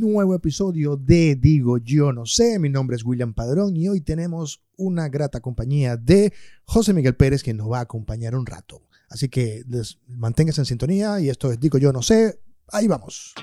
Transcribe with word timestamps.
nuevo 0.00 0.34
episodio 0.34 0.96
de 0.96 1.36
Digo 1.36 1.76
Yo 1.76 2.12
No 2.12 2.24
Sé. 2.24 2.58
Mi 2.58 2.70
nombre 2.70 2.96
es 2.96 3.04
William 3.04 3.34
Padrón 3.34 3.76
y 3.76 3.86
hoy 3.86 4.00
tenemos 4.00 4.62
una 4.76 5.08
grata 5.10 5.40
compañía 5.40 5.98
de 5.98 6.32
José 6.64 6.94
Miguel 6.94 7.14
Pérez 7.14 7.42
que 7.42 7.52
nos 7.52 7.70
va 7.70 7.78
a 7.78 7.82
acompañar 7.82 8.34
un 8.34 8.46
rato. 8.46 8.82
Así 9.10 9.28
que 9.28 9.62
manténgase 10.08 10.62
en 10.62 10.64
sintonía 10.64 11.20
y 11.20 11.28
esto 11.28 11.52
es 11.52 11.60
Digo 11.60 11.76
Yo 11.76 11.92
No 11.92 12.00
Sé. 12.00 12.40
Ahí 12.68 12.88
vamos. 12.88 13.34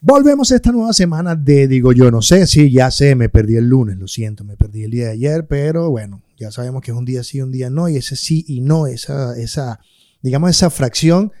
Volvemos 0.00 0.52
a 0.52 0.54
esta 0.54 0.70
nueva 0.70 0.92
semana 0.92 1.34
de 1.34 1.66
Digo 1.66 1.92
Yo 1.92 2.12
No 2.12 2.22
Sé. 2.22 2.46
Sí, 2.46 2.70
ya 2.70 2.92
sé, 2.92 3.16
me 3.16 3.28
perdí 3.28 3.56
el 3.56 3.68
lunes, 3.68 3.98
lo 3.98 4.06
siento, 4.06 4.44
me 4.44 4.56
perdí 4.56 4.84
el 4.84 4.92
día 4.92 5.06
de 5.06 5.12
ayer, 5.12 5.48
pero 5.48 5.90
bueno, 5.90 6.22
ya 6.36 6.50
sabemos 6.50 6.82
que 6.82 6.90
es 6.90 6.96
un 6.96 7.04
día 7.04 7.22
sí, 7.22 7.40
un 7.40 7.52
día 7.52 7.70
no, 7.70 7.88
y 7.88 7.96
ese 7.96 8.16
sí 8.16 8.44
y 8.46 8.60
no, 8.60 8.86
esa, 8.86 9.36
esa, 9.38 9.80
digamos, 10.22 10.50
esa 10.50 10.70
fracción 10.70 11.32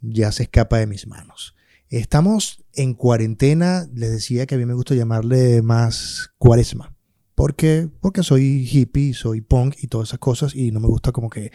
ya 0.00 0.32
se 0.32 0.44
escapa 0.44 0.78
de 0.78 0.86
mis 0.86 1.06
manos. 1.06 1.54
Estamos 1.88 2.64
en 2.74 2.94
cuarentena, 2.94 3.88
les 3.94 4.10
decía 4.10 4.46
que 4.46 4.54
a 4.54 4.58
mí 4.58 4.66
me 4.66 4.74
gusta 4.74 4.94
llamarle 4.94 5.62
más 5.62 6.30
cuaresma, 6.38 6.94
porque, 7.34 7.88
porque 8.00 8.22
soy 8.22 8.68
hippie, 8.70 9.14
soy 9.14 9.40
punk 9.40 9.76
y 9.80 9.88
todas 9.88 10.08
esas 10.08 10.18
cosas, 10.18 10.54
y 10.54 10.70
no 10.72 10.80
me 10.80 10.88
gusta 10.88 11.12
como 11.12 11.30
que 11.30 11.52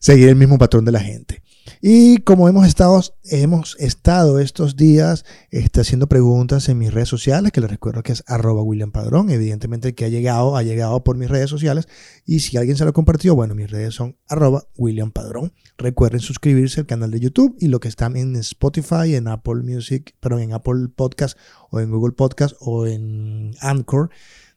seguir 0.00 0.28
el 0.28 0.36
mismo 0.36 0.58
patrón 0.58 0.84
de 0.84 0.92
la 0.92 1.00
gente. 1.00 1.42
Y 1.82 2.18
como 2.18 2.48
hemos 2.48 2.66
estado, 2.66 3.00
hemos 3.24 3.76
estado 3.78 4.38
estos 4.38 4.76
días 4.76 5.24
este, 5.50 5.80
haciendo 5.80 6.08
preguntas 6.08 6.68
en 6.68 6.78
mis 6.78 6.92
redes 6.92 7.08
sociales, 7.08 7.52
que 7.52 7.60
les 7.60 7.70
recuerdo 7.70 8.02
que 8.02 8.12
es 8.12 8.24
arroba 8.26 8.62
William 8.62 8.90
Padrón, 8.90 9.30
evidentemente 9.30 9.88
el 9.88 9.94
que 9.94 10.06
ha 10.06 10.08
llegado, 10.08 10.56
ha 10.56 10.62
llegado 10.62 11.04
por 11.04 11.16
mis 11.16 11.28
redes 11.28 11.48
sociales, 11.48 11.86
y 12.26 12.40
si 12.40 12.56
alguien 12.56 12.76
se 12.76 12.84
lo 12.84 12.92
compartió, 12.92 13.34
bueno, 13.34 13.54
mis 13.54 13.70
redes 13.70 13.94
son 13.94 14.16
arroba 14.28 14.64
William 14.76 15.10
Padrón. 15.10 15.52
Recuerden 15.78 16.20
suscribirse 16.20 16.80
al 16.80 16.86
canal 16.86 17.10
de 17.10 17.20
YouTube 17.20 17.56
y 17.58 17.68
lo 17.68 17.80
que 17.80 17.88
están 17.88 18.16
en 18.16 18.36
Spotify, 18.36 19.14
en 19.14 19.28
Apple 19.28 19.62
Music, 19.62 20.14
perdón, 20.20 20.40
en 20.40 20.52
Apple 20.52 20.88
Podcast 20.94 21.38
o 21.70 21.80
en 21.80 21.90
Google 21.90 22.12
Podcast 22.12 22.56
o 22.60 22.86
en 22.86 23.54
Anchor, 23.60 24.10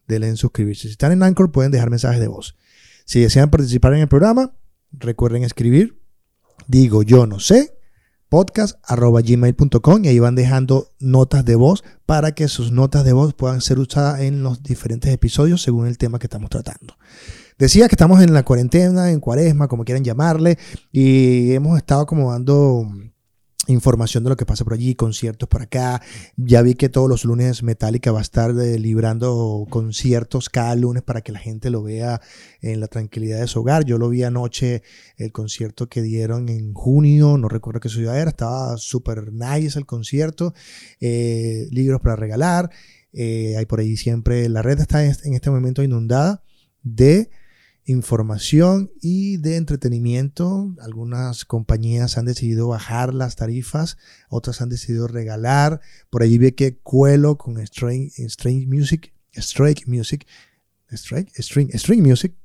denle 0.07 0.29
en 0.29 0.37
suscribirse. 0.37 0.83
Si 0.83 0.91
están 0.91 1.11
en 1.11 1.23
Anchor 1.23 1.51
pueden 1.51 1.71
dejar 1.71 1.89
mensajes 1.89 2.19
de 2.19 2.27
voz. 2.27 2.55
Si 3.05 3.19
desean 3.19 3.49
participar 3.49 3.93
en 3.93 4.01
el 4.01 4.07
programa, 4.07 4.53
recuerden 4.93 5.43
escribir 5.43 6.03
digo 6.67 7.03
yo 7.03 7.25
no 7.27 7.39
sé, 7.39 7.77
podcast.gmail.com 8.29 10.05
y 10.05 10.07
ahí 10.07 10.19
van 10.19 10.35
dejando 10.35 10.89
notas 10.99 11.45
de 11.45 11.55
voz 11.55 11.83
para 12.05 12.33
que 12.33 12.47
sus 12.47 12.71
notas 12.71 13.05
de 13.05 13.13
voz 13.13 13.33
puedan 13.33 13.61
ser 13.61 13.79
usadas 13.79 14.21
en 14.21 14.43
los 14.43 14.63
diferentes 14.63 15.13
episodios 15.13 15.61
según 15.61 15.87
el 15.87 15.97
tema 15.97 16.19
que 16.19 16.25
estamos 16.25 16.49
tratando. 16.49 16.97
Decía 17.59 17.87
que 17.87 17.93
estamos 17.93 18.21
en 18.21 18.33
la 18.33 18.43
cuarentena, 18.43 19.11
en 19.11 19.19
cuaresma, 19.19 19.67
como 19.67 19.85
quieran 19.85 20.03
llamarle, 20.03 20.57
y 20.91 21.53
hemos 21.53 21.77
estado 21.77 22.07
como 22.07 22.31
dando 22.31 22.87
información 23.67 24.23
de 24.23 24.29
lo 24.29 24.35
que 24.35 24.45
pasa 24.45 24.63
por 24.63 24.73
allí, 24.73 24.95
conciertos 24.95 25.47
por 25.47 25.61
acá. 25.61 26.01
Ya 26.35 26.61
vi 26.61 26.75
que 26.75 26.89
todos 26.89 27.09
los 27.09 27.25
lunes 27.25 27.63
Metallica 27.63 28.11
va 28.11 28.19
a 28.19 28.23
estar 28.23 28.51
eh, 28.51 28.79
librando 28.79 29.65
conciertos 29.69 30.49
cada 30.49 30.75
lunes 30.75 31.03
para 31.03 31.21
que 31.21 31.31
la 31.31 31.39
gente 31.39 31.69
lo 31.69 31.83
vea 31.83 32.21
en 32.61 32.79
la 32.79 32.87
tranquilidad 32.87 33.39
de 33.39 33.47
su 33.47 33.61
hogar. 33.61 33.85
Yo 33.85 33.97
lo 33.97 34.09
vi 34.09 34.23
anoche, 34.23 34.83
el 35.17 35.31
concierto 35.31 35.87
que 35.87 36.01
dieron 36.01 36.49
en 36.49 36.73
junio, 36.73 37.37
no 37.37 37.47
recuerdo 37.47 37.79
qué 37.79 37.89
ciudad 37.89 38.19
era, 38.19 38.29
estaba 38.29 38.77
súper 38.77 39.31
nice 39.31 39.77
el 39.79 39.85
concierto, 39.85 40.53
eh, 40.99 41.67
libros 41.71 42.01
para 42.01 42.15
regalar. 42.15 42.69
Eh, 43.13 43.55
hay 43.57 43.65
por 43.65 43.79
ahí 43.79 43.95
siempre, 43.95 44.49
la 44.49 44.61
red 44.61 44.79
está 44.79 45.03
en 45.05 45.33
este 45.33 45.51
momento 45.51 45.83
inundada 45.83 46.43
de 46.81 47.29
información 47.85 48.91
y 49.01 49.37
de 49.37 49.57
entretenimiento. 49.57 50.73
Algunas 50.81 51.45
compañías 51.45 52.17
han 52.17 52.25
decidido 52.25 52.67
bajar 52.67 53.13
las 53.13 53.35
tarifas, 53.35 53.97
otras 54.29 54.61
han 54.61 54.69
decidido 54.69 55.07
regalar. 55.07 55.81
Por 56.09 56.23
allí 56.23 56.37
ve 56.37 56.55
que 56.55 56.77
Cuelo 56.77 57.37
con 57.37 57.57
String 57.65 58.11
Music, 58.67 59.13
Strike 59.33 59.87
Music, 59.87 60.27
Strike, 60.91 61.31
String, 61.41 61.71
String 61.73 62.01
Music 62.01 62.35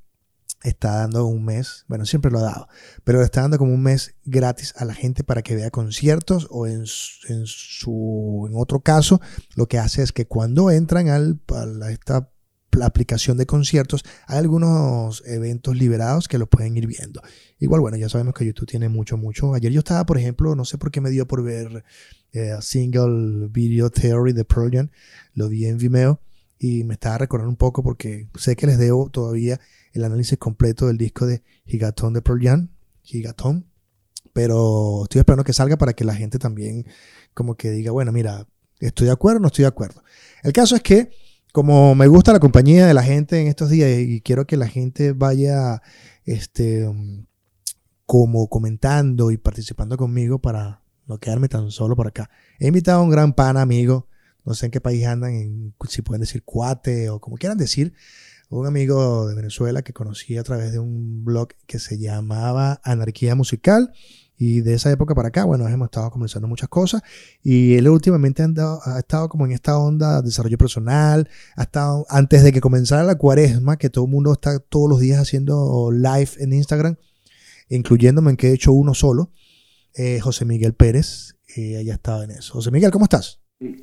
está 0.62 0.96
dando 0.96 1.26
un 1.26 1.44
mes, 1.44 1.84
bueno, 1.86 2.04
siempre 2.04 2.30
lo 2.30 2.40
ha 2.40 2.42
dado, 2.42 2.68
pero 3.04 3.22
está 3.22 3.42
dando 3.42 3.58
como 3.58 3.72
un 3.72 3.82
mes 3.82 4.16
gratis 4.24 4.74
a 4.76 4.84
la 4.84 4.94
gente 4.94 5.22
para 5.22 5.42
que 5.42 5.54
vea 5.54 5.70
conciertos 5.70 6.48
o 6.50 6.66
en, 6.66 6.84
en 7.28 7.46
su, 7.46 8.46
en 8.48 8.56
otro 8.56 8.80
caso, 8.80 9.20
lo 9.54 9.66
que 9.66 9.78
hace 9.78 10.02
es 10.02 10.12
que 10.12 10.26
cuando 10.26 10.70
entran 10.70 11.08
al, 11.08 11.40
a 11.82 11.90
esta 11.92 12.30
la 12.78 12.86
aplicación 12.86 13.36
de 13.36 13.46
conciertos, 13.46 14.04
hay 14.26 14.38
algunos 14.38 15.22
eventos 15.26 15.76
liberados 15.76 16.28
que 16.28 16.38
los 16.38 16.48
pueden 16.48 16.76
ir 16.76 16.86
viendo. 16.86 17.20
Igual, 17.58 17.80
bueno, 17.80 17.96
ya 17.96 18.08
sabemos 18.08 18.34
que 18.34 18.46
YouTube 18.46 18.68
tiene 18.68 18.88
mucho, 18.88 19.16
mucho. 19.16 19.54
Ayer 19.54 19.72
yo 19.72 19.80
estaba, 19.80 20.06
por 20.06 20.18
ejemplo, 20.18 20.54
no 20.54 20.64
sé 20.64 20.78
por 20.78 20.90
qué 20.90 21.00
me 21.00 21.10
dio 21.10 21.26
por 21.26 21.42
ver 21.42 21.84
eh, 22.32 22.56
Single 22.60 23.48
Video 23.50 23.90
Theory 23.90 24.32
de 24.32 24.44
Pearl 24.44 24.90
Lo 25.34 25.48
vi 25.48 25.66
en 25.66 25.78
Vimeo 25.78 26.20
y 26.58 26.84
me 26.84 26.94
estaba 26.94 27.18
recordando 27.18 27.50
un 27.50 27.56
poco 27.56 27.82
porque 27.82 28.28
sé 28.36 28.56
que 28.56 28.66
les 28.66 28.78
debo 28.78 29.10
todavía 29.10 29.60
el 29.92 30.04
análisis 30.04 30.38
completo 30.38 30.86
del 30.86 30.98
disco 30.98 31.26
de 31.26 31.42
Gigaton 31.66 32.12
de 32.12 32.22
Pearl 32.22 32.42
Jam. 32.42 32.68
Gigaton. 33.02 33.66
Pero 34.32 35.04
estoy 35.04 35.20
esperando 35.20 35.44
que 35.44 35.52
salga 35.52 35.76
para 35.76 35.94
que 35.94 36.04
la 36.04 36.14
gente 36.14 36.38
también 36.38 36.86
como 37.34 37.56
que 37.56 37.70
diga, 37.70 37.90
bueno, 37.92 38.12
mira, 38.12 38.46
estoy 38.78 39.06
de 39.06 39.12
acuerdo 39.12 39.40
no 39.40 39.48
estoy 39.48 39.62
de 39.62 39.68
acuerdo. 39.68 40.02
El 40.42 40.52
caso 40.52 40.76
es 40.76 40.82
que 40.82 41.10
como 41.58 41.96
me 41.96 42.06
gusta 42.06 42.32
la 42.32 42.38
compañía 42.38 42.86
de 42.86 42.94
la 42.94 43.02
gente 43.02 43.40
en 43.40 43.48
estos 43.48 43.68
días 43.68 43.90
y 43.98 44.20
quiero 44.20 44.46
que 44.46 44.56
la 44.56 44.68
gente 44.68 45.10
vaya 45.10 45.82
este, 46.24 46.88
como 48.06 48.48
comentando 48.48 49.32
y 49.32 49.38
participando 49.38 49.96
conmigo 49.96 50.38
para 50.38 50.84
no 51.06 51.18
quedarme 51.18 51.48
tan 51.48 51.72
solo 51.72 51.96
por 51.96 52.06
acá. 52.06 52.30
He 52.60 52.68
invitado 52.68 53.00
a 53.00 53.02
un 53.02 53.10
gran 53.10 53.32
pan 53.32 53.56
amigo, 53.56 54.06
no 54.44 54.54
sé 54.54 54.66
en 54.66 54.70
qué 54.70 54.80
país 54.80 55.04
andan, 55.04 55.74
si 55.88 56.02
pueden 56.02 56.20
decir 56.20 56.44
cuate 56.44 57.10
o 57.10 57.18
como 57.18 57.36
quieran 57.38 57.58
decir, 57.58 57.92
un 58.50 58.64
amigo 58.68 59.26
de 59.26 59.34
Venezuela 59.34 59.82
que 59.82 59.92
conocí 59.92 60.38
a 60.38 60.44
través 60.44 60.70
de 60.70 60.78
un 60.78 61.24
blog 61.24 61.48
que 61.66 61.80
se 61.80 61.98
llamaba 61.98 62.80
Anarquía 62.84 63.34
Musical 63.34 63.92
y 64.38 64.60
de 64.60 64.74
esa 64.74 64.92
época 64.92 65.16
para 65.16 65.28
acá, 65.28 65.44
bueno, 65.44 65.66
hemos 65.66 65.86
estado 65.86 66.10
conversando 66.12 66.46
muchas 66.46 66.68
cosas. 66.68 67.02
Y 67.42 67.74
él 67.74 67.88
últimamente 67.88 68.44
ha, 68.44 68.98
estado 68.98 69.28
como 69.28 69.44
en 69.44 69.52
esta 69.52 69.76
onda 69.76 70.22
de 70.22 70.28
desarrollo 70.28 70.56
personal. 70.56 71.28
Ha 71.56 71.62
estado, 71.62 72.06
antes 72.08 72.44
de 72.44 72.52
que 72.52 72.60
comenzara 72.60 73.02
la 73.02 73.16
cuaresma, 73.16 73.76
que 73.76 73.90
todo 73.90 74.04
el 74.04 74.12
mundo 74.12 74.32
está 74.32 74.60
todos 74.60 74.88
los 74.88 75.00
días 75.00 75.20
haciendo 75.20 75.90
live 75.90 76.30
en 76.38 76.52
Instagram, 76.52 76.96
incluyéndome 77.68 78.30
en 78.30 78.36
que 78.36 78.50
he 78.50 78.52
hecho 78.54 78.72
uno 78.72 78.94
solo, 78.94 79.32
eh, 79.94 80.20
José 80.20 80.44
Miguel 80.44 80.72
Pérez, 80.72 81.34
eh, 81.56 81.82
ya 81.84 81.94
estaba 81.94 82.22
en 82.22 82.30
eso. 82.30 82.52
José 82.52 82.70
Miguel, 82.70 82.92
¿cómo 82.92 83.06
estás? 83.06 83.40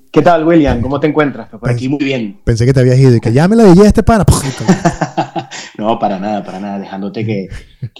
¿Qué 0.09 0.21
tal, 0.21 0.47
William? 0.47 0.79
¿Cómo 0.79 1.01
te 1.01 1.07
encuentras? 1.07 1.49
Por 1.49 1.69
aquí 1.69 1.89
muy 1.89 1.99
bien. 1.99 2.39
Pensé 2.45 2.65
que 2.65 2.71
te 2.71 2.79
habías 2.79 2.97
ido 2.97 3.13
y 3.13 3.19
que 3.19 3.33
ya 3.33 3.49
me 3.49 3.57
la 3.57 3.65
dije 3.65 3.85
este 3.85 4.03
pana. 4.03 4.25
no, 5.77 5.99
para 5.99 6.19
nada, 6.19 6.43
para 6.43 6.59
nada. 6.59 6.79
Dejándote 6.79 7.25
que, 7.25 7.47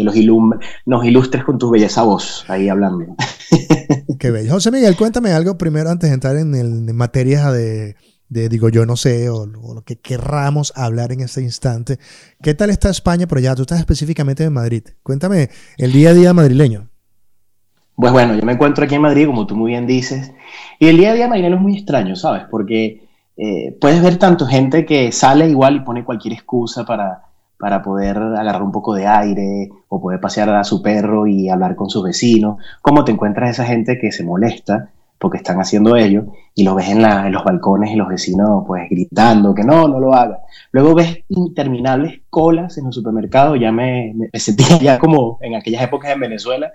los 0.04 0.16
nos 0.86 1.06
ilustres 1.06 1.44
con 1.44 1.58
tu 1.58 1.70
belleza 1.70 2.04
voz 2.04 2.46
ahí 2.48 2.70
hablando. 2.70 3.16
Qué 4.20 4.32
bello. 4.32 4.54
José 4.54 4.72
Miguel, 4.72 4.96
cuéntame 4.96 5.32
algo 5.32 5.58
primero 5.58 5.90
antes 5.90 6.10
de 6.10 6.14
entrar 6.14 6.38
en, 6.38 6.56
el, 6.56 6.94
materia 6.94 7.52
de, 7.52 7.96
digo 8.30 8.70
yo 8.70 8.86
no 8.86 8.96
sé, 8.96 9.30
o, 9.30 9.46
lo 9.46 9.84
que 9.84 9.98
querramos 9.98 10.74
hablar 10.76 11.12
en 11.12 11.22
este 11.22 11.42
instante. 11.42 12.00
¿Qué 12.42 12.54
tal 12.54 12.70
está 12.70 12.90
España 12.90 13.28
Pero 13.28 13.42
ya 13.42 13.56
Tú 13.56 13.64
estás 13.64 13.80
específicamente 13.80 14.44
en 14.44 14.54
Madrid. 14.54 14.84
Cuéntame 15.04 15.50
el 15.78 15.92
día 15.92 16.12
a 16.12 16.14
día 16.14 16.34
madrileño. 16.34 16.90
Pues 17.96 18.12
bueno, 18.12 18.36
yo 18.36 18.46
me 18.46 18.54
encuentro 18.54 18.84
aquí 18.84 18.96
en 18.96 19.02
Madrid, 19.02 19.26
como 19.26 19.48
tú 19.48 19.56
muy 19.56 19.72
bien 19.72 19.88
dices, 19.88 20.34
y 20.80 20.88
el 20.88 20.98
día 20.98 21.12
a 21.12 21.14
día 21.14 21.30
marinero 21.30 21.56
es 21.56 21.62
muy 21.62 21.78
extraño, 21.78 22.18
¿sabes? 22.18 22.44
Porque 22.52 23.08
eh, 23.38 23.78
puedes 23.80 24.04
ver 24.04 24.18
tanto 24.18 24.46
gente 24.46 24.86
que 24.86 25.14
sale 25.14 25.48
igual 25.48 25.78
y 25.78 25.80
pone 25.80 26.04
cualquier 26.04 26.34
excusa 26.34 26.86
para, 26.86 27.22
para 27.66 27.82
poder 27.82 28.20
agarrar 28.20 28.62
un 28.62 28.72
poco 28.72 28.94
de 28.94 29.08
aire 29.08 29.72
o 29.90 30.00
poder 30.00 30.20
pasear 30.20 30.52
a 30.52 30.64
su 30.64 30.84
perro 30.84 31.26
y 31.26 31.50
hablar 31.50 31.76
con 31.76 31.90
sus 31.90 32.04
vecinos, 32.04 32.64
como 32.80 33.04
te 33.04 33.12
encuentras 33.12 33.50
esa 33.50 33.66
gente 33.66 33.98
que 33.98 34.12
se 34.12 34.24
molesta 34.24 34.92
porque 35.18 35.38
están 35.38 35.60
haciendo 35.60 35.96
ello 35.96 36.28
y 36.54 36.64
lo 36.64 36.76
ves 36.76 36.90
en, 36.90 37.04
en 37.04 37.32
los 37.32 37.44
balcones 37.44 37.90
y 37.90 37.96
los 37.96 38.08
vecinos 38.08 38.66
pues 38.68 38.88
gritando 38.88 39.56
que 39.56 39.64
no, 39.64 39.88
no 39.88 40.00
lo 40.00 40.14
haga. 40.14 40.42
Luego 40.74 40.94
ves 40.94 41.24
interminables 41.28 42.22
colas 42.30 42.78
en 42.78 42.86
los 42.86 42.94
supermercados, 42.94 43.60
ya 43.60 43.72
me, 43.72 44.14
me 44.32 44.40
sentía 44.40 44.78
ya 44.78 45.00
como 45.00 45.40
en 45.42 45.56
aquellas 45.56 45.82
épocas 45.82 46.12
en 46.12 46.20
Venezuela, 46.20 46.72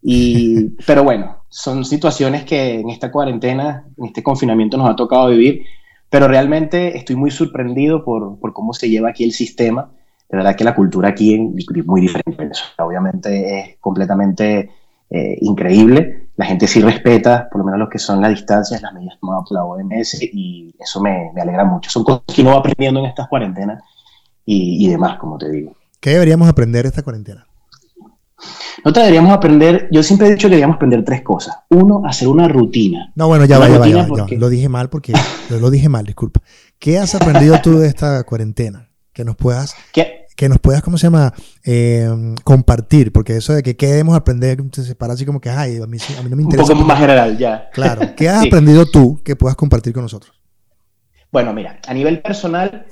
y, 0.00 0.68
pero 0.86 1.02
bueno, 1.02 1.38
son 1.48 1.84
situaciones 1.84 2.44
que 2.44 2.78
en 2.78 2.88
esta 2.88 3.10
cuarentena, 3.10 3.84
en 3.98 4.04
este 4.04 4.22
confinamiento 4.22 4.76
nos 4.76 4.90
ha 4.90 4.94
tocado 4.94 5.26
vivir, 5.26 5.64
pero 6.08 6.28
realmente 6.28 6.96
estoy 6.96 7.16
muy 7.16 7.32
sorprendido 7.32 8.04
por, 8.04 8.38
por 8.38 8.52
cómo 8.52 8.72
se 8.74 8.88
lleva 8.88 9.08
aquí 9.08 9.24
el 9.24 9.32
sistema. 9.32 9.90
De 10.30 10.36
verdad 10.36 10.54
que 10.54 10.64
la 10.64 10.74
cultura 10.74 11.08
aquí 11.08 11.34
es 11.34 11.86
muy 11.86 12.00
diferente. 12.00 12.52
Obviamente 12.78 13.58
es 13.58 13.76
completamente 13.80 14.70
eh, 15.10 15.38
increíble. 15.40 16.28
La 16.36 16.46
gente 16.46 16.68
sí 16.68 16.80
respeta, 16.80 17.48
por 17.50 17.58
lo 17.60 17.64
menos 17.64 17.80
lo 17.80 17.88
que 17.88 17.98
son 17.98 18.20
las 18.20 18.30
distancias, 18.30 18.80
las 18.80 18.94
medidas 18.94 19.18
tomadas 19.20 19.44
por 19.48 19.56
la 19.56 19.64
OMS, 19.64 20.22
y 20.22 20.74
eso 20.78 21.00
me, 21.00 21.32
me 21.34 21.42
alegra 21.42 21.64
mucho. 21.64 21.90
Son 21.90 22.04
cosas 22.04 22.22
que 22.32 22.42
uno 22.42 22.52
va 22.52 22.58
aprendiendo 22.58 23.00
en 23.00 23.06
estas 23.06 23.28
cuarentenas 23.28 23.82
y, 24.46 24.86
y 24.86 24.88
demás, 24.88 25.18
como 25.18 25.36
te 25.36 25.50
digo. 25.50 25.74
¿Qué 25.98 26.10
deberíamos 26.10 26.48
aprender 26.48 26.86
esta 26.86 27.02
cuarentena? 27.02 27.46
Nosotros 28.84 29.04
deberíamos 29.04 29.32
aprender, 29.32 29.88
yo 29.90 30.02
siempre 30.02 30.28
he 30.28 30.30
dicho 30.30 30.46
que 30.46 30.52
deberíamos 30.52 30.76
aprender 30.76 31.04
tres 31.04 31.22
cosas. 31.22 31.56
Uno, 31.68 32.02
hacer 32.06 32.28
una 32.28 32.48
rutina. 32.48 33.12
No, 33.14 33.28
bueno, 33.28 33.44
ya 33.44 33.58
va, 33.58 33.68
ya 33.68 33.78
va, 33.78 33.86
ya 33.86 34.06
va, 34.06 34.26
Lo 34.30 34.48
dije 34.48 34.68
mal 34.68 34.88
porque 34.88 35.12
lo 35.50 35.70
dije 35.70 35.88
mal, 35.88 36.06
disculpa. 36.06 36.40
¿Qué 36.78 36.98
has 36.98 37.14
aprendido 37.14 37.60
tú 37.62 37.78
de 37.78 37.88
esta 37.88 38.22
cuarentena? 38.24 38.88
Que 39.12 39.24
nos 39.24 39.36
puedas, 39.36 39.74
que 40.40 40.48
nos 40.48 40.58
puedas, 40.58 40.82
¿cómo 40.82 40.96
se 40.96 41.06
llama? 41.06 41.34
Eh, 41.66 42.08
compartir, 42.44 43.12
porque 43.12 43.36
eso 43.36 43.52
de 43.52 43.62
que 43.62 43.76
queremos 43.76 44.16
aprender 44.16 44.56
se 44.72 44.84
separa 44.84 45.12
así 45.12 45.26
como 45.26 45.38
que, 45.38 45.50
ay, 45.50 45.76
a 45.76 45.86
mí, 45.86 45.98
a 46.18 46.22
mí 46.22 46.30
no 46.30 46.36
me 46.36 46.44
interesa. 46.44 46.72
Un 46.72 46.78
poco 46.78 46.88
más 46.88 46.98
general, 46.98 47.36
ya. 47.36 47.68
Claro. 47.74 48.00
¿Qué 48.16 48.26
has 48.26 48.46
aprendido 48.46 48.86
tú 48.86 49.20
que 49.22 49.36
puedas 49.36 49.54
compartir 49.54 49.92
con 49.92 50.02
nosotros? 50.02 50.40
Bueno, 51.30 51.52
mira, 51.52 51.78
a 51.86 51.92
nivel 51.92 52.22
personal, 52.22 52.86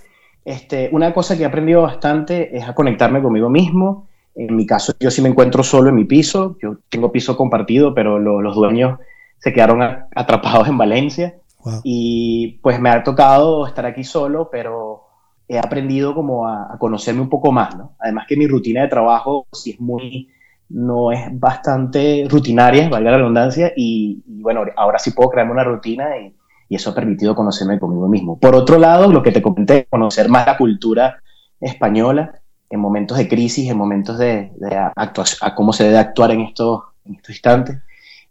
este, 0.44 0.90
una 0.92 1.14
cosa 1.14 1.38
que 1.38 1.44
he 1.44 1.46
aprendido 1.46 1.80
bastante 1.80 2.54
es 2.54 2.68
a 2.68 2.74
conectarme 2.74 3.22
conmigo 3.22 3.48
mismo. 3.48 4.10
En 4.34 4.54
mi 4.54 4.66
caso, 4.66 4.92
yo 5.00 5.10
sí 5.10 5.22
me 5.22 5.30
encuentro 5.30 5.62
solo 5.62 5.88
en 5.88 5.94
mi 5.94 6.04
piso. 6.04 6.58
Yo 6.62 6.80
tengo 6.90 7.10
piso 7.10 7.34
compartido, 7.34 7.94
pero 7.94 8.18
los 8.18 8.54
dueños 8.54 8.98
se 9.38 9.54
quedaron 9.54 9.80
atrapados 10.14 10.68
en 10.68 10.76
Valencia. 10.76 11.36
Y 11.82 12.58
pues 12.62 12.78
me 12.78 12.90
ha 12.90 13.02
tocado 13.02 13.66
estar 13.66 13.86
aquí 13.86 14.04
solo, 14.04 14.50
pero 14.52 15.07
he 15.48 15.58
aprendido 15.58 16.14
como 16.14 16.46
a, 16.46 16.76
conocerme 16.78 17.22
un 17.22 17.30
poco 17.30 17.50
más, 17.50 17.76
¿no? 17.76 17.94
Además 17.98 18.26
que 18.28 18.36
mi 18.36 18.46
rutina 18.46 18.82
de 18.82 18.88
trabajo 18.88 19.46
sí 19.52 19.70
es 19.70 19.80
muy, 19.80 20.28
no 20.68 21.10
es 21.10 21.26
bastante 21.32 22.26
rutinaria, 22.28 22.88
valga 22.88 23.10
la 23.10 23.16
redundancia, 23.16 23.72
y, 23.74 24.22
bueno, 24.26 24.62
ahora 24.76 24.98
sí 24.98 25.12
puedo 25.12 25.30
crearme 25.30 25.52
una 25.52 25.64
rutina 25.64 26.16
y, 26.18 26.34
eso 26.70 26.90
ha 26.90 26.94
permitido 26.94 27.34
conocerme 27.34 27.80
conmigo 27.80 28.08
mismo. 28.08 28.38
Por 28.38 28.54
otro 28.54 28.78
lado, 28.78 29.10
lo 29.10 29.22
que 29.22 29.32
te 29.32 29.40
comenté, 29.40 29.86
conocer 29.88 30.28
más 30.28 30.44
la 30.46 30.58
cultura 30.58 31.22
española 31.58 32.42
en 32.68 32.78
momentos 32.78 33.16
de 33.16 33.26
crisis, 33.26 33.70
en 33.70 33.78
momentos 33.78 34.18
de, 34.18 34.52
de 34.54 34.76
a 34.76 35.54
cómo 35.54 35.72
se 35.72 35.84
debe 35.84 35.96
actuar 35.96 36.30
en 36.32 36.42
estos, 36.42 36.82
en 37.06 37.14
estos 37.14 37.30
instantes. 37.30 37.78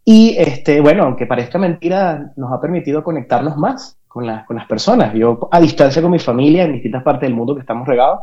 Y 0.05 0.35
este, 0.37 0.81
bueno, 0.81 1.03
aunque 1.03 1.25
parezca 1.25 1.57
mentira, 1.57 2.31
nos 2.35 2.53
ha 2.53 2.61
permitido 2.61 3.03
conectarnos 3.03 3.57
más 3.57 3.97
con, 4.45 4.55
las 4.55 4.67
personas. 4.67 5.13
Yo 5.13 5.47
a 5.51 5.59
distancia 5.59 6.01
con 6.01 6.11
mi 6.11 6.19
familia 6.19 6.63
en 6.63 6.73
distintas 6.73 7.03
partes 7.03 7.27
del 7.27 7.35
mundo 7.35 7.55
que 7.55 7.61
estamos 7.61 7.87
regados 7.87 8.21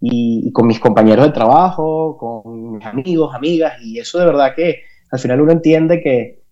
y, 0.00 0.42
y, 0.46 0.52
con 0.52 0.66
mis 0.66 0.80
compañeros 0.80 1.26
de 1.26 1.32
trabajo, 1.32 2.16
con 2.18 2.72
mis 2.72 2.84
amigos, 2.84 3.34
amigas, 3.34 3.74
y 3.82 3.98
eso 3.98 4.18
de 4.18 4.26
verdad 4.26 4.54
que 4.54 4.80
al 5.10 5.18
final 5.18 5.40
uno 5.40 5.52
entiende 5.52 6.00
que, 6.00 6.42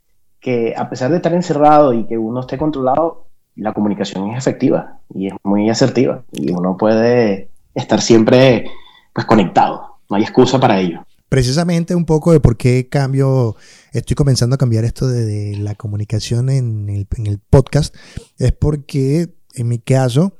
que 0.40 0.74
a 0.76 0.88
pesar 0.88 1.10
de 1.10 1.16
estar 1.16 1.32
encerrado 1.32 1.92
y 1.92 2.04
que 2.04 2.18
uno 2.18 2.40
esté 2.40 2.58
controlado, 2.58 3.26
la 3.56 3.72
comunicación 3.72 4.30
es 4.30 4.38
efectiva 4.38 4.98
y 5.14 5.28
es 5.28 5.34
muy 5.42 5.70
asertiva 5.70 6.22
y 6.32 6.52
uno 6.52 6.76
puede 6.76 7.48
estar 7.74 8.00
siempre 8.00 8.70
pues 9.12 9.26
conectado. 9.26 9.98
No 10.10 10.16
hay 10.16 10.22
excusa 10.22 10.60
para 10.60 10.78
ello. 10.78 11.04
Precisamente 11.28 11.94
un 11.94 12.04
poco 12.04 12.32
de 12.32 12.40
por 12.40 12.56
qué 12.56 12.88
cambio, 12.88 13.56
estoy 13.92 14.14
comenzando 14.14 14.54
a 14.54 14.58
cambiar 14.58 14.84
esto 14.84 15.08
de, 15.08 15.56
la 15.56 15.74
comunicación 15.74 16.50
en 16.50 16.88
el, 16.88 17.06
en 17.16 17.26
el, 17.26 17.38
podcast, 17.38 17.94
es 18.38 18.52
porque 18.52 19.34
en 19.54 19.68
mi 19.68 19.78
caso, 19.78 20.36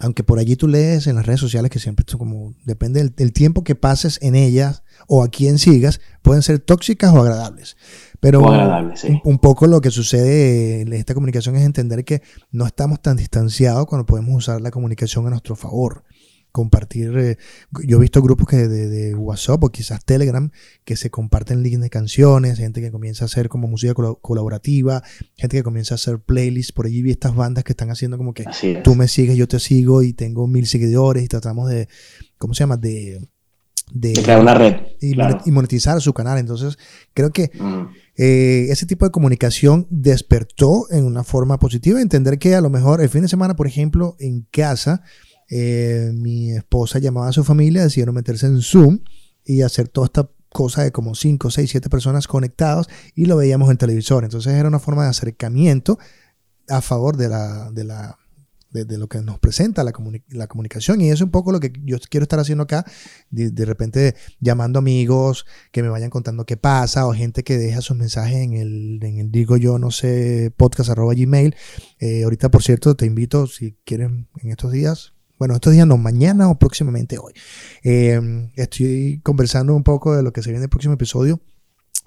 aunque 0.00 0.22
por 0.22 0.38
allí 0.38 0.56
tú 0.56 0.68
lees 0.68 1.06
en 1.06 1.16
las 1.16 1.26
redes 1.26 1.40
sociales 1.40 1.70
que 1.70 1.78
siempre 1.78 2.04
son 2.08 2.18
como, 2.18 2.54
depende 2.64 3.00
del, 3.00 3.14
del 3.14 3.32
tiempo 3.32 3.64
que 3.64 3.74
pases 3.74 4.18
en 4.22 4.34
ellas 4.34 4.82
o 5.08 5.22
a 5.22 5.28
quien 5.28 5.58
sigas, 5.58 6.00
pueden 6.22 6.42
ser 6.42 6.60
tóxicas 6.60 7.12
o 7.12 7.20
agradables. 7.20 7.76
Pero 8.24 8.40
un, 9.24 9.38
poco 9.38 9.66
lo 9.66 9.82
que 9.82 9.90
sucede 9.90 10.80
en 10.80 10.94
esta 10.94 11.12
comunicación 11.12 11.56
es 11.56 11.62
entender 11.66 12.06
que 12.06 12.22
no 12.50 12.66
estamos 12.66 13.02
tan 13.02 13.18
distanciados 13.18 13.84
cuando 13.84 14.06
podemos 14.06 14.34
usar 14.34 14.62
la 14.62 14.70
comunicación 14.70 15.26
a 15.26 15.30
nuestro 15.30 15.56
favor. 15.56 16.04
Compartir, 16.54 17.18
eh, 17.18 17.36
yo 17.84 17.96
he 17.96 18.00
visto 18.00 18.22
grupos 18.22 18.46
que 18.46 18.68
de, 18.68 19.12
WhatsApp 19.16 19.64
o 19.64 19.70
quizás 19.70 20.04
Telegram 20.04 20.52
que 20.84 20.94
se 20.94 21.10
comparten 21.10 21.64
links 21.64 21.80
de 21.80 21.90
canciones, 21.90 22.58
gente 22.58 22.80
que 22.80 22.92
comienza 22.92 23.24
a 23.24 23.26
hacer 23.26 23.48
como 23.48 23.66
música 23.66 23.92
colaborativa, 23.92 25.02
gente 25.34 25.56
que 25.56 25.64
comienza 25.64 25.94
a 25.94 25.96
hacer 25.96 26.20
playlists. 26.20 26.70
Por 26.70 26.86
allí 26.86 27.02
vi 27.02 27.10
estas 27.10 27.34
bandas 27.34 27.64
que 27.64 27.72
están 27.72 27.90
haciendo 27.90 28.18
como 28.18 28.34
que 28.34 28.44
tú 28.84 28.94
me 28.94 29.08
sigues, 29.08 29.36
yo 29.36 29.48
te 29.48 29.58
sigo 29.58 30.04
y 30.04 30.12
tengo 30.12 30.46
mil 30.46 30.68
seguidores 30.68 31.24
y 31.24 31.26
tratamos 31.26 31.68
de, 31.68 31.88
¿cómo 32.38 32.54
se 32.54 32.60
llama? 32.60 32.76
De, 32.76 33.20
de, 33.92 34.12
crear 34.12 34.40
una 34.40 34.54
red 34.54 34.76
y, 35.00 35.50
monetizar 35.50 36.00
su 36.00 36.12
canal. 36.12 36.38
Entonces, 36.38 36.78
creo 37.14 37.30
que 37.30 37.50
eh, 38.16 38.66
ese 38.70 38.86
tipo 38.86 39.04
de 39.04 39.10
comunicación 39.10 39.88
despertó 39.90 40.86
en 40.90 41.04
una 41.04 41.24
forma 41.24 41.58
positiva. 41.58 42.00
Entender 42.00 42.38
que 42.38 42.54
a 42.54 42.60
lo 42.60 42.70
mejor 42.70 43.00
el 43.00 43.08
fin 43.08 43.22
de 43.22 43.28
semana, 43.28 43.56
por 43.56 43.66
ejemplo, 43.66 44.14
en 44.20 44.46
casa, 44.52 45.02
eh, 45.50 46.10
mi 46.14 46.52
esposa 46.52 46.98
llamaba 46.98 47.28
a 47.28 47.32
su 47.32 47.44
familia, 47.44 47.82
decidieron 47.82 48.14
meterse 48.14 48.46
en 48.46 48.60
Zoom 48.62 49.00
y 49.44 49.62
hacer 49.62 49.88
toda 49.88 50.06
esta 50.06 50.30
cosa 50.48 50.84
de 50.84 50.92
como 50.92 51.14
5, 51.14 51.50
6, 51.50 51.70
7 51.70 51.90
personas 51.90 52.28
conectados 52.28 52.88
y 53.14 53.26
lo 53.26 53.36
veíamos 53.36 53.70
en 53.70 53.76
televisor. 53.76 54.24
Entonces 54.24 54.54
era 54.54 54.68
una 54.68 54.78
forma 54.78 55.04
de 55.04 55.10
acercamiento 55.10 55.98
a 56.68 56.80
favor 56.80 57.16
de 57.16 57.28
la, 57.28 57.70
de 57.72 57.84
la, 57.84 58.18
de, 58.70 58.98
lo 58.98 59.08
que 59.08 59.20
nos 59.20 59.38
presenta 59.38 59.84
la, 59.84 59.92
la, 60.28 60.46
comunicación. 60.46 61.00
Y 61.00 61.06
eso 61.06 61.14
es 61.14 61.20
un 61.22 61.30
poco 61.30 61.52
lo 61.52 61.60
que 61.60 61.72
yo 61.84 61.98
quiero 62.08 62.24
estar 62.24 62.40
haciendo 62.40 62.64
acá, 62.64 62.84
de, 63.30 63.64
repente 63.64 64.16
llamando 64.40 64.78
amigos 64.78 65.46
que 65.70 65.82
me 65.82 65.88
vayan 65.88 66.10
contando 66.10 66.44
qué 66.44 66.56
pasa, 66.56 67.06
o 67.06 67.14
gente 67.14 67.44
que 67.44 67.56
deja 67.56 67.80
sus 67.80 67.96
mensajes 67.96 68.36
en 68.36 68.54
el, 68.54 68.98
en 69.02 69.18
el 69.18 69.30
digo 69.30 69.56
yo 69.56 69.78
no 69.78 69.90
sé, 69.90 70.52
podcast 70.56 70.90
arroba 70.90 71.14
gmail. 71.14 71.54
Eh, 72.00 72.24
ahorita, 72.24 72.50
por 72.50 72.62
cierto, 72.62 72.96
te 72.96 73.06
invito, 73.06 73.46
si 73.46 73.76
quieren, 73.84 74.28
en 74.42 74.50
estos 74.50 74.72
días, 74.72 75.13
bueno, 75.38 75.54
estos 75.54 75.72
días 75.72 75.86
no, 75.86 75.96
mañana 75.96 76.48
o 76.48 76.58
próximamente 76.58 77.18
hoy. 77.18 77.32
Eh, 77.82 78.50
estoy 78.56 79.20
conversando 79.22 79.74
un 79.74 79.82
poco 79.82 80.14
de 80.16 80.22
lo 80.22 80.32
que 80.32 80.42
se 80.42 80.50
viene 80.50 80.58
en 80.58 80.64
el 80.64 80.70
próximo 80.70 80.94
episodio, 80.94 81.40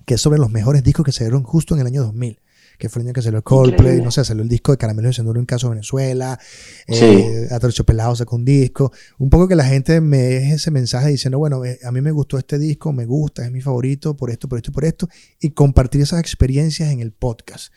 que 0.06 0.15
es 0.15 0.21
sobre 0.21 0.39
los 0.39 0.51
mejores 0.51 0.83
discos 0.83 1.06
que 1.06 1.12
se 1.12 1.24
dieron 1.24 1.44
justo 1.44 1.75
en 1.75 1.81
el 1.81 1.88
año 1.88 2.03
2000 2.03 2.39
que 2.77 2.89
fue 2.89 3.01
el 3.01 3.07
año 3.07 3.13
que 3.13 3.21
salió 3.21 3.38
el 3.38 3.44
Coldplay, 3.44 4.01
no 4.01 4.12
sé, 4.12 4.24
salió 4.24 4.44
el 4.44 4.50
disco 4.50 4.71
de 4.71 4.77
Caramelo 4.77 5.07
de 5.07 5.13
Cenduro 5.13 5.39
en 5.39 5.45
caso 5.45 5.68
de 5.68 5.71
Venezuela, 5.71 6.39
eh, 6.85 7.47
sí. 7.50 7.83
Pelado 7.83 8.15
sacó 8.15 8.35
un 8.35 8.45
disco, 8.45 8.91
un 9.18 9.30
poco 9.30 9.47
que 9.47 9.56
la 9.56 9.65
gente 9.65 10.00
me 10.01 10.18
deje 10.18 10.53
ese 10.53 10.71
mensaje 10.71 11.09
diciendo, 11.09 11.39
bueno, 11.39 11.65
eh, 11.65 11.80
a 11.83 11.91
mí 11.91 12.01
me 12.01 12.12
gustó 12.12 12.38
este 12.38 12.59
disco, 12.59 12.94
me 12.94 13.06
gusta, 13.06 13.45
es 13.45 13.51
mi 13.51 13.62
favorito, 13.62 14.15
por 14.15 14.30
esto, 14.30 14.47
por 14.47 14.59
esto 14.59 14.71
y 14.71 14.73
por 14.73 14.85
esto, 14.85 15.09
y 15.39 15.51
compartir 15.51 16.01
esas 16.01 16.19
experiencias 16.19 16.91
en 16.91 17.00
el 17.00 17.12
podcast. 17.12 17.73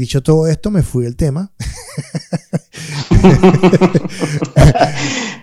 Dicho 0.00 0.22
todo 0.22 0.46
esto, 0.46 0.70
me 0.70 0.82
fui 0.82 1.04
del 1.04 1.14
tema. 1.14 1.52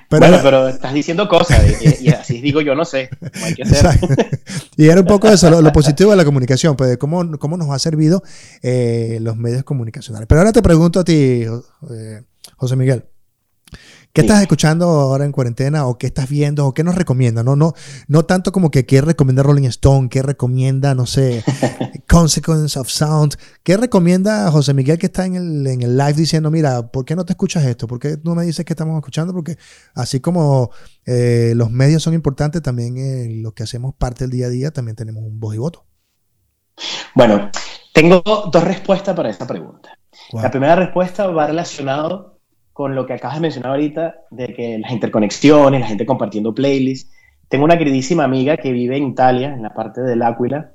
bueno, 0.10 0.40
pero 0.42 0.68
estás 0.68 0.96
diciendo 0.96 1.30
cosas 1.30 1.64
y, 2.02 2.10
así 2.10 2.42
digo 2.42 2.62
yo, 2.62 2.74
no 2.74 2.84
sé. 2.84 3.08
hay 3.44 3.54
que 3.54 3.62
hacer. 3.62 4.00
y 4.76 4.88
era 4.88 5.02
un 5.02 5.06
poco 5.06 5.28
eso, 5.28 5.62
lo, 5.62 5.72
positivo 5.74 6.10
de 6.10 6.18
la 6.18 6.26
comunicación, 6.26 6.76
pues 6.76 6.90
de 6.90 6.98
cómo, 6.98 7.38
cómo 7.38 7.56
nos 7.56 7.70
ha 7.70 7.78
servido 7.78 8.24
eh, 8.64 9.20
los 9.22 9.38
medios 9.38 9.64
comunicacionales. 9.64 10.28
Pero 10.28 10.42
ahora 10.42 10.52
te 10.52 10.64
pregunto 10.64 11.02
a 11.02 11.04
ti, 11.04 11.46
eh, 11.92 12.24
José 12.56 12.76
Miguel. 12.76 13.06
¿Qué 14.18 14.22
estás 14.22 14.42
escuchando 14.42 14.88
ahora 14.88 15.26
en 15.26 15.32
cuarentena 15.32 15.86
o 15.86 16.00
qué 16.00 16.08
estás 16.08 16.28
viendo 16.28 16.66
o 16.66 16.74
qué 16.74 16.84
nos 16.84 16.96
recomienda? 16.96 17.44
No, 17.44 17.56
no, 17.56 17.74
no 18.08 18.26
tanto 18.26 18.52
como 18.52 18.72
que 18.72 18.84
qué 18.88 19.00
recomienda 19.00 19.44
Rolling 19.44 19.68
Stone, 19.68 20.10
qué 20.10 20.24
recomienda, 20.24 20.96
no 20.96 21.06
sé, 21.06 21.44
Consequence 22.10 22.80
of 22.80 22.90
Sound. 22.90 23.36
¿Qué 23.62 23.78
recomienda 23.78 24.50
José 24.50 24.74
Miguel 24.74 24.98
que 24.98 25.06
está 25.06 25.28
en 25.28 25.36
el, 25.36 25.68
en 25.68 25.84
el 25.84 25.96
live 25.96 26.14
diciendo, 26.14 26.50
mira, 26.50 26.88
¿por 26.88 27.06
qué 27.06 27.16
no 27.16 27.26
te 27.26 27.34
escuchas 27.34 27.64
esto? 27.66 27.86
¿Por 27.86 28.00
qué 28.00 28.18
no 28.24 28.34
me 28.34 28.44
dices 28.44 28.66
que 28.66 28.74
estamos 28.74 28.96
escuchando? 28.96 29.34
Porque 29.34 29.56
así 29.94 30.20
como 30.20 30.72
eh, 31.06 31.54
los 31.56 31.70
medios 31.70 32.02
son 32.02 32.16
importantes, 32.16 32.64
también 32.64 32.98
eh, 32.98 33.28
lo 33.44 33.54
que 33.54 33.62
hacemos 33.62 33.94
parte 33.94 34.24
del 34.24 34.32
día 34.32 34.48
a 34.48 34.50
día, 34.50 34.72
también 34.72 34.96
tenemos 34.96 35.22
un 35.22 35.40
voz 35.40 35.54
y 35.54 35.60
voto. 35.60 35.86
Bueno, 37.14 37.52
tengo 37.94 38.24
dos 38.52 38.64
respuestas 38.64 39.16
para 39.16 39.30
esa 39.30 39.46
pregunta. 39.46 39.92
La 40.34 40.50
primera 40.50 40.76
respuesta 40.76 41.28
va 41.28 41.46
relacionado 41.46 42.37
con 42.78 42.94
lo 42.94 43.08
que 43.08 43.14
acabas 43.14 43.38
de 43.38 43.42
mencionar 43.42 43.72
ahorita, 43.72 44.18
de 44.30 44.54
que 44.54 44.78
las 44.78 44.92
interconexiones, 44.92 45.82
la 45.82 45.88
gente 45.88 46.06
compartiendo 46.06 46.54
playlists. 46.54 47.12
Tengo 47.50 47.66
una 47.66 47.76
queridísima 47.76 48.24
amiga 48.24 48.56
que 48.56 48.72
vive 48.72 48.98
en 48.98 49.08
Italia, 49.08 49.52
en 49.52 49.64
la 49.64 49.74
parte 49.74 50.02
del 50.02 50.22
Áquila, 50.22 50.74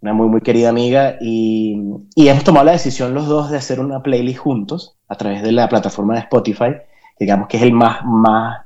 una 0.00 0.14
muy, 0.14 0.28
muy 0.28 0.40
querida 0.40 0.70
amiga, 0.70 1.16
y, 1.20 1.76
y, 2.14 2.28
hemos 2.28 2.42
tomado 2.42 2.64
la 2.64 2.72
decisión 2.72 3.12
los 3.12 3.26
dos 3.26 3.50
de 3.50 3.58
hacer 3.58 3.80
una 3.80 4.02
playlist 4.02 4.38
juntos 4.38 4.96
a 5.08 5.16
través 5.16 5.42
de 5.42 5.52
la 5.52 5.68
plataforma 5.68 6.14
de 6.14 6.20
Spotify, 6.20 6.72
digamos 7.20 7.48
que 7.48 7.58
es 7.58 7.64
el 7.64 7.74
más, 7.74 8.02
más 8.02 8.64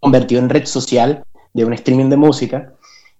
convertido 0.00 0.40
en 0.40 0.48
red 0.48 0.64
social 0.64 1.22
de 1.52 1.66
un 1.66 1.74
streaming 1.74 2.08
de 2.08 2.16
música. 2.16 2.72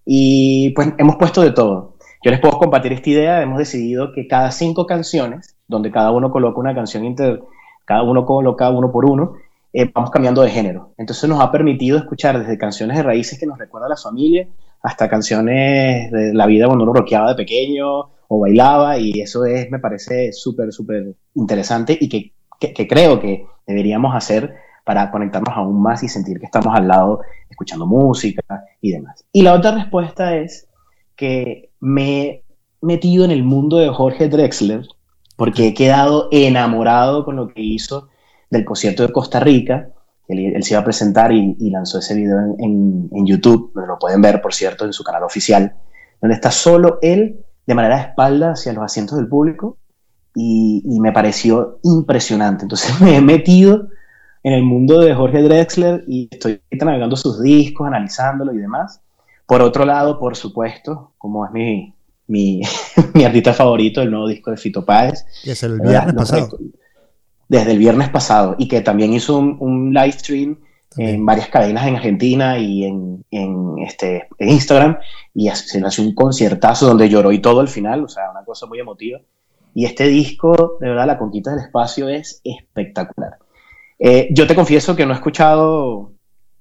Y 0.05 0.71
pues 0.71 0.91
hemos 0.97 1.17
puesto 1.17 1.43
de 1.43 1.51
todo. 1.51 1.97
Yo 2.23 2.31
les 2.31 2.39
puedo 2.39 2.57
compartir 2.57 2.93
esta 2.93 3.11
idea. 3.11 3.41
Hemos 3.43 3.59
decidido 3.59 4.11
que 4.11 4.27
cada 4.27 4.49
cinco 4.49 4.87
canciones, 4.87 5.55
donde 5.67 5.91
cada 5.91 6.09
uno 6.09 6.31
coloca 6.31 6.59
una 6.59 6.73
canción 6.73 7.05
inter 7.05 7.43
cada 7.87 8.03
uno 8.03 8.25
coloca 8.25 8.69
uno 8.69 8.91
por 8.91 9.05
uno, 9.05 9.37
eh, 9.71 9.89
vamos 9.93 10.11
cambiando 10.11 10.41
de 10.41 10.49
género. 10.49 10.91
Entonces 10.97 11.27
nos 11.29 11.39
ha 11.39 11.49
permitido 11.51 11.97
escuchar 11.97 12.37
desde 12.37 12.57
canciones 12.57 12.97
de 12.97 13.03
raíces 13.03 13.39
que 13.39 13.45
nos 13.45 13.57
recuerdan 13.57 13.87
a 13.87 13.95
la 13.95 13.97
familia 13.97 14.45
hasta 14.83 15.07
canciones 15.07 16.11
de 16.11 16.33
la 16.33 16.45
vida 16.47 16.67
cuando 16.67 16.83
uno 16.83 16.93
roqueaba 16.93 17.29
de 17.29 17.35
pequeño 17.35 18.09
o 18.27 18.39
bailaba 18.39 18.97
y 18.97 19.21
eso 19.21 19.45
es, 19.45 19.71
me 19.71 19.79
parece 19.79 20.33
súper, 20.33 20.73
súper 20.73 21.15
interesante 21.35 21.97
y 21.99 22.09
que, 22.09 22.33
que, 22.59 22.87
creo 22.87 23.21
que 23.21 23.45
deberíamos 23.65 24.13
hacer 24.13 24.53
para 24.83 25.09
conectarnos 25.09 25.55
aún 25.55 25.81
más 25.81 26.03
y 26.03 26.09
sentir 26.09 26.39
que 26.39 26.45
estamos 26.45 26.75
al 26.75 26.89
lado 26.89 27.21
escuchando 27.49 27.85
música 27.85 28.43
y 28.81 28.91
demás. 28.91 29.23
Y 29.31 29.43
la 29.43 29.53
otra 29.53 29.71
respuesta 29.71 30.35
es 30.35 30.67
que 31.15 31.69
me 31.79 32.21
he 32.21 32.43
metido 32.81 33.23
en 33.23 33.31
el 33.31 33.45
mundo 33.45 33.77
de 33.77 33.87
Jorge 33.87 34.27
Drexler 34.27 34.85
porque 35.37 35.67
he 35.67 35.73
quedado 35.73 36.27
enamorado 36.31 37.23
con 37.23 37.37
lo 37.37 37.47
que 37.47 37.61
hizo 37.61 38.09
del 38.49 38.65
concierto 38.65 39.03
de 39.03 39.13
Costa 39.13 39.39
Rica. 39.39 39.89
Él, 40.27 40.61
se 40.61 40.73
iba 40.73 40.81
a 40.81 40.83
presentar 40.83 41.31
y, 41.31 41.55
lanzó 41.69 41.99
ese 41.99 42.15
video 42.15 42.39
en, 42.59 43.25
YouTube, 43.25 43.71
donde 43.73 43.87
lo 43.87 43.99
pueden 43.99 44.21
ver, 44.21 44.41
por 44.41 44.53
cierto, 44.53 44.83
en 44.83 44.91
su 44.91 45.03
canal 45.03 45.23
oficial, 45.23 45.75
donde 46.19 46.35
está 46.35 46.51
solo 46.51 46.99
él 47.01 47.45
de 47.65 47.75
manera 47.75 47.95
de 47.95 48.01
espalda 48.01 48.51
hacia 48.51 48.73
los 48.73 48.83
asientos 48.83 49.17
del 49.17 49.27
público 49.27 49.77
y, 50.35 50.81
y 50.85 50.99
me 50.99 51.11
pareció 51.11 51.79
impresionante. 51.83 52.63
Entonces 52.63 52.99
me 53.01 53.15
he 53.15 53.21
metido 53.21 53.87
en 54.43 54.53
el 54.53 54.63
mundo 54.63 54.99
de 54.99 55.13
Jorge 55.13 55.43
Drexler 55.43 56.03
y 56.07 56.29
estoy 56.31 56.61
navegando 56.71 57.15
sus 57.15 57.41
discos, 57.41 57.87
analizándolo 57.87 58.53
y 58.53 58.57
demás. 58.57 59.01
Por 59.45 59.61
otro 59.61 59.85
lado, 59.85 60.19
por 60.19 60.35
supuesto, 60.35 61.11
como 61.17 61.45
es 61.45 61.51
mi, 61.51 61.93
mi, 62.27 62.61
mi 63.13 63.23
artista 63.23 63.53
favorito, 63.53 64.01
el 64.01 64.11
nuevo 64.11 64.27
disco 64.27 64.51
de 64.51 64.57
Fito 64.57 64.85
Páez. 64.85 65.25
es 65.43 65.63
el 65.63 65.79
viernes 65.79 66.13
pasado. 66.15 66.59
Desde 67.47 67.71
el 67.71 67.77
viernes 67.77 68.09
pasado. 68.09 68.55
Y 68.57 68.67
que 68.67 68.81
también 68.81 69.13
hizo 69.13 69.37
un, 69.37 69.93
live 69.93 70.11
stream 70.11 70.59
en 70.97 71.25
varias 71.25 71.49
cadenas 71.49 71.87
en 71.87 71.95
Argentina 71.95 72.57
y 72.57 72.85
en, 72.85 73.23
en, 73.31 73.79
este, 73.79 74.27
en 74.37 74.49
Instagram. 74.49 74.97
Y 75.33 75.49
se 75.49 75.79
hace 75.79 76.01
un 76.01 76.13
conciertazo 76.13 76.87
donde 76.87 77.09
lloró 77.09 77.31
y 77.31 77.39
todo 77.39 77.61
al 77.61 77.69
final. 77.69 78.03
O 78.03 78.09
sea, 78.09 78.31
una 78.31 78.43
cosa 78.43 78.65
muy 78.65 78.79
emotiva. 78.79 79.19
Y 79.73 79.85
este 79.85 80.07
disco, 80.07 80.77
de 80.81 80.89
verdad, 80.89 81.05
La 81.05 81.17
Conquista 81.17 81.51
del 81.51 81.59
Espacio 81.59 82.09
es 82.09 82.41
espectacular. 82.43 83.37
Eh, 83.99 84.27
yo 84.31 84.45
te 84.47 84.55
confieso 84.55 84.95
que 84.95 85.05
no 85.05 85.13
he 85.13 85.15
escuchado 85.15 86.13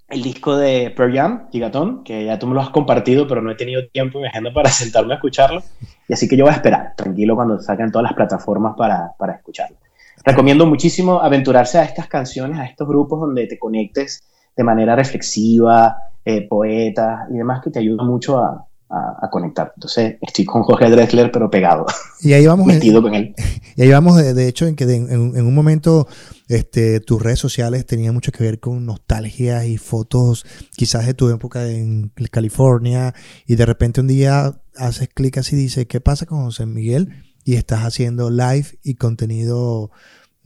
el 0.09 0.23
disco 0.23 0.57
de 0.57 0.93
Pearl 0.97 1.15
Jam, 1.15 1.49
Gigatón, 1.51 2.05
que 2.05 2.25
ya 2.25 2.39
tú 2.39 2.47
me 2.47 2.55
lo 2.55 2.61
has 2.61 2.71
compartido, 2.71 3.27
pero 3.27 3.43
no 3.43 3.51
he 3.51 3.57
tenido 3.57 3.87
tiempo 3.89 4.19
en 4.19 4.23
mi 4.23 4.29
agenda 4.29 4.53
para 4.53 4.71
sentarme 4.71 5.13
a 5.13 5.17
escucharlo. 5.17 5.63
Y 6.09 6.13
así 6.13 6.29
que 6.29 6.37
yo 6.37 6.45
voy 6.45 6.53
a 6.53 6.57
esperar, 6.57 6.95
tranquilo, 6.97 7.35
cuando 7.35 7.61
saquen 7.61 7.91
todas 7.91 8.05
las 8.05 8.15
plataformas 8.15 8.75
para, 8.77 9.13
para 9.19 9.35
escucharlo. 9.35 9.77
Recomiendo 10.25 10.67
muchísimo 10.67 11.21
aventurarse 11.21 11.79
a 11.79 11.85
estas 11.85 12.09
canciones, 12.09 12.59
a 12.59 12.65
estos 12.65 12.89
grupos 12.89 13.21
donde 13.21 13.47
te 13.47 13.59
conectes 13.59 14.25
de 14.57 14.65
manera 14.65 14.97
reflexiva, 14.97 15.97
eh, 16.25 16.47
poeta 16.49 17.27
y 17.31 17.37
demás, 17.37 17.61
que 17.63 17.71
te 17.71 17.79
ayuda 17.79 18.03
mucho 18.03 18.39
a, 18.39 18.67
a, 18.89 19.29
conectar. 19.31 19.73
Entonces, 19.75 20.17
estoy 20.21 20.45
con 20.45 20.63
Jorge 20.63 20.91
Drexler, 20.91 21.31
pero 21.31 21.51
pegado. 21.51 21.87
Y 22.21 22.33
ahí 22.33 22.47
vamos. 22.47 22.67
Metido 22.67 23.03
con 23.03 23.15
él. 23.15 23.35
Y 23.79 23.83
ahí 23.83 23.91
vamos, 23.91 24.17
de, 24.17 24.49
hecho, 24.49 24.67
en 24.67 24.75
que 24.75 24.85
en, 24.85 25.37
un 25.37 25.55
momento 25.55 26.09
este, 26.49 27.01
tus 27.01 27.23
redes 27.23 27.39
sociales 27.39 27.87
tenían 27.87 28.15
mucho 28.15 28.33
que 28.33 28.45
ver 28.45 28.61
con 28.61 28.87
nostalgia 28.87 29.65
y 29.67 29.79
fotos 29.79 30.47
quizás 30.77 31.07
de 31.07 31.15
tu 31.15 31.29
época 31.31 31.69
en 31.69 32.13
California. 32.31 33.15
Y 33.47 33.57
de 33.57 33.67
repente 33.67 34.01
un 34.01 34.07
día 34.07 34.61
haces 34.77 35.09
clic 35.09 35.39
así 35.39 35.57
y 35.57 35.59
dices, 35.59 35.87
¿qué 35.87 36.01
pasa 36.01 36.27
con 36.27 36.45
José 36.45 36.67
Miguel? 36.67 37.25
Y 37.45 37.55
estás 37.55 37.85
haciendo 37.85 38.31
live 38.31 38.79
y 38.83 38.95
contenido 38.95 39.91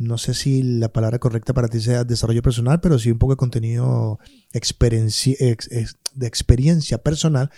no 0.01 0.17
sé 0.17 0.33
si 0.33 0.63
la 0.63 0.91
palabra 0.91 1.19
correcta 1.19 1.53
para 1.53 1.69
ti 1.69 1.79
sea 1.79 2.05
desarrollo 2.05 2.41
personal, 2.41 2.81
pero 2.81 2.99
sí 2.99 3.11
un 3.11 3.19
poco 3.19 3.35
de 3.35 3.37
contenido 3.37 4.19
de 4.51 6.27
experiencia 6.27 6.99
personal 7.03 7.51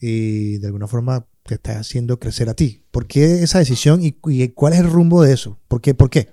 y 0.00 0.56
de 0.56 0.66
alguna 0.66 0.88
forma 0.88 1.26
te 1.42 1.56
está 1.56 1.78
haciendo 1.78 2.18
crecer 2.18 2.48
a 2.48 2.54
ti. 2.54 2.82
¿Por 2.90 3.06
qué 3.06 3.42
esa 3.42 3.58
decisión 3.58 4.00
y, 4.02 4.12
cuál 4.48 4.72
es 4.72 4.80
el 4.80 4.90
rumbo 4.90 5.22
de 5.22 5.34
eso? 5.34 5.58
¿Por 5.68 5.82
qué? 5.82 5.92
¿Por 5.92 6.08
qué? 6.08 6.30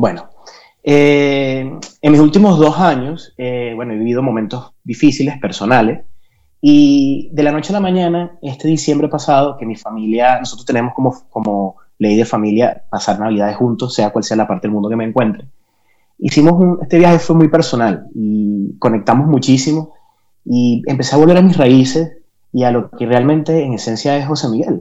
Bueno, 0.00 0.30
eh, 0.82 1.78
en 2.00 2.10
mis 2.10 2.22
últimos 2.22 2.58
dos 2.58 2.78
años, 2.78 3.34
eh, 3.36 3.74
bueno, 3.76 3.92
he 3.92 3.98
vivido 3.98 4.22
momentos 4.22 4.72
difíciles, 4.82 5.38
personales, 5.38 6.06
y 6.58 7.28
de 7.34 7.42
la 7.42 7.52
noche 7.52 7.68
a 7.68 7.74
la 7.74 7.80
mañana, 7.80 8.38
este 8.40 8.66
diciembre 8.66 9.08
pasado, 9.08 9.58
que 9.58 9.66
mi 9.66 9.76
familia, 9.76 10.38
nosotros 10.38 10.64
tenemos 10.64 10.94
como, 10.94 11.14
como 11.28 11.76
ley 11.98 12.16
de 12.16 12.24
familia 12.24 12.82
pasar 12.88 13.20
navidades 13.20 13.58
juntos, 13.58 13.92
sea 13.92 14.08
cual 14.08 14.24
sea 14.24 14.38
la 14.38 14.48
parte 14.48 14.68
del 14.68 14.72
mundo 14.72 14.88
que 14.88 14.96
me 14.96 15.04
encuentre. 15.04 15.46
Hicimos 16.18 16.54
un, 16.54 16.78
este 16.80 16.96
viaje 16.96 17.18
fue 17.18 17.36
muy 17.36 17.48
personal 17.48 18.06
y 18.14 18.78
conectamos 18.78 19.28
muchísimo 19.28 19.92
y 20.46 20.82
empecé 20.86 21.14
a 21.14 21.18
volver 21.18 21.36
a 21.36 21.42
mis 21.42 21.58
raíces 21.58 22.10
y 22.54 22.64
a 22.64 22.70
lo 22.70 22.90
que 22.90 23.04
realmente 23.04 23.62
en 23.62 23.74
esencia 23.74 24.16
es 24.16 24.26
José 24.26 24.48
Miguel. 24.48 24.80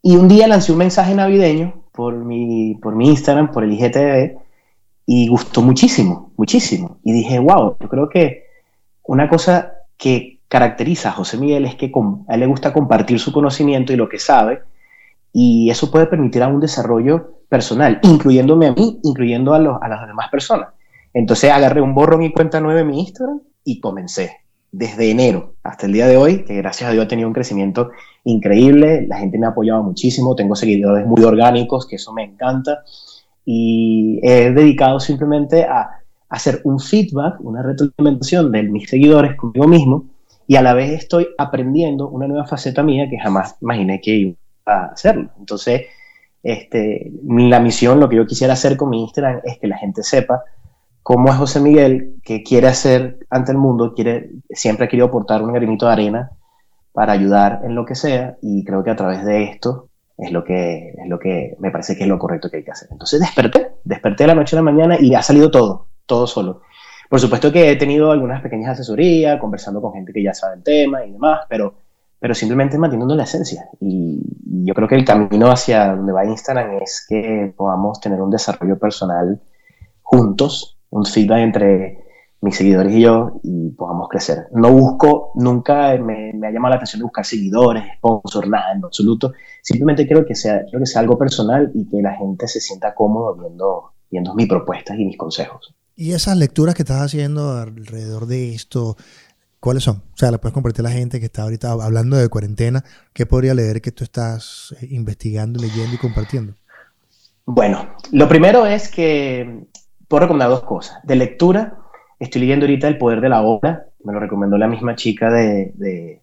Y 0.00 0.14
un 0.14 0.28
día 0.28 0.46
lancé 0.46 0.70
un 0.70 0.78
mensaje 0.78 1.12
navideño 1.12 1.80
por 2.00 2.14
mi, 2.14 2.76
por 2.76 2.96
mi 2.96 3.10
Instagram, 3.10 3.52
por 3.52 3.62
el 3.62 3.72
IGTV, 3.72 4.38
y 5.04 5.28
gustó 5.28 5.60
muchísimo, 5.60 6.32
muchísimo. 6.38 6.96
Y 7.04 7.12
dije, 7.12 7.38
wow, 7.38 7.76
yo 7.78 7.88
creo 7.90 8.08
que 8.08 8.44
una 9.02 9.28
cosa 9.28 9.74
que 9.98 10.40
caracteriza 10.48 11.10
a 11.10 11.12
José 11.12 11.36
Miguel 11.36 11.66
es 11.66 11.74
que 11.74 11.92
a 12.26 12.34
él 12.34 12.40
le 12.40 12.46
gusta 12.46 12.72
compartir 12.72 13.20
su 13.20 13.32
conocimiento 13.32 13.92
y 13.92 13.96
lo 13.96 14.08
que 14.08 14.18
sabe, 14.18 14.62
y 15.30 15.68
eso 15.68 15.90
puede 15.90 16.06
permitir 16.06 16.42
a 16.42 16.48
un 16.48 16.60
desarrollo 16.60 17.42
personal, 17.50 18.00
incluyéndome 18.02 18.68
a 18.68 18.72
mí, 18.72 18.98
incluyendo 19.02 19.52
a, 19.52 19.58
a 19.58 19.88
las 19.88 20.06
demás 20.06 20.30
personas. 20.30 20.70
Entonces 21.12 21.50
agarré 21.50 21.82
un 21.82 21.94
borrón 21.94 22.22
y 22.22 22.32
cuenta 22.32 22.62
nueve 22.62 22.80
en 22.80 22.86
mi 22.86 23.00
Instagram 23.00 23.42
y 23.62 23.78
comencé 23.78 24.38
desde 24.72 25.10
enero 25.10 25.54
hasta 25.62 25.86
el 25.86 25.92
día 25.92 26.06
de 26.06 26.16
hoy, 26.16 26.44
que 26.44 26.56
gracias 26.56 26.88
a 26.88 26.92
Dios 26.92 27.04
ha 27.04 27.08
tenido 27.08 27.28
un 27.28 27.34
crecimiento 27.34 27.90
increíble, 28.24 29.06
la 29.06 29.18
gente 29.18 29.38
me 29.38 29.46
ha 29.46 29.50
apoyado 29.50 29.82
muchísimo, 29.82 30.34
tengo 30.34 30.54
seguidores 30.54 31.06
muy 31.06 31.22
orgánicos, 31.24 31.86
que 31.86 31.96
eso 31.96 32.12
me 32.12 32.24
encanta, 32.24 32.84
y 33.44 34.20
he 34.22 34.50
dedicado 34.52 35.00
simplemente 35.00 35.64
a 35.64 36.00
hacer 36.28 36.60
un 36.64 36.78
feedback, 36.78 37.40
una 37.40 37.62
retroalimentación 37.62 38.52
de 38.52 38.62
mis 38.62 38.88
seguidores 38.88 39.36
conmigo 39.36 39.66
mismo, 39.66 40.04
y 40.46 40.56
a 40.56 40.62
la 40.62 40.74
vez 40.74 40.90
estoy 40.90 41.28
aprendiendo 41.38 42.08
una 42.08 42.26
nueva 42.26 42.46
faceta 42.46 42.82
mía 42.82 43.08
que 43.08 43.18
jamás 43.18 43.56
imaginé 43.60 44.00
que 44.00 44.10
iba 44.10 44.36
a 44.66 44.86
hacerlo. 44.86 45.30
Entonces, 45.38 45.82
este, 46.42 47.12
la 47.24 47.60
misión, 47.60 48.00
lo 48.00 48.08
que 48.08 48.16
yo 48.16 48.26
quisiera 48.26 48.54
hacer 48.54 48.76
con 48.76 48.90
mi 48.90 49.02
Instagram 49.02 49.40
es 49.44 49.58
que 49.58 49.68
la 49.68 49.78
gente 49.78 50.02
sepa 50.02 50.42
cómo 51.10 51.28
es 51.32 51.38
José 51.38 51.58
Miguel, 51.58 52.20
que 52.22 52.44
quiere 52.44 52.68
hacer 52.68 53.18
ante 53.30 53.50
el 53.50 53.58
mundo, 53.58 53.94
quiere, 53.96 54.30
siempre 54.48 54.86
ha 54.86 54.88
querido 54.88 55.08
aportar 55.08 55.42
un 55.42 55.52
granito 55.52 55.86
de 55.86 55.92
arena 55.92 56.30
para 56.92 57.12
ayudar 57.14 57.62
en 57.64 57.74
lo 57.74 57.84
que 57.84 57.96
sea, 57.96 58.36
y 58.40 58.62
creo 58.64 58.84
que 58.84 58.90
a 58.90 58.94
través 58.94 59.24
de 59.24 59.42
esto 59.42 59.88
es 60.16 60.30
lo 60.30 60.44
que, 60.44 60.90
es 60.90 61.08
lo 61.08 61.18
que 61.18 61.56
me 61.58 61.72
parece 61.72 61.96
que 61.96 62.04
es 62.04 62.08
lo 62.08 62.16
correcto 62.16 62.48
que 62.48 62.58
hay 62.58 62.62
que 62.62 62.70
hacer. 62.70 62.90
Entonces 62.92 63.18
desperté, 63.18 63.72
desperté 63.82 64.24
la 64.24 64.36
noche 64.36 64.54
a 64.54 64.60
la 64.60 64.62
mañana 64.62 64.98
y 65.00 65.12
ha 65.16 65.22
salido 65.22 65.50
todo, 65.50 65.88
todo 66.06 66.28
solo. 66.28 66.62
Por 67.08 67.18
supuesto 67.18 67.50
que 67.50 67.72
he 67.72 67.74
tenido 67.74 68.12
algunas 68.12 68.40
pequeñas 68.40 68.70
asesorías, 68.70 69.40
conversando 69.40 69.82
con 69.82 69.92
gente 69.92 70.12
que 70.12 70.22
ya 70.22 70.32
sabe 70.32 70.58
el 70.58 70.62
tema 70.62 71.04
y 71.04 71.10
demás, 71.10 71.40
pero, 71.48 71.74
pero 72.20 72.36
simplemente 72.36 72.78
manteniendo 72.78 73.16
la 73.16 73.24
esencia. 73.24 73.68
Y 73.80 74.22
yo 74.64 74.74
creo 74.74 74.86
que 74.86 74.94
el 74.94 75.04
camino 75.04 75.50
hacia 75.50 75.96
donde 75.96 76.12
va 76.12 76.24
Instagram 76.24 76.78
es 76.80 77.04
que 77.08 77.52
podamos 77.56 78.00
tener 78.00 78.22
un 78.22 78.30
desarrollo 78.30 78.78
personal 78.78 79.40
juntos 80.02 80.76
un 80.90 81.04
feedback 81.04 81.38
entre 81.40 82.04
mis 82.42 82.56
seguidores 82.56 82.94
y 82.94 83.02
yo 83.02 83.40
y 83.42 83.70
podamos 83.70 84.08
crecer. 84.08 84.46
No 84.52 84.72
busco, 84.72 85.32
nunca 85.34 85.96
me, 85.98 86.30
ha 86.30 86.50
llamado 86.50 86.70
la 86.70 86.76
atención 86.76 87.00
de 87.00 87.04
buscar 87.04 87.24
seguidores, 87.24 87.84
sponsor, 87.96 88.48
nada 88.48 88.72
en 88.72 88.84
absoluto. 88.84 89.32
Simplemente 89.62 90.06
quiero 90.06 90.24
que 90.24 90.34
sea, 90.34 90.62
quiero 90.64 90.80
que 90.80 90.86
sea 90.86 91.02
algo 91.02 91.18
personal 91.18 91.70
y 91.74 91.86
que 91.88 92.00
la 92.00 92.14
gente 92.14 92.48
se 92.48 92.60
sienta 92.60 92.94
cómodo 92.94 93.34
viendo, 93.34 93.92
viendo 94.10 94.34
mis 94.34 94.48
propuestas 94.48 94.98
y 94.98 95.04
mis 95.04 95.18
consejos. 95.18 95.74
Y 95.96 96.12
esas 96.12 96.36
lecturas 96.36 96.74
que 96.74 96.82
estás 96.82 97.02
haciendo 97.02 97.58
alrededor 97.58 98.26
de 98.26 98.54
esto, 98.54 98.96
¿cuáles 99.58 99.84
son? 99.84 99.96
O 100.14 100.16
sea, 100.16 100.30
las 100.30 100.40
puedes 100.40 100.54
compartir 100.54 100.80
a 100.86 100.88
la 100.88 100.94
gente 100.94 101.20
que 101.20 101.26
está 101.26 101.42
ahorita 101.42 101.72
hablando 101.72 102.16
de 102.16 102.28
cuarentena. 102.28 102.82
¿Qué 103.12 103.26
podría 103.26 103.52
leer 103.52 103.82
que 103.82 103.92
tú 103.92 104.04
estás 104.04 104.74
eh, 104.80 104.86
investigando, 104.92 105.60
leyendo 105.60 105.94
y 105.94 105.98
compartiendo? 105.98 106.54
Bueno, 107.44 107.96
lo 108.12 108.28
primero 108.28 108.64
es 108.64 108.88
que 108.88 109.66
puedo 110.10 110.22
recomendar 110.22 110.50
dos 110.50 110.64
cosas. 110.64 110.98
De 111.04 111.14
lectura, 111.14 111.78
estoy 112.18 112.40
leyendo 112.40 112.66
ahorita 112.66 112.88
El 112.88 112.98
Poder 112.98 113.20
de 113.20 113.28
la 113.28 113.42
Obra, 113.42 113.86
me 114.02 114.12
lo 114.12 114.18
recomendó 114.18 114.58
la 114.58 114.66
misma 114.66 114.96
chica 114.96 115.30
de, 115.30 116.20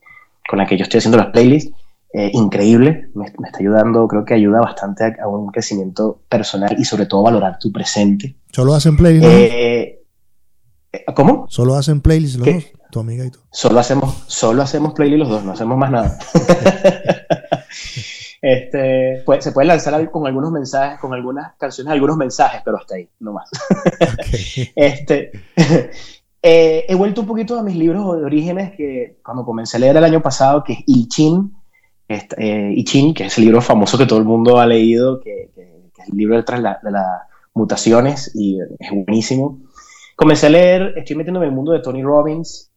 con 0.48 0.60
la 0.60 0.68
que 0.68 0.78
yo 0.78 0.84
estoy 0.84 0.98
haciendo 0.98 1.18
las 1.18 1.28
playlists. 1.28 1.74
Eh, 2.14 2.32
increíble, 2.34 3.10
me, 3.16 3.26
está 3.26 3.60
ayudando, 3.60 4.08
creo 4.08 4.26
que 4.26 4.34
ayuda 4.34 4.60
bastante 4.60 5.16
a, 5.22 5.28
un 5.28 5.52
crecimiento 5.52 6.22
personal 6.28 6.76
y 6.78 6.84
sobre 6.84 7.06
todo 7.06 7.24
valorar 7.24 7.60
tu 7.60 7.72
presente. 7.72 8.36
¿Solo 8.52 8.74
hacen 8.74 8.98
playlists? 8.98 9.28
Eh, 9.30 10.02
¿Cómo? 11.16 11.46
¿Solo 11.50 11.76
hacen 11.76 12.02
playlists 12.02 12.40
los 12.40 12.48
dos? 12.48 12.66
Tu 12.92 13.00
amiga 13.00 13.26
y 13.26 13.32
tú. 13.32 13.40
Solo 13.52 13.80
hacemos, 13.80 14.24
solo 14.28 14.64
hacemos 14.64 14.94
playlists 14.94 15.20
los 15.20 15.30
dos, 15.30 15.44
no 15.46 15.52
hacemos 15.54 15.78
más 15.78 15.92
nada. 15.92 16.18
Este, 18.50 19.24
pues, 19.26 19.44
se 19.44 19.52
puede 19.52 19.68
lanzar 19.68 20.10
con 20.10 20.26
algunos 20.26 20.54
mensajes, 20.54 21.02
con 21.02 21.14
algunas 21.14 21.56
canciones, 21.58 21.92
algunos 21.92 22.16
mensajes, 22.16 22.62
pero 22.64 22.78
hasta 22.78 22.96
ahí, 22.96 23.10
no 23.20 23.34
más. 23.34 23.50
este, 24.74 25.32
eh, 26.42 26.86
he 26.88 26.96
vuelto 26.96 27.20
un 27.20 27.28
poquito 27.28 27.60
a 27.60 27.64
mis 27.64 27.76
libros 27.76 28.18
de 28.18 28.24
orígenes 28.24 28.72
que 28.78 29.18
cuando 29.22 29.44
comencé 29.44 29.76
a 29.76 29.82
leer 29.82 29.98
el 29.98 30.04
año 30.06 30.22
pasado, 30.22 30.64
que 30.64 30.72
es 30.72 30.80
I 30.86 31.10
Ching, 31.10 31.52
eh, 32.08 32.74
I 32.74 32.86
Ching, 32.86 33.14
que 33.14 33.26
es 33.26 33.38
el 33.38 33.44
libro 33.44 33.62
famoso 33.62 33.98
que 33.98 34.06
todo 34.06 34.20
el 34.20 34.26
mundo 34.26 34.60
ha 34.60 34.66
leído, 34.66 35.20
que, 35.20 35.52
es 35.54 36.10
el 36.10 36.18
libro 36.18 36.42
de, 36.42 36.62
la, 36.62 36.80
de 36.82 36.92
las 36.92 37.24
mutaciones 37.54 38.32
y 38.34 38.60
es 38.80 38.92
buenísimo. 38.92 39.60
Comencé 40.16 40.48
a 40.48 40.52
leer, 40.52 40.94
estoy 40.96 41.18
metiéndome 41.18 41.48
en 41.48 41.52
el 41.52 41.56
mundo 41.58 41.74
de 41.74 41.82
Tony 41.82 42.02
Robbins, 42.02 42.72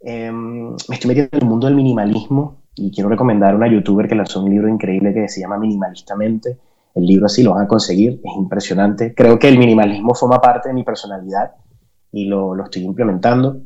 em, 0.00 0.72
me 0.86 0.94
estoy 0.96 1.08
metiendo 1.08 1.30
en 1.32 1.42
el 1.44 1.48
mundo 1.48 1.66
del 1.66 1.76
minimalismo, 1.76 2.63
y 2.76 2.90
quiero 2.90 3.08
recomendar 3.08 3.52
a 3.52 3.56
una 3.56 3.68
youtuber 3.68 4.08
que 4.08 4.14
lanzó 4.14 4.42
un 4.42 4.50
libro 4.50 4.68
increíble 4.68 5.14
que 5.14 5.28
se 5.28 5.40
llama 5.40 5.58
Minimalistamente. 5.58 6.58
El 6.94 7.06
libro 7.06 7.26
así 7.26 7.42
lo 7.42 7.54
van 7.54 7.64
a 7.64 7.68
conseguir, 7.68 8.20
es 8.22 8.36
impresionante. 8.36 9.14
Creo 9.14 9.38
que 9.38 9.48
el 9.48 9.58
minimalismo 9.58 10.14
forma 10.14 10.40
parte 10.40 10.68
de 10.68 10.74
mi 10.74 10.84
personalidad 10.84 11.52
y 12.12 12.26
lo, 12.26 12.54
lo 12.54 12.64
estoy 12.64 12.82
implementando. 12.82 13.60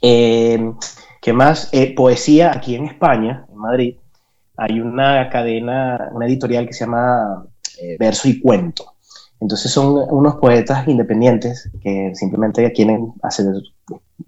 Eh, 0.00 0.72
¿Qué 1.20 1.32
más? 1.32 1.68
Eh, 1.72 1.94
poesía 1.94 2.52
aquí 2.54 2.74
en 2.74 2.84
España, 2.84 3.46
en 3.50 3.56
Madrid, 3.56 3.96
hay 4.56 4.80
una 4.80 5.28
cadena, 5.30 6.10
una 6.12 6.26
editorial 6.26 6.66
que 6.66 6.72
se 6.72 6.84
llama 6.84 7.46
eh, 7.80 7.96
Verso 7.98 8.28
y 8.28 8.40
Cuento. 8.40 8.94
Entonces 9.40 9.70
son 9.70 10.06
unos 10.10 10.36
poetas 10.36 10.86
independientes 10.86 11.70
que 11.82 12.14
simplemente 12.14 12.70
quieren 12.72 13.12
hacer, 13.22 13.46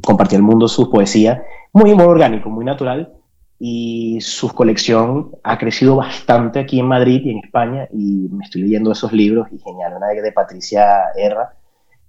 compartir 0.02 0.36
al 0.36 0.42
mundo 0.42 0.68
su 0.68 0.90
poesía 0.90 1.42
muy, 1.72 1.94
muy 1.94 2.04
orgánico, 2.04 2.50
muy 2.50 2.64
natural. 2.64 3.12
Y 3.58 4.20
su 4.20 4.52
colección 4.52 5.32
ha 5.42 5.56
crecido 5.56 5.96
bastante 5.96 6.58
aquí 6.58 6.78
en 6.78 6.86
Madrid 6.86 7.22
y 7.24 7.30
en 7.30 7.38
España. 7.38 7.88
Y 7.92 8.28
me 8.30 8.44
estoy 8.44 8.62
leyendo 8.62 8.92
esos 8.92 9.12
libros 9.12 9.48
y 9.50 9.58
genial. 9.58 9.94
Una 9.96 10.08
de 10.08 10.32
Patricia 10.32 11.10
Erra, 11.16 11.54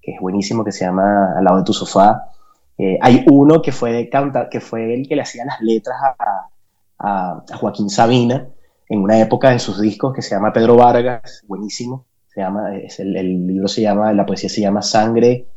que 0.01 0.11
es 0.11 0.19
buenísimo, 0.19 0.63
que 0.63 0.71
se 0.71 0.85
llama 0.85 1.33
Al 1.37 1.43
lado 1.43 1.57
de 1.59 1.63
tu 1.63 1.73
sofá. 1.73 2.31
Eh, 2.77 2.97
hay 3.01 3.25
uno 3.29 3.61
que 3.61 3.71
fue, 3.71 3.91
de 3.91 4.09
canta, 4.09 4.49
que 4.49 4.59
fue 4.59 4.93
el 4.93 5.07
que 5.07 5.15
le 5.15 5.23
hacía 5.23 5.45
las 5.45 5.61
letras 5.61 5.97
a, 6.19 6.49
a, 6.99 7.43
Joaquín 7.55 7.89
Sabina 7.89 8.47
en 8.89 9.01
una 9.01 9.19
época 9.19 9.51
en 9.51 9.59
sus 9.59 9.81
discos 9.81 10.13
que 10.13 10.21
se 10.21 10.35
llama 10.35 10.53
Pedro 10.53 10.75
Vargas, 10.75 11.43
buenísimo. 11.47 12.05
Se 12.27 12.41
llama, 12.41 12.75
es 12.75 12.99
el, 12.99 13.15
el, 13.17 13.47
libro 13.47 13.67
se 13.67 13.81
llama, 13.81 14.13
la 14.13 14.25
poesía 14.25 14.49
se 14.49 14.61
llama 14.61 14.81
Sangre 14.81 15.47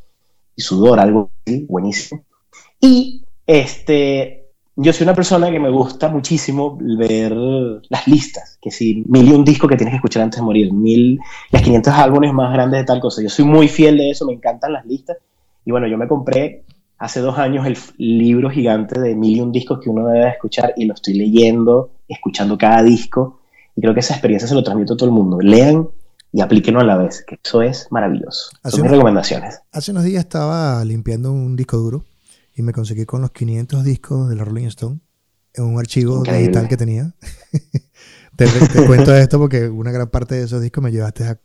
y 0.57 0.63
Sudor, 0.63 0.99
algo 0.99 1.31
así, 1.45 1.67
buenísimo. 1.69 2.25
Y 2.81 3.27
este, 3.47 4.40
yo 4.77 4.93
soy 4.93 5.05
una 5.05 5.15
persona 5.15 5.51
que 5.51 5.59
me 5.59 5.71
gusta 5.71 6.09
muchísimo 6.09 6.79
ver 6.81 7.33
las 7.89 8.07
listas, 8.07 8.59
que 8.61 8.71
si 8.71 9.05
mil 9.07 9.29
y 9.29 9.33
un 9.33 9.45
disco 9.45 9.69
que 9.69 9.77
tienes 9.77 9.93
que 9.93 9.97
escuchar 9.97 10.23
antes 10.23 10.41
de 10.41 10.45
morir, 10.47 10.73
mil, 10.73 11.21
las 11.51 11.63
500 11.63 11.93
álbumes 11.95 12.33
más 12.33 12.53
grandes 12.53 12.81
de 12.81 12.85
tal 12.85 13.01
cosa. 13.01 13.23
Yo 13.23 13.29
soy 13.29 13.45
muy 13.45 13.69
fiel 13.69 13.99
de 13.99 14.11
eso, 14.11 14.25
me 14.27 14.33
encantan 14.33 14.73
las 14.73 14.87
listas. 14.87 15.19
Y 15.65 15.71
bueno, 15.71 15.87
yo 15.87 15.99
me 15.99 16.09
compré 16.09 16.65
hace 16.99 17.21
dos 17.21 17.39
años 17.39 17.67
el 17.67 17.77
libro 17.99 18.51
gigante 18.51 19.01
de 19.01 19.15
mil 19.15 19.37
y 19.37 19.41
un 19.41 19.53
discos 19.53 19.81
que 19.83 19.91
uno 19.91 20.07
debe 20.07 20.29
escuchar 20.29 20.73
y 20.77 20.85
lo 20.85 20.95
estoy 20.95 21.15
leyendo, 21.15 21.91
escuchando 22.09 22.57
cada 22.57 22.83
disco 22.83 23.41
y 23.77 23.81
creo 23.81 23.95
que 23.95 24.01
esa 24.01 24.15
experiencia 24.15 24.49
se 24.49 24.55
lo 24.55 24.63
transmito 24.63 24.95
a 24.95 24.97
todo 24.97 25.09
el 25.09 25.15
mundo. 25.15 25.41
Lean 25.41 25.89
y 26.33 26.41
aplíquenlo 26.41 26.81
a 26.81 26.85
la 26.85 26.97
vez, 26.97 27.25
que 27.27 27.39
eso 27.43 27.63
es 27.63 27.89
maravilloso. 27.91 28.51
Son 28.65 28.83
mis 28.83 28.91
recomendaciones. 28.91 29.61
Hace 29.73 29.91
unos 29.91 30.05
días 30.05 30.25
estaba 30.25 30.85
limpiando 30.85 31.33
un 31.33 31.57
disco 31.57 31.77
duro 31.77 32.05
y 32.61 32.63
me 32.63 32.73
conseguí 32.73 33.07
con 33.07 33.23
los 33.23 33.31
500 33.33 33.85
discos 33.85 34.29
de 34.29 34.37
la 34.37 34.45
Rolling 34.45 34.67
Stone 34.67 35.01
en 35.55 35.65
un 35.65 35.79
archivo 35.79 36.23
digital 36.23 36.69
que 36.69 36.77
tenía. 36.77 37.15
te, 38.37 38.47
cuento 38.87 39.15
esto 39.17 39.39
porque 39.39 39.69
una 39.69 39.91
gran 39.91 40.11
parte 40.11 40.37
de 40.37 40.45
esos 40.45 40.61
discos 40.61 40.85
me 40.85 40.93
llevaste 40.93 41.25
a, 41.25 41.39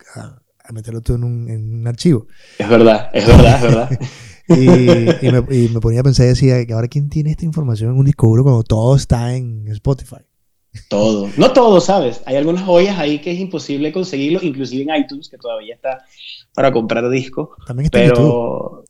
meterlo 0.72 1.02
todo 1.02 1.18
en 1.18 1.24
un, 1.24 1.50
en 1.50 1.80
un 1.80 1.88
archivo. 1.88 2.28
Es 2.60 2.68
verdad, 2.68 3.10
es 3.14 3.26
verdad, 3.26 3.56
es 3.56 3.62
verdad. 3.62 3.90
Y, 4.48 5.32
me, 5.32 5.82
ponía 5.82 6.02
a 6.02 6.04
pensar 6.04 6.28
y 6.28 6.30
decía, 6.30 6.58
ahora 6.76 6.88
quién 6.88 7.10
tiene 7.10 7.32
esta 7.32 7.46
información 7.46 7.90
en 7.90 7.98
un 7.98 8.06
disco 8.06 8.28
duro 8.28 8.44
cuando 8.44 8.62
todo 8.62 8.96
está 8.96 9.36
en 9.36 9.68
Spotify? 9.70 10.22
Todo. 10.88 11.32
No 11.36 11.52
todo, 11.52 11.82
¿sabes? 11.82 12.22
Hay 12.28 12.36
algunas 12.36 12.64
joyas 12.64 13.00
ahí 13.00 13.18
que 13.22 13.32
es 13.32 13.40
imposible 13.40 13.92
conseguirlo, 13.92 14.40
inclusive 14.44 14.84
en 14.84 15.02
iTunes, 15.02 15.30
que 15.30 15.40
todavía 15.40 15.74
está 15.74 16.04
para 16.54 16.72
comprar 16.72 17.10
discos. 17.10 17.50
También 17.66 17.86
está 17.86 18.04
en 18.04 18.10
YouTube. 18.10 18.86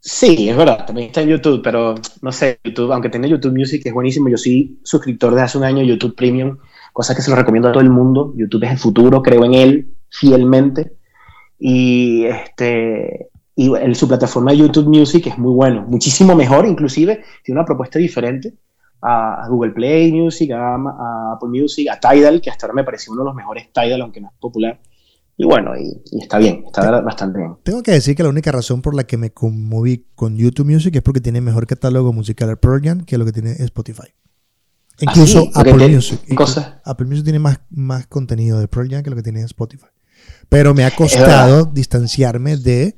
Sí, 0.00 0.48
es 0.48 0.56
verdad, 0.56 0.86
también 0.86 1.08
está 1.08 1.22
en 1.22 1.28
YouTube, 1.28 1.60
pero 1.62 1.94
no 2.22 2.32
sé, 2.32 2.60
YouTube, 2.64 2.92
aunque 2.92 3.10
tiene 3.10 3.28
YouTube 3.28 3.56
Music, 3.56 3.82
es 3.84 3.92
buenísimo. 3.92 4.28
Yo 4.28 4.36
soy 4.36 4.78
suscriptor 4.82 5.34
de 5.34 5.42
hace 5.42 5.58
un 5.58 5.64
año 5.64 5.82
YouTube 5.82 6.14
Premium, 6.14 6.58
cosa 6.92 7.14
que 7.14 7.22
se 7.22 7.30
lo 7.30 7.36
recomiendo 7.36 7.68
a 7.68 7.72
todo 7.72 7.82
el 7.82 7.90
mundo. 7.90 8.32
YouTube 8.36 8.64
es 8.64 8.70
el 8.70 8.78
futuro, 8.78 9.22
creo 9.22 9.44
en 9.44 9.54
él 9.54 9.94
fielmente. 10.08 10.92
Y 11.58 12.24
este, 12.24 13.28
y 13.58 13.74
el, 13.74 13.96
su 13.96 14.06
plataforma 14.06 14.52
de 14.52 14.58
YouTube 14.58 14.86
Music 14.86 15.26
es 15.26 15.36
muy 15.36 15.52
bueno, 15.52 15.84
muchísimo 15.88 16.36
mejor, 16.36 16.64
inclusive 16.64 17.24
tiene 17.42 17.58
una 17.58 17.66
propuesta 17.66 17.98
diferente 17.98 18.54
a, 19.02 19.48
Google 19.48 19.72
Play 19.72 20.12
Music, 20.12 20.52
a, 20.52 20.76
Apple 21.34 21.48
Music, 21.48 21.88
a 21.90 21.98
Tidal, 21.98 22.40
que 22.40 22.50
hasta 22.50 22.66
ahora 22.66 22.74
me 22.74 22.84
pareció 22.84 23.12
uno 23.12 23.22
de 23.22 23.26
los 23.26 23.34
mejores 23.34 23.72
Tidal, 23.72 24.00
aunque 24.02 24.20
no 24.20 24.28
es 24.28 24.34
popular. 24.38 24.78
Y 25.40 25.46
bueno, 25.46 25.70
y, 25.78 26.02
está 26.20 26.36
bien, 26.38 26.64
está 26.66 27.00
bastante 27.00 27.38
bien. 27.38 27.56
Tengo 27.62 27.82
que 27.84 27.92
decir 27.92 28.16
que 28.16 28.24
la 28.24 28.28
única 28.28 28.50
razón 28.50 28.82
por 28.82 28.94
la 28.96 29.04
que 29.04 29.16
me 29.16 29.30
conmoví 29.30 30.04
con 30.16 30.36
YouTube 30.36 30.66
Music 30.66 30.96
es 30.96 31.02
porque 31.02 31.20
tiene 31.20 31.40
mejor 31.40 31.68
catálogo 31.68 32.12
musical 32.12 32.58
Pearl 32.58 32.82
Jam 32.82 33.04
que 33.04 33.16
lo 33.16 33.24
que 33.24 33.30
tiene 33.32 33.52
Spotify. 33.52 34.08
Incluso 35.00 35.48
¿Ah, 35.54 35.60
Apple 35.60 35.88
Music. 35.88 36.20
Apple 36.84 37.06
Music 37.06 37.22
tiene 37.22 37.38
más, 37.38 37.60
más 37.70 38.08
contenido 38.08 38.58
de 38.58 38.66
Pearl 38.66 38.90
Jam 38.90 39.04
que 39.04 39.10
lo 39.10 39.16
que 39.16 39.22
tiene 39.22 39.42
Spotify. 39.42 39.86
Pero 40.48 40.74
me 40.74 40.84
ha 40.84 40.90
costado 40.90 41.66
distanciarme 41.66 42.56
de 42.56 42.96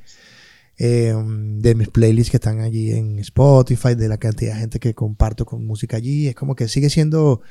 eh, 0.83 1.15
de 1.15 1.75
mis 1.75 1.89
playlists 1.89 2.31
que 2.31 2.39
están 2.39 2.61
allí 2.61 2.93
en 2.93 3.19
Spotify, 3.19 3.95
de 3.95 4.09
la 4.09 4.17
cantidad 4.17 4.55
de 4.55 4.61
gente 4.61 4.79
que 4.79 4.95
comparto 4.95 5.45
con 5.45 5.67
música 5.67 5.99
allí. 5.99 6.29
Es 6.29 6.35
como 6.35 6.57
que 6.57 6.69
sigue 6.69 6.89
siendo. 6.89 7.43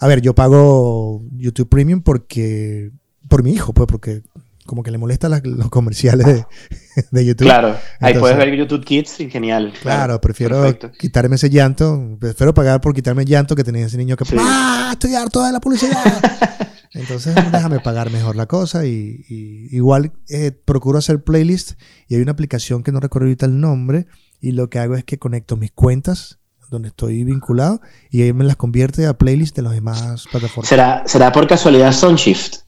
A 0.00 0.08
ver, 0.08 0.20
yo 0.22 0.34
pago 0.34 1.22
YouTube 1.36 1.68
Premium 1.68 2.02
porque. 2.02 2.90
Por 3.34 3.42
mi 3.42 3.50
hijo, 3.50 3.72
pues, 3.72 3.88
porque 3.88 4.22
como 4.64 4.84
que 4.84 4.92
le 4.92 4.98
molesta 4.98 5.28
los 5.28 5.68
comerciales 5.68 6.24
de, 7.10 7.26
YouTube. 7.26 7.46
Claro, 7.46 7.76
ahí 7.98 8.16
puedes 8.16 8.36
ver 8.36 8.54
YouTube 8.54 8.84
Kids 8.84 9.18
y 9.18 9.28
genial. 9.28 9.74
Claro, 9.82 10.20
prefiero 10.20 10.62
quitarme 11.00 11.34
ese 11.34 11.50
llanto, 11.50 12.16
prefiero 12.20 12.54
pagar 12.54 12.80
por 12.80 12.94
quitarme 12.94 13.22
el 13.22 13.28
llanto 13.28 13.56
que 13.56 13.64
tenía 13.64 13.86
ese 13.86 13.96
niño 13.96 14.16
que, 14.16 14.24
¡ah! 14.38 14.90
Estoy 14.92 15.16
harto 15.16 15.42
de 15.42 15.50
la 15.50 15.58
publicidad. 15.58 15.98
Entonces 16.92 17.34
déjame 17.50 17.80
pagar 17.80 18.12
mejor 18.12 18.36
la 18.36 18.46
cosa 18.46 18.86
y, 18.86 19.24
igual 19.72 20.12
eh, 20.28 20.52
procuro 20.52 20.98
hacer 20.98 21.24
playlist 21.24 21.72
y 22.06 22.14
hay 22.14 22.22
una 22.22 22.30
aplicación 22.30 22.84
que 22.84 22.92
no 22.92 23.00
recuerdo 23.00 23.26
ahorita 23.26 23.46
el 23.46 23.58
nombre 23.58 24.06
y 24.40 24.52
lo 24.52 24.70
que 24.70 24.78
hago 24.78 24.94
es 24.94 25.02
que 25.02 25.18
conecto 25.18 25.56
mis 25.56 25.72
cuentas 25.72 26.38
donde 26.70 26.90
estoy 26.90 27.24
vinculado 27.24 27.80
y 28.10 28.22
ahí 28.22 28.32
me 28.32 28.44
las 28.44 28.54
convierte 28.54 29.06
a 29.06 29.18
playlist 29.18 29.56
de 29.56 29.62
las 29.62 29.72
demás 29.72 30.26
plataformas. 30.30 30.68
¿Será, 30.68 31.02
será 31.04 31.32
por 31.32 31.48
casualidad 31.48 31.92
Sunshift? 31.92 32.63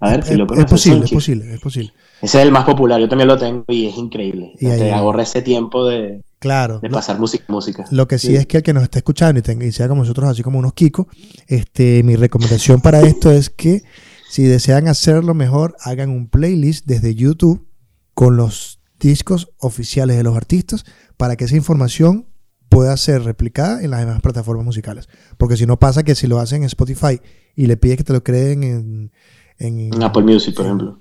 A 0.00 0.10
ver, 0.10 0.24
si 0.24 0.34
lo 0.34 0.46
es 0.54 0.64
posible, 0.66 1.04
es 1.04 1.10
posible, 1.10 1.54
es 1.54 1.60
posible. 1.60 1.92
Ese 2.20 2.38
es 2.38 2.44
el 2.44 2.52
más 2.52 2.64
popular, 2.64 3.00
yo 3.00 3.08
también 3.08 3.28
lo 3.28 3.38
tengo 3.38 3.64
y 3.68 3.86
es 3.86 3.96
increíble. 3.96 4.52
Y 4.58 4.66
te 4.66 4.92
ahorra 4.92 5.22
ese 5.22 5.42
tiempo 5.42 5.86
de, 5.86 6.22
Claro. 6.38 6.80
De 6.80 6.90
pasar 6.90 7.18
música, 7.18 7.44
música. 7.48 7.84
Lo 7.90 8.06
que 8.06 8.18
sí, 8.18 8.36
es 8.36 8.46
que 8.46 8.58
el 8.58 8.62
que 8.62 8.74
nos 8.74 8.82
está 8.82 8.98
escuchando 8.98 9.38
y, 9.38 9.42
tenga, 9.42 9.64
y 9.64 9.72
sea 9.72 9.88
como 9.88 10.02
nosotros, 10.02 10.28
así 10.28 10.42
como 10.42 10.58
unos 10.58 10.74
kikos, 10.74 11.06
este, 11.46 12.02
mi 12.02 12.14
recomendación 12.16 12.80
para 12.80 13.00
esto 13.00 13.30
es 13.30 13.48
que 13.48 13.82
si 14.28 14.42
desean 14.42 14.88
hacerlo 14.88 15.34
mejor, 15.34 15.76
hagan 15.80 16.10
un 16.10 16.28
playlist 16.28 16.84
desde 16.86 17.14
YouTube 17.14 17.66
con 18.14 18.36
los 18.36 18.80
discos 19.00 19.50
oficiales 19.58 20.16
de 20.16 20.22
los 20.22 20.36
artistas 20.36 20.84
para 21.16 21.36
que 21.36 21.44
esa 21.44 21.56
información 21.56 22.26
pueda 22.68 22.96
ser 22.96 23.22
replicada 23.22 23.82
en 23.82 23.90
las 23.90 24.00
demás 24.00 24.20
plataformas 24.20 24.66
musicales. 24.66 25.08
Porque 25.38 25.56
si 25.56 25.64
no 25.64 25.78
pasa 25.78 26.02
que 26.02 26.14
si 26.14 26.26
lo 26.26 26.38
hacen 26.38 26.62
en 26.62 26.66
Spotify 26.66 27.20
y 27.54 27.66
le 27.66 27.76
pides 27.76 27.96
que 27.96 28.04
te 28.04 28.12
lo 28.12 28.22
creen 28.22 28.62
en, 28.62 29.12
en, 29.58 30.02
Apple 30.02 30.22
Music, 30.22 30.54
por 30.54 30.66
ejemplo. 30.66 31.00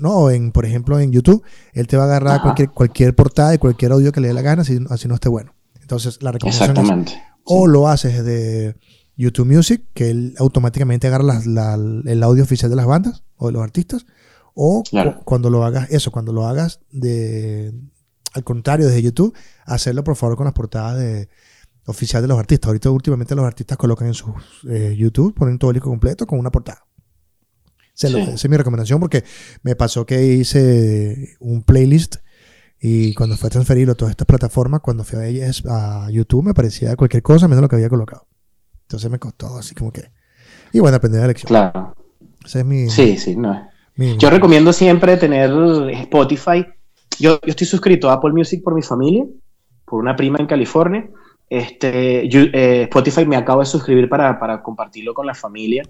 no, 0.00 0.30
en, 0.30 0.52
por 0.52 0.64
ejemplo, 0.64 0.98
en 1.00 1.10
YouTube, 1.12 1.42
él 1.72 1.86
te 1.86 1.96
va 1.96 2.04
a 2.04 2.06
agarrar 2.06 2.42
cualquier, 2.42 2.70
cualquier 2.70 3.14
portada 3.14 3.54
y 3.54 3.58
cualquier 3.58 3.92
audio 3.92 4.12
que 4.12 4.20
le 4.20 4.28
dé 4.28 4.34
la 4.34 4.42
gana, 4.42 4.64
si, 4.64 4.78
así 4.90 5.08
no 5.08 5.14
esté 5.14 5.28
bueno. 5.28 5.54
Entonces, 5.80 6.22
la 6.22 6.32
recomendación 6.32 7.06
es, 7.06 7.14
o 7.44 7.66
lo 7.66 7.88
haces 7.88 8.24
de 8.24 8.76
YouTube 9.16 9.46
Music, 9.46 9.82
que 9.94 10.10
él 10.10 10.34
automáticamente 10.38 11.08
agarra 11.08 11.40
el 11.44 12.22
audio 12.22 12.44
oficial 12.44 12.70
de 12.70 12.76
las 12.76 12.86
bandas 12.86 13.24
o 13.36 13.46
de 13.46 13.52
los 13.52 13.62
artistas, 13.62 14.06
o 14.54 14.82
cuando 15.24 15.50
lo 15.50 15.64
hagas, 15.64 15.90
eso, 15.90 16.10
cuando 16.10 16.32
lo 16.32 16.46
hagas 16.46 16.80
de, 16.90 17.72
al 18.34 18.44
contrario, 18.44 18.86
desde 18.86 19.02
YouTube, 19.02 19.34
hacerlo 19.64 20.04
por 20.04 20.16
favor 20.16 20.36
con 20.36 20.44
las 20.44 20.54
portadas 20.54 20.98
de, 20.98 21.28
oficial 21.86 22.22
de 22.22 22.28
los 22.28 22.38
artistas. 22.38 22.68
Ahorita 22.68 22.90
últimamente 22.90 23.34
los 23.34 23.44
artistas 23.44 23.76
colocan 23.78 24.08
en 24.08 24.14
sus 24.14 24.34
eh, 24.68 24.94
YouTube, 24.96 25.34
ponen 25.34 25.58
todo 25.58 25.70
el 25.70 25.74
disco 25.74 25.90
completo 25.90 26.26
con 26.26 26.38
una 26.38 26.50
portada. 26.50 26.87
Esa 28.06 28.18
es 28.32 28.48
mi 28.48 28.56
recomendación 28.56 29.00
porque 29.00 29.24
me 29.62 29.74
pasó 29.74 30.06
que 30.06 30.22
hice 30.24 31.36
un 31.40 31.64
playlist 31.64 32.16
y 32.80 33.12
cuando 33.14 33.36
fue 33.36 33.48
a 33.48 33.50
transferirlo 33.50 33.94
a 33.94 33.96
todas 33.96 34.12
estas 34.12 34.26
plataformas, 34.26 34.80
cuando 34.80 35.02
fui 35.02 35.18
a 35.18 35.26
ellas 35.26 35.64
a 35.66 36.08
YouTube 36.10 36.44
me 36.44 36.54
parecía 36.54 36.94
cualquier 36.94 37.24
cosa 37.24 37.48
menos 37.48 37.62
lo 37.62 37.68
que 37.68 37.74
había 37.74 37.88
colocado. 37.88 38.28
Entonces 38.82 39.10
me 39.10 39.18
costó 39.18 39.58
así 39.58 39.74
como 39.74 39.92
que... 39.92 40.12
Y 40.72 40.78
bueno, 40.78 40.96
aprender 40.96 41.22
la 41.22 41.26
lección. 41.26 41.48
Claro. 41.48 41.96
Ese 42.44 42.60
es 42.60 42.64
mi... 42.64 42.88
Sí, 42.88 43.18
sí, 43.18 43.34
no 43.34 43.68
Yo 43.96 44.30
recomiendo 44.30 44.72
siempre 44.72 45.16
tener 45.16 45.50
Spotify. 45.90 46.64
Yo, 47.18 47.40
yo 47.40 47.50
estoy 47.50 47.66
suscrito 47.66 48.10
a 48.10 48.14
Apple 48.14 48.32
Music 48.32 48.62
por 48.62 48.74
mi 48.74 48.82
familia, 48.82 49.24
por 49.84 50.00
una 50.00 50.14
prima 50.14 50.38
en 50.38 50.46
California. 50.46 51.10
Este, 51.50 52.26
eh, 52.26 52.82
Spotify 52.82 53.26
me 53.26 53.36
acabo 53.36 53.58
de 53.58 53.66
suscribir 53.66 54.08
para, 54.08 54.38
para 54.38 54.62
compartirlo 54.62 55.14
con 55.14 55.26
la 55.26 55.34
familia 55.34 55.82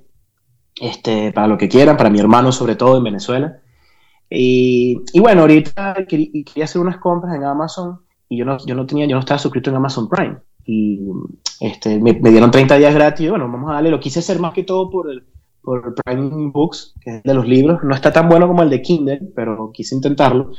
este, 0.80 1.32
para 1.32 1.46
lo 1.46 1.58
que 1.58 1.68
quieran, 1.68 1.96
para 1.96 2.10
mi 2.10 2.20
hermano 2.20 2.52
sobre 2.52 2.76
todo 2.76 2.96
en 2.96 3.04
Venezuela. 3.04 3.60
Y, 4.30 5.00
y 5.12 5.20
bueno, 5.20 5.42
ahorita 5.42 6.06
quería, 6.06 6.64
hacer 6.64 6.80
unas 6.80 6.98
compras 6.98 7.34
en 7.34 7.44
Amazon 7.44 8.00
y 8.28 8.36
yo 8.36 8.44
no, 8.44 8.58
yo 8.64 8.74
no 8.74 8.86
tenía, 8.86 9.06
yo 9.06 9.14
no 9.14 9.20
estaba 9.20 9.38
suscrito 9.38 9.70
en 9.70 9.76
Amazon 9.76 10.08
Prime. 10.08 10.36
y 10.64 11.00
este, 11.60 11.98
me, 11.98 12.12
dieron 12.12 12.50
30 12.50 12.76
días 12.76 12.94
gratis. 12.94 13.26
Y 13.26 13.30
bueno, 13.30 13.50
vamos 13.50 13.70
a 13.70 13.74
darle. 13.74 13.90
Lo 13.90 14.00
quise 14.00 14.20
hacer 14.20 14.38
más 14.38 14.52
que 14.52 14.64
todo 14.64 14.90
por, 14.90 15.10
el, 15.10 15.24
por 15.62 15.94
Prime 15.94 16.50
Books, 16.52 16.94
que 17.00 17.16
es 17.16 17.22
de 17.22 17.34
los 17.34 17.46
libros. 17.46 17.80
No 17.82 17.94
está 17.94 18.12
tan 18.12 18.28
bueno 18.28 18.46
como 18.46 18.62
el 18.62 18.70
de 18.70 18.82
Kindle, 18.82 19.20
pero 19.34 19.70
quise 19.72 19.94
intentarlo. 19.94 20.52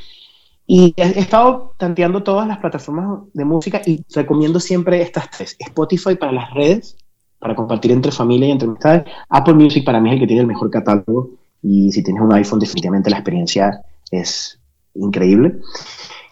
Y 0.65 0.93
he, 0.97 1.19
estado 1.19 1.73
tanteando 1.77 2.21
todas 2.23 2.47
las 2.47 2.59
plataformas 2.59 3.21
de 3.33 3.45
música 3.45 3.81
y 3.85 4.03
recomiendo 4.13 4.59
siempre 4.59 5.01
estas 5.01 5.29
tres. 5.31 5.55
Spotify 5.59 6.15
para 6.15 6.31
las 6.31 6.53
redes, 6.53 6.97
para 7.39 7.55
compartir 7.55 7.91
entre 7.91 8.11
familia 8.11 8.47
y 8.47 8.51
entre 8.51 8.67
amistades. 8.67 9.03
Apple 9.29 9.53
Music 9.53 9.85
para 9.85 9.99
mí 9.99 10.09
es 10.09 10.13
el 10.15 10.19
que 10.19 10.27
tiene 10.27 10.41
el 10.41 10.47
mejor 10.47 10.69
catálogo. 10.69 11.31
Y 11.61 11.91
si 11.91 12.03
tienes 12.03 12.21
un 12.21 12.33
iPhone, 12.33 12.59
definitivamente 12.59 13.09
la 13.09 13.17
experiencia 13.17 13.81
es 14.11 14.59
increíble. 14.95 15.59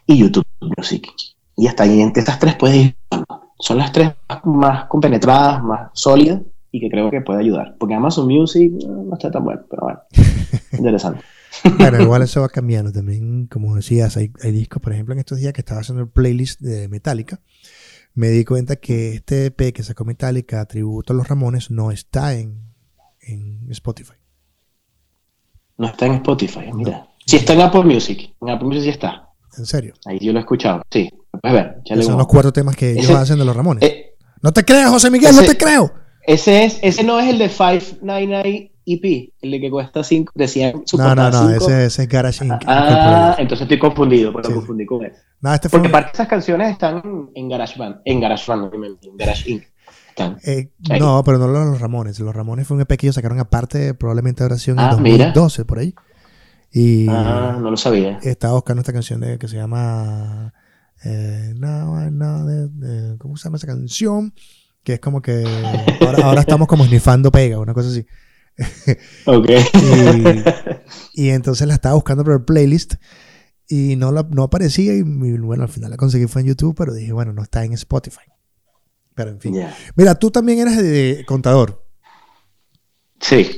Y 0.06 0.17
YouTube 0.17 0.46
Music. 0.78 1.08
Y 1.56 1.67
hasta 1.67 1.84
ahí, 1.84 2.02
entre 2.02 2.22
estas 2.22 2.39
tres 2.39 2.56
puedes 2.56 2.78
ir. 2.78 2.96
Son 3.60 3.78
las 3.78 3.91
tres 3.91 4.12
más 4.43 4.86
compenetradas, 4.86 5.63
más 5.63 5.89
sólidas 5.93 6.41
y 6.72 6.80
que 6.80 6.89
creo 6.89 7.10
que 7.10 7.22
puede 7.22 7.39
ayudar. 7.39 7.76
Porque 7.80 7.96
Amazon 7.96 8.28
Music 8.28 8.72
no 8.72 9.13
está 9.13 9.32
tan 9.32 9.43
bueno, 9.43 9.62
pero 9.70 9.84
bueno, 9.84 10.00
interesante. 10.74 11.24
Bueno, 11.78 12.02
igual 12.02 12.22
eso 12.24 12.41
va 12.41 12.50
cambiando 12.50 12.91
también, 12.91 13.48
como 13.48 13.76
decías, 13.76 14.17
hay, 14.17 14.32
discos, 14.52 14.82
por 14.82 14.93
ejemplo, 14.93 15.13
en 15.13 15.20
estos 15.20 15.39
días 15.39 15.54
que 15.54 15.62
estaba 15.62 15.82
haciendo 15.82 16.04
el 16.04 16.10
playlist 16.10 16.62
de 16.62 16.88
Metallica, 16.88 17.39
me 18.17 18.30
di 18.30 18.43
cuenta 18.45 18.77
que 18.77 19.13
este 19.13 19.45
EP 19.45 19.71
que 19.71 19.84
sacó 19.84 20.03
Metallica, 20.03 20.65
Tributo 20.65 21.13
a 21.13 21.15
los 21.15 21.27
Ramones, 21.27 21.69
no 21.69 21.91
está 21.91 22.34
en, 22.34 22.63
Spotify. 23.69 24.15
No 25.77 25.86
está 25.86 26.08
en 26.08 26.13
Spotify, 26.13 26.71
mira. 26.73 27.08
Sí 27.27 27.36
está 27.36 27.53
en 27.53 27.62
Apple 27.62 27.84
Music, 27.84 28.34
en 28.41 28.49
Apple 28.49 28.69
Music 28.69 28.84
sí 28.84 28.89
está. 28.89 29.30
¿En 29.56 29.67
serio? 29.67 29.93
Ahí 30.06 30.17
yo 30.19 30.34
lo 30.34 30.39
he 30.39 30.41
escuchado, 30.41 30.82
sí. 30.89 31.08
Puedes 31.30 31.53
ver. 31.53 31.77
Ya 31.86 32.01
son 32.01 32.17
los 32.17 32.25
cuatro 32.25 32.51
temas 32.51 32.75
que 32.75 32.93
ellos 32.93 33.12
hacen 33.12 33.38
de 33.38 33.45
los 33.45 33.56
Ramones. 33.56 33.84
Eh, 33.84 34.15
no 34.41 34.51
te 34.51 34.65
creas, 34.65 34.89
José 34.89 35.12
Miguel, 35.12 35.36
no 35.36 35.43
te 35.43 35.56
creo. 35.56 35.93
Ese, 36.23 36.65
es, 36.65 36.80
ese 36.82 37.03
no 37.03 37.19
es 37.19 37.30
el 37.30 37.38
de 37.38 37.49
599 37.49 38.71
EP, 38.88 39.34
el 39.41 39.52
de 39.52 39.60
que 39.60 39.69
cuesta 39.69 40.04
5, 40.04 40.32
decían 40.34 40.82
No, 40.97 41.15
no, 41.15 41.30
no, 41.30 41.50
ese, 41.50 41.86
ese, 41.86 42.04
es 42.04 42.10
Garage 42.10 42.45
Inc. 42.45 42.63
Ah, 42.65 43.36
entonces 43.38 43.65
estoy 43.65 43.80
confundido, 43.80 44.34
pero 44.34 44.54
confundí 44.54 44.86
con 44.86 45.04
él. 45.04 45.12
No, 45.41 45.54
este 45.54 45.69
Porque 45.69 45.89
parte 45.89 46.08
de 46.08 46.13
esas 46.13 46.28
canciones 46.28 46.71
están 46.71 47.30
en 47.36 47.50
Garage 47.50 47.78
Band, 47.78 47.97
en 48.06 48.19
Garage 48.21 48.50
Band, 48.50 48.73
en 48.73 49.17
Garage 49.17 49.52
Inc. 49.52 49.63
Eh, 50.43 50.71
no, 51.00 51.23
pero 51.23 51.38
no 51.38 51.47
los 51.47 51.80
Ramones. 51.80 52.19
Los 52.19 52.36
Ramones 52.36 52.67
fue 52.67 52.76
un 52.76 52.82
EP 52.82 52.97
que 52.97 53.06
ellos 53.08 53.15
sacaron 53.15 53.39
aparte, 53.39 53.93
probablemente 53.93 54.43
oración 54.43 54.80
en 54.80 54.86
ah, 54.86 54.91
2012, 54.91 55.65
por 55.65 55.80
ahí. 55.80 55.93
Y 56.71 57.08
ah, 57.10 57.58
no 57.60 57.71
lo 57.71 57.78
sabía. 57.78 58.19
Estaba 58.23 58.54
buscando 58.54 58.82
esta 58.82 58.93
canción 58.93 59.19
de, 59.19 59.38
que 59.38 59.47
se 59.47 59.58
llama. 59.58 60.54
Eh, 61.04 61.54
no, 61.58 62.10
no, 62.10 62.45
de, 62.45 63.17
¿Cómo 63.17 63.38
se 63.38 63.45
llama 63.45 63.58
esa 63.58 63.67
canción? 63.67 64.34
Que 64.84 64.93
es 64.93 65.00
como 65.00 65.21
que. 65.21 65.43
Ahora, 66.02 66.26
ahora 66.26 66.41
estamos 66.41 66.67
como 66.67 66.86
snifando 66.86 67.32
pega, 67.32 67.60
una 67.60 67.73
cosa 67.73 67.89
así. 67.89 68.06
Ok. 69.26 69.50
y, 71.13 71.30
entonces 71.30 71.67
la 71.67 71.76
estaba 71.76 71.96
buscando 71.96 72.24
por 72.24 72.34
el 72.34 72.43
playlist 72.43 72.96
y 73.67 73.96
no, 73.96 74.12
la, 74.12 74.24
no 74.30 74.43
aparecía. 74.43 74.93
Y 74.93 75.04
bueno, 75.04 75.63
al 75.63 75.70
final 75.70 75.91
la 75.91 75.98
conseguí 75.98 76.28
fue 76.28 76.41
en 76.41 76.50
YouTube, 76.50 76.76
pero 76.76 76.93
dije, 76.93 77.12
bueno, 77.12 77.34
no 77.34 77.43
está 77.43 77.63
en 77.63 77.74
Spotify. 77.74 78.32
Pero 79.15 79.32
en 79.32 79.39
fin. 79.39 79.56
Mira, 79.96 80.15
tú 80.15 80.30
también 80.30 80.60
eres 80.60 80.78
de 80.78 81.26
contador. 81.28 81.88
Sí. 83.20 83.58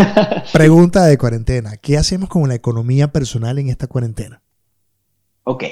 Pregunta 0.52 1.04
de 1.04 1.18
cuarentena. 1.18 1.76
¿Qué 1.76 1.96
hacemos 1.96 2.28
con 2.28 2.48
la 2.48 2.54
economía 2.54 3.08
personal 3.08 3.58
en 3.58 3.68
esta 3.68 3.88
cuarentena? 3.88 4.40
Ok. 5.44 5.64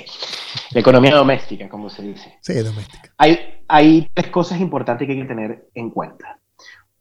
La 0.73 0.81
economía 0.81 1.15
doméstica, 1.15 1.69
como 1.69 1.89
se 1.89 2.03
dice. 2.03 2.39
Sí, 2.43 2.55
doméstica. 2.55 3.15
Hay, 3.17 3.39
hay 3.69 4.09
tres 4.13 4.29
cosas 4.31 4.61
importantes 4.61 5.07
que 5.07 5.13
hay 5.13 5.23
que 5.23 5.29
tener 5.29 5.69
en 5.75 5.91
cuenta. 5.91 6.41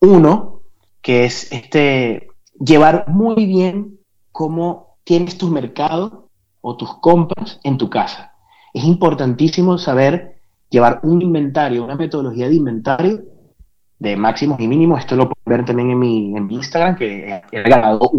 Uno, 0.00 0.57
que 1.08 1.24
es 1.24 1.50
este, 1.52 2.28
llevar 2.60 3.08
muy 3.08 3.46
bien 3.46 3.98
cómo 4.30 4.98
tienes 5.04 5.38
tus 5.38 5.50
mercados 5.50 6.12
o 6.60 6.76
tus 6.76 6.98
compras 6.98 7.60
en 7.64 7.78
tu 7.78 7.88
casa. 7.88 8.34
Es 8.74 8.84
importantísimo 8.84 9.78
saber 9.78 10.42
llevar 10.68 11.00
un 11.04 11.22
inventario, 11.22 11.82
una 11.82 11.96
metodología 11.96 12.46
de 12.46 12.56
inventario 12.56 13.22
de 13.98 14.16
máximos 14.16 14.60
y 14.60 14.68
mínimos. 14.68 15.00
Esto 15.00 15.16
lo 15.16 15.30
pueden 15.30 15.44
ver 15.46 15.64
también 15.64 15.92
en 15.92 15.98
mi, 15.98 16.36
en 16.36 16.50
Instagram, 16.50 16.96
que 16.96 17.40
he 17.52 17.62
regalado 17.62 18.10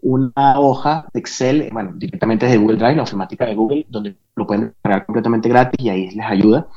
una 0.00 0.60
hoja 0.60 1.08
de 1.12 1.18
Excel, 1.18 1.70
bueno, 1.72 1.90
directamente 1.96 2.46
desde 2.46 2.58
Google 2.58 2.76
Drive, 2.76 2.94
la 2.94 3.02
ofimática 3.02 3.46
de 3.46 3.56
Google, 3.56 3.86
donde 3.88 4.16
lo 4.36 4.46
pueden 4.46 4.74
cargar 4.80 5.06
completamente 5.06 5.48
gratis 5.48 5.84
y 5.84 5.88
ahí 5.88 6.08
les 6.10 6.24
ayuda. 6.24 6.68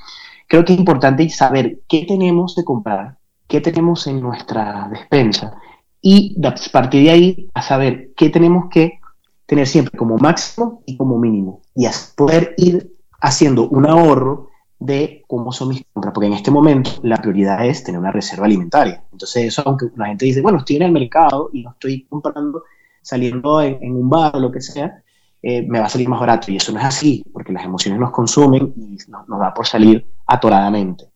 Creo 0.47 0.65
que 0.65 0.73
es 0.73 0.80
importante 0.80 1.30
saber 1.30 1.82
qué 1.88 2.04
tenemos 2.08 2.56
de 2.56 2.63
comprar, 2.63 3.19
qué 3.47 3.62
tenemos 3.62 4.08
en 4.08 4.21
nuestra 4.21 4.88
despensa 4.89 5.56
y 6.01 6.36
a 6.45 6.53
partir 6.71 7.03
de 7.03 7.12
ahí 7.12 7.49
a 7.53 7.62
saber 7.62 8.12
qué 8.15 8.29
tenemos 8.29 8.65
que 8.69 8.99
tener 9.45 9.67
siempre 9.67 9.97
como 9.97 10.17
máximo 10.17 10.84
y 10.86 10.97
como 10.97 11.17
mínimo 11.17 11.62
y 11.75 11.86
a 11.86 11.91
poder 12.15 12.53
ir 12.58 12.93
haciendo 13.21 13.69
un 13.69 13.88
ahorro 13.88 14.49
de 14.79 15.23
cómo 15.27 15.53
son 15.53 15.69
mis 15.69 15.86
compras, 15.93 16.13
porque 16.13 16.27
en 16.27 16.34
este 16.34 16.51
momento 16.51 16.91
la 17.03 17.15
prioridad 17.17 17.65
es 17.65 17.86
tener 17.86 17.99
una 17.99 18.12
reserva 18.12 18.45
alimentaria. 18.45 19.01
Entonces 19.13 19.45
eso, 19.45 19.63
aunque 19.65 19.88
la 19.95 20.08
gente 20.08 20.25
dice, 20.25 20.41
bueno, 20.41 20.58
estoy 20.58 20.75
en 20.75 20.82
el 20.84 20.91
mercado 20.91 21.49
y 21.53 21.63
no 21.63 21.71
estoy 21.71 22.06
comprando, 22.06 22.63
saliendo 23.01 23.62
en, 23.62 23.95
un 23.95 24.10
bar 24.10 24.36
o 24.36 24.39
lo 24.41 24.51
que 24.51 24.60
sea, 24.60 25.01
eh, 25.41 25.65
me 25.65 25.79
va 25.79 25.86
a 25.86 25.89
salir 25.89 26.10
más 26.10 26.19
barato. 26.19 26.51
Y 26.51 26.58
eso 26.58 26.73
no 26.73 26.79
es 26.79 26.86
así, 26.86 27.23
porque 27.32 27.53
las 27.53 27.63
emociones 27.63 27.97
nos 27.97 28.12
consumen 28.12 28.73
y 28.75 28.97
nos, 29.08 29.27
nos 29.29 29.39
da 29.39 29.53
por 29.53 29.65
salir 29.65 30.06
atoradamente. 30.27 31.12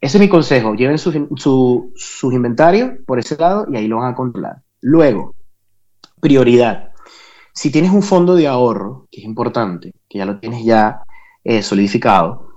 Ese 0.00 0.18
es 0.18 0.20
mi 0.20 0.28
consejo. 0.28 0.74
Lleven 0.74 0.98
sus 0.98 1.14
su, 1.36 2.32
inventarios 2.32 2.92
por 3.06 3.18
ese 3.18 3.36
lado 3.36 3.66
y 3.70 3.76
ahí 3.76 3.88
lo 3.88 3.98
van 3.98 4.12
a 4.12 4.16
controlar. 4.16 4.62
Luego, 4.80 5.34
prioridad. 6.20 6.90
Si 7.52 7.70
tienes 7.70 7.90
un 7.90 8.02
fondo 8.02 8.34
de 8.34 8.46
ahorro, 8.46 9.06
que 9.10 9.20
es 9.20 9.26
importante, 9.26 9.94
que 10.08 10.18
ya 10.18 10.26
lo 10.26 10.38
tienes 10.38 10.64
ya 10.64 11.02
eh, 11.42 11.62
solidificado, 11.62 12.50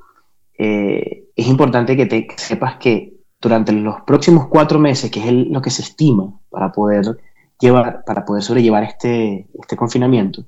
eh, 0.57 1.29
es 1.35 1.47
importante 1.47 1.95
que, 1.95 2.05
te, 2.05 2.27
sepas 2.35 2.77
que 2.77 3.13
durante 3.39 3.71
los 3.71 4.01
próximos 4.01 4.47
cuatro 4.47 4.77
meses, 4.77 5.09
que 5.09 5.25
es 5.25 5.31
lo 5.31 5.61
que 5.61 5.69
se 5.69 5.81
estima 5.81 6.37
para 6.49 6.73
poder 6.73 7.17
llevar, 7.59 8.03
para 8.05 8.25
poder 8.25 8.43
sobrellevar 8.43 8.83
este, 8.83 9.47
este 9.53 9.77
confinamiento, 9.77 10.43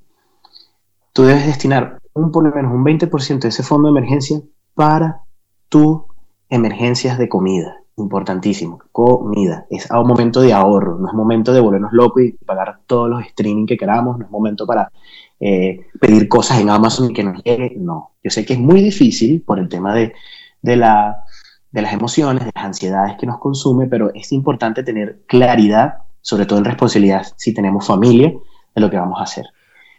tú 1.13 1.23
debes 1.23 1.45
destinar 1.45 1.99
un 2.13 2.32
por 2.32 2.43
lo 2.43 2.54
menos 2.54 2.73
un 2.73 2.84
20% 2.84 3.39
de 3.39 3.47
ese 3.47 3.63
fondo 3.63 3.88
de 3.88 3.97
emergencia 3.97 4.41
para 4.73 5.21
tus 5.69 6.11
emergencias 6.51 7.17
de 7.17 7.27
comida. 7.27 7.77
Importantísimo, 7.97 8.79
comida. 8.91 9.65
Es 9.69 9.89
un 9.91 10.07
momento 10.07 10.41
de 10.41 10.53
ahorro, 10.53 10.97
no 10.97 11.07
es 11.07 11.13
momento 11.13 11.53
de 11.53 11.59
volvernos 11.59 11.91
locos 11.93 12.23
y 12.23 12.31
pagar 12.31 12.79
todos 12.87 13.09
los 13.09 13.23
streaming 13.25 13.65
que 13.65 13.77
queramos, 13.77 14.17
no 14.17 14.25
es 14.25 14.31
momento 14.31 14.65
para 14.65 14.91
eh, 15.39 15.87
pedir 15.99 16.27
cosas 16.27 16.61
en 16.61 16.69
Amazon 16.69 17.13
que 17.13 17.23
nos 17.23 17.43
llegue. 17.43 17.73
No, 17.77 18.11
yo 18.23 18.31
sé 18.31 18.45
que 18.45 18.53
es 18.53 18.59
muy 18.59 18.81
difícil 18.81 19.41
por 19.41 19.59
el 19.59 19.67
tema 19.67 19.93
de, 19.93 20.13
de, 20.61 20.75
la, 20.77 21.23
de 21.71 21.81
las 21.81 21.93
emociones, 21.93 22.45
de 22.45 22.51
las 22.55 22.65
ansiedades 22.65 23.17
que 23.19 23.27
nos 23.27 23.39
consume, 23.39 23.87
pero 23.87 24.11
es 24.13 24.31
importante 24.31 24.83
tener 24.83 25.21
claridad, 25.27 25.99
sobre 26.21 26.45
todo 26.45 26.59
en 26.59 26.65
responsabilidad 26.65 27.27
si 27.35 27.53
tenemos 27.53 27.85
familia, 27.85 28.33
de 28.73 28.81
lo 28.81 28.89
que 28.89 28.97
vamos 28.97 29.19
a 29.19 29.23
hacer. 29.23 29.45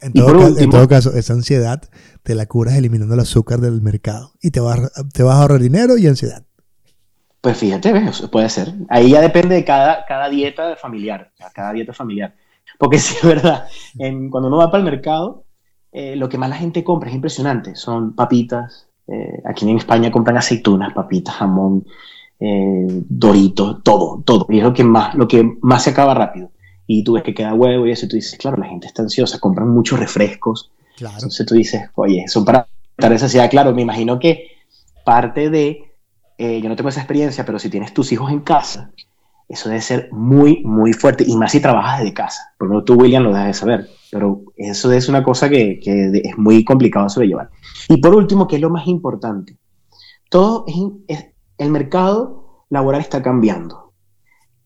En 0.03 0.13
todo, 0.71 0.89
caso, 0.89 1.13
esa 1.15 1.33
ansiedad 1.33 1.83
te 2.23 2.35
la 2.35 2.47
curas 2.47 2.75
eliminando 2.75 3.15
el 3.15 3.21
azúcar 3.21 3.61
del 3.61 3.81
mercado 3.81 4.33
y 4.43 4.51
te 4.51 4.61
vas, 4.61 4.93
te 5.13 5.23
vas 5.23 5.37
a 5.37 5.43
ahorrar 5.43 5.61
dinero 5.61 5.97
y 5.97 6.07
ansiedad. 6.07 6.45
Pues 7.41 7.57
fíjate, 7.57 7.93
puede 8.31 8.49
ser. 8.49 8.73
Ahí 8.89 9.11
ya 9.11 9.21
depende 9.21 9.55
de 9.55 9.65
cada, 9.65 10.05
cada 10.07 10.29
dieta 10.29 10.77
familiar, 10.77 11.33
cada 11.55 11.73
dieta 11.73 11.93
familiar. 11.93 12.35
Porque 12.79 12.99
sí 13.01 13.17
es 13.17 13.27
verdad, 13.27 13.67
cuando 14.31 14.49
uno 14.49 14.59
va 14.59 14.71
para 14.71 14.83
el 14.83 14.91
mercado, 14.91 15.45
eh, 15.93 16.17
lo 16.17 16.29
que 16.29 16.39
más 16.39 16.49
la 16.49 16.57
gente 16.57 16.85
compra 16.85 17.11
es 17.11 17.15
impresionante. 17.15 17.75
Son 17.77 18.15
papitas, 18.15 18.89
eh, 19.09 19.43
aquí 19.45 19.69
en 19.69 19.77
España 19.77 20.11
compran 20.11 20.37
aceitunas, 20.37 20.93
papitas, 20.93 21.35
jamón, 21.35 21.85
eh, 22.41 22.87
doritos, 23.09 23.83
todo, 23.83 24.23
todo. 24.25 24.47
Y 24.49 24.59
es 24.59 24.65
lo 24.65 24.73
que 24.73 24.85
más, 24.85 25.15
lo 25.15 25.29
que 25.29 25.59
más 25.63 25.83
se 25.85 25.91
acaba 25.91 26.15
rápido. 26.15 26.51
Y 26.95 27.05
tú 27.05 27.15
ves 27.15 27.23
que 27.23 27.33
queda 27.33 27.55
huevo 27.55 27.87
y 27.87 27.91
eso, 27.91 28.05
y 28.05 28.09
tú 28.11 28.17
dices, 28.17 28.39
claro, 28.39 28.59
la 28.59 28.67
gente 28.67 28.87
está 28.87 29.01
ansiosa, 29.01 29.39
compran 29.39 29.71
muchos 29.71 29.99
refrescos. 29.99 30.71
Claro. 30.99 31.15
Entonces 31.15 31.47
tú 31.47 31.55
dices, 31.55 31.89
oye, 31.95 32.25
son 32.29 32.45
para 32.45 32.69
estar 32.99 33.11
esa 33.15 33.25
ansiedad. 33.25 33.49
Claro, 33.49 33.75
me 33.75 33.81
imagino 33.81 34.19
que 34.19 34.49
parte 35.03 35.49
de, 35.49 35.91
yo 36.39 36.69
no 36.69 36.77
tengo 36.77 36.91
esa 36.91 37.01
experiencia, 37.01 37.47
pero 37.47 37.59
si 37.59 37.71
tienes 37.71 37.95
tus 37.95 38.13
hijos 38.13 38.31
en 38.31 38.41
casa, 38.41 38.91
eso 39.49 39.71
debe 39.71 39.81
ser 39.81 40.11
muy, 40.13 40.63
muy 40.65 40.93
fuerte. 40.93 41.25
Y 41.27 41.35
más 41.35 41.53
si 41.53 41.61
trabajas 41.61 42.01
desde 42.01 42.13
casa. 42.13 42.53
Porque 42.59 42.83
tú, 42.85 42.95
William, 42.95 43.23
lo 43.23 43.33
debes 43.33 43.47
de 43.47 43.55
saber. 43.55 43.89
Pero 44.11 44.43
eso 44.57 44.93
es 44.93 45.09
una 45.09 45.23
cosa 45.23 45.49
que, 45.49 45.81
es 45.83 46.37
muy 46.37 46.63
complicado 46.63 47.09
sobrellevar. 47.09 47.49
Y 47.89 47.97
por 48.03 48.15
último, 48.15 48.47
que 48.47 48.57
es 48.57 48.63
lo 48.63 48.69
más 48.69 48.87
importante. 48.87 49.57
Todo 50.29 50.67
es, 51.09 51.27
el 51.57 51.71
mercado 51.71 52.67
laboral 52.69 53.01
está 53.01 53.23
cambiando. 53.23 53.95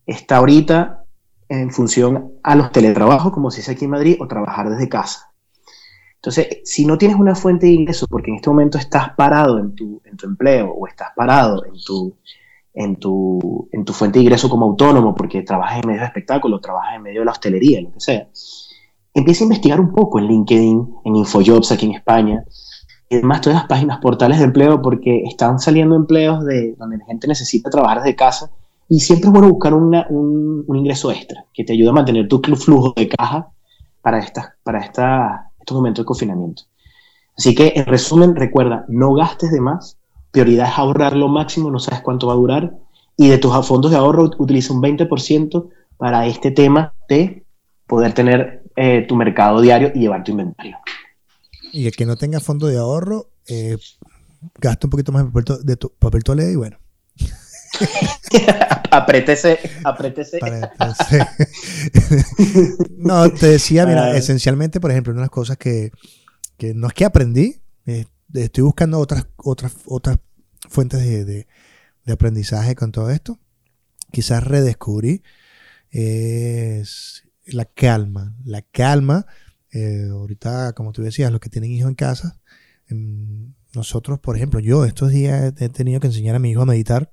Está 0.06 0.38
ahorita 0.38 1.05
en 1.48 1.70
función 1.70 2.32
a 2.42 2.54
los 2.54 2.72
teletrabajos, 2.72 3.32
como 3.32 3.50
se 3.50 3.58
dice 3.58 3.72
aquí 3.72 3.84
en 3.84 3.92
Madrid, 3.92 4.16
o 4.20 4.26
trabajar 4.26 4.70
desde 4.70 4.88
casa. 4.88 5.32
Entonces, 6.16 6.58
si 6.64 6.84
no 6.84 6.98
tienes 6.98 7.16
una 7.16 7.34
fuente 7.34 7.66
de 7.66 7.72
ingreso, 7.72 8.06
porque 8.08 8.30
en 8.30 8.36
este 8.36 8.50
momento 8.50 8.78
estás 8.78 9.10
parado 9.10 9.58
en 9.58 9.74
tu, 9.74 10.02
en 10.04 10.16
tu 10.16 10.26
empleo 10.26 10.72
o 10.72 10.86
estás 10.88 11.10
parado 11.14 11.64
en 11.64 11.74
tu, 11.84 12.16
en, 12.74 12.96
tu, 12.96 13.68
en 13.70 13.84
tu 13.84 13.92
fuente 13.92 14.18
de 14.18 14.24
ingreso 14.24 14.48
como 14.48 14.66
autónomo, 14.66 15.14
porque 15.14 15.42
trabajas 15.42 15.80
en 15.80 15.86
medio 15.86 16.00
de 16.00 16.06
espectáculo, 16.06 16.60
trabajas 16.60 16.96
en 16.96 17.02
medio 17.02 17.20
de 17.20 17.26
la 17.26 17.32
hostelería, 17.32 17.80
lo 17.80 17.92
que 17.92 18.00
sea, 18.00 18.28
empieza 19.14 19.44
a 19.44 19.46
investigar 19.46 19.80
un 19.80 19.92
poco 19.92 20.18
en 20.18 20.26
LinkedIn, 20.26 20.94
en 21.04 21.16
InfoJobs 21.16 21.70
aquí 21.70 21.86
en 21.86 21.94
España, 21.94 22.44
y 23.08 23.14
además 23.14 23.40
todas 23.40 23.60
las 23.60 23.68
páginas 23.68 23.98
portales 23.98 24.38
de 24.38 24.44
empleo, 24.46 24.82
porque 24.82 25.22
están 25.24 25.60
saliendo 25.60 25.94
empleos 25.94 26.44
de 26.44 26.74
donde 26.76 26.98
la 26.98 27.06
gente 27.06 27.28
necesita 27.28 27.70
trabajar 27.70 27.98
desde 27.98 28.16
casa 28.16 28.50
y 28.88 29.00
siempre 29.00 29.28
es 29.28 29.32
bueno 29.32 29.48
buscar 29.48 29.74
un, 29.74 29.94
un, 30.66 30.76
ingreso 30.76 31.10
extra 31.10 31.44
que 31.52 31.64
te 31.64 31.72
ayude 31.72 31.88
a 31.88 31.92
mantener 31.92 32.28
tu 32.28 32.40
flujo 32.40 32.92
de 32.96 33.08
caja 33.08 33.48
para, 34.00 34.18
estas, 34.18 34.50
para 34.62 34.80
esta, 34.80 35.50
estos 35.58 35.76
momentos 35.76 36.04
de 36.04 36.06
confinamiento. 36.06 36.62
Así 37.36 37.54
que, 37.54 37.72
en 37.76 37.86
resumen, 37.86 38.36
recuerda, 38.36 38.84
no 38.88 39.12
gastes 39.14 39.50
de 39.50 39.60
más, 39.60 39.98
prioridad 40.30 40.68
es 40.68 40.78
ahorrar 40.78 41.16
lo 41.16 41.28
máximo, 41.28 41.70
no 41.70 41.78
sabes 41.78 42.00
cuánto 42.00 42.28
va 42.28 42.34
a 42.34 42.36
durar, 42.36 42.78
y 43.16 43.28
de 43.28 43.38
tus 43.38 43.52
fondos 43.66 43.90
de 43.90 43.96
ahorro 43.96 44.30
utiliza 44.38 44.72
un 44.72 44.82
20% 44.82 45.68
para 45.96 46.26
este 46.26 46.50
tema 46.50 46.94
de 47.08 47.44
poder 47.86 48.12
tener 48.12 48.62
eh, 48.76 49.04
tu 49.08 49.16
mercado 49.16 49.60
diario 49.60 49.90
y 49.94 50.00
llevar 50.00 50.22
tu 50.22 50.32
inventario. 50.32 50.76
Y 51.72 51.86
el 51.86 51.96
que 51.96 52.06
no 52.06 52.16
tenga 52.16 52.40
fondo 52.40 52.66
de 52.66 52.78
ahorro, 52.78 53.28
eh, 53.48 53.76
gasta 54.58 54.86
un 54.86 54.90
poquito 54.90 55.12
más 55.12 55.26
de 55.64 55.76
tu, 55.76 55.90
papel 55.90 56.22
toalé 56.22 56.52
y 56.52 56.56
bueno. 56.56 56.78
aprétese, 58.90 59.58
aprétese. 59.84 60.38
no, 62.96 63.30
te 63.30 63.46
decía, 63.48 63.86
mira, 63.86 64.04
ah. 64.04 64.16
esencialmente, 64.16 64.80
por 64.80 64.90
ejemplo, 64.90 65.12
una 65.12 65.20
de 65.20 65.24
las 65.24 65.30
cosas 65.30 65.56
que, 65.56 65.90
no 66.74 66.88
es 66.88 66.94
que 66.94 67.04
aprendí, 67.04 67.60
eh, 67.86 68.06
estoy 68.34 68.64
buscando 68.64 68.98
otras, 68.98 69.26
otras, 69.36 69.72
otras 69.86 70.18
fuentes 70.68 71.00
de, 71.00 71.46
aprendizaje 72.06 72.74
con 72.74 72.92
todo 72.92 73.10
esto. 73.10 73.38
Quizás 74.12 74.44
redescubrí 74.44 75.22
es 75.90 77.24
la 77.46 77.64
calma. 77.64 78.36
La 78.44 78.62
calma, 78.62 79.26
eh, 79.72 80.08
ahorita, 80.10 80.72
como 80.74 80.92
tú 80.92 81.02
decías, 81.02 81.30
los 81.32 81.40
que 81.40 81.48
tienen 81.48 81.70
hijos 81.70 81.88
en 81.88 81.94
casa, 81.94 82.40
em, 82.88 83.54
nosotros, 83.74 84.18
por 84.20 84.36
ejemplo, 84.36 84.60
yo 84.60 84.84
estos 84.84 85.10
días 85.10 85.52
he 85.58 85.68
tenido 85.68 86.00
que 86.00 86.06
enseñar 86.06 86.36
a 86.36 86.38
mi 86.38 86.50
hijo 86.50 86.62
a 86.62 86.66
meditar 86.66 87.10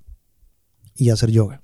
y 0.95 1.09
hacer 1.09 1.31
yoga. 1.31 1.61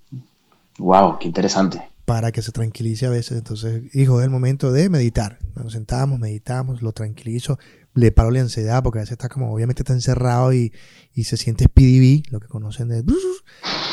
Wow, 0.78 1.20
qué 1.20 1.28
interesante. 1.28 1.82
Para 2.06 2.32
que 2.32 2.42
se 2.42 2.52
tranquilice 2.52 3.06
a 3.06 3.10
veces. 3.10 3.38
Entonces, 3.38 3.84
hijo, 3.94 4.20
es 4.20 4.26
el 4.26 4.32
momento 4.32 4.72
de 4.72 4.90
meditar. 4.90 5.38
Nos 5.56 5.74
sentamos, 5.74 6.20
meditamos, 6.20 6.82
lo 6.82 6.92
tranquilizo, 6.92 7.60
le 7.94 8.12
paro 8.12 8.32
la 8.32 8.42
ansiedad 8.42 8.82
porque 8.82 9.00
a 9.00 9.02
veces 9.02 9.14
está 9.14 9.30
como, 9.30 9.54
obviamente 9.54 9.84
está 9.84 9.94
encerrado 9.94 10.54
y, 10.54 10.72
se 11.24 11.36
siente 11.36 11.68
PDB, 11.68 12.32
lo 12.32 12.40
que 12.40 12.48
conocen 12.48 12.88
de... 12.88 13.04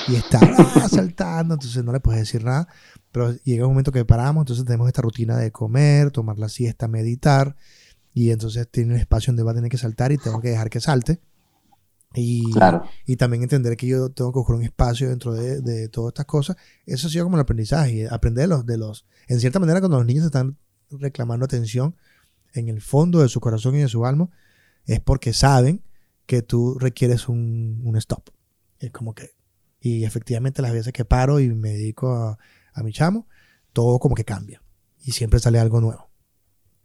Y 0.08 0.14
está 0.14 0.38
saltando, 0.88 1.54
entonces 1.54 1.82
no 1.82 1.92
le 1.92 1.98
puedes 1.98 2.20
decir 2.20 2.44
nada. 2.44 2.68
Pero 3.10 3.32
llega 3.42 3.66
un 3.66 3.72
momento 3.72 3.90
que 3.90 4.04
paramos, 4.04 4.42
entonces 4.42 4.64
tenemos 4.64 4.86
esta 4.86 5.02
rutina 5.02 5.36
de 5.36 5.50
comer, 5.50 6.12
tomar 6.12 6.38
la 6.38 6.48
siesta, 6.48 6.86
meditar. 6.86 7.56
Y 8.14 8.30
entonces 8.30 8.68
tiene 8.70 8.94
un 8.94 9.00
espacio 9.00 9.32
donde 9.32 9.42
va 9.42 9.50
a 9.50 9.54
tener 9.54 9.70
que 9.70 9.76
saltar 9.76 10.12
y 10.12 10.18
tengo 10.18 10.40
que 10.40 10.50
dejar 10.50 10.70
que 10.70 10.80
salte. 10.80 11.20
Y, 12.14 12.44
y 13.04 13.16
también 13.16 13.42
entender 13.42 13.76
que 13.76 13.86
yo 13.86 14.08
tengo 14.10 14.32
que 14.32 14.38
buscar 14.38 14.56
un 14.56 14.62
espacio 14.62 15.10
dentro 15.10 15.34
de, 15.34 15.88
todas 15.88 16.10
estas 16.10 16.26
cosas. 16.26 16.56
Eso 16.86 17.08
ha 17.08 17.10
sido 17.10 17.24
como 17.24 17.36
el 17.36 17.42
aprendizaje, 17.42 18.08
aprender 18.10 18.44
de 18.44 18.48
los, 18.48 18.66
de 18.66 18.78
los... 18.78 19.06
En 19.28 19.38
cierta 19.40 19.58
manera, 19.58 19.80
cuando 19.80 19.98
los 19.98 20.06
niños 20.06 20.24
están 20.24 20.56
reclamando 20.90 21.44
atención 21.44 21.94
en 22.54 22.68
el 22.68 22.80
fondo 22.80 23.20
de 23.20 23.28
su 23.28 23.40
corazón 23.40 23.76
y 23.76 23.80
de 23.80 23.88
su 23.88 24.06
alma, 24.06 24.30
es 24.86 25.00
porque 25.00 25.32
saben 25.34 25.82
que 26.24 26.42
tú 26.42 26.78
requieres 26.78 27.28
un, 27.28 27.82
un 27.84 27.96
stop. 27.96 28.30
Es 28.78 28.90
como 28.92 29.14
que... 29.14 29.30
Y 29.80 30.04
efectivamente 30.04 30.62
las 30.62 30.72
veces 30.72 30.92
que 30.92 31.04
paro 31.04 31.38
y 31.38 31.48
me 31.48 31.70
dedico 31.70 32.12
a, 32.14 32.38
a 32.72 32.82
mi 32.82 32.92
chamo, 32.92 33.26
todo 33.72 33.98
como 33.98 34.14
que 34.14 34.24
cambia. 34.24 34.62
Y 35.02 35.12
siempre 35.12 35.38
sale 35.38 35.58
algo 35.58 35.80
nuevo. 35.80 36.08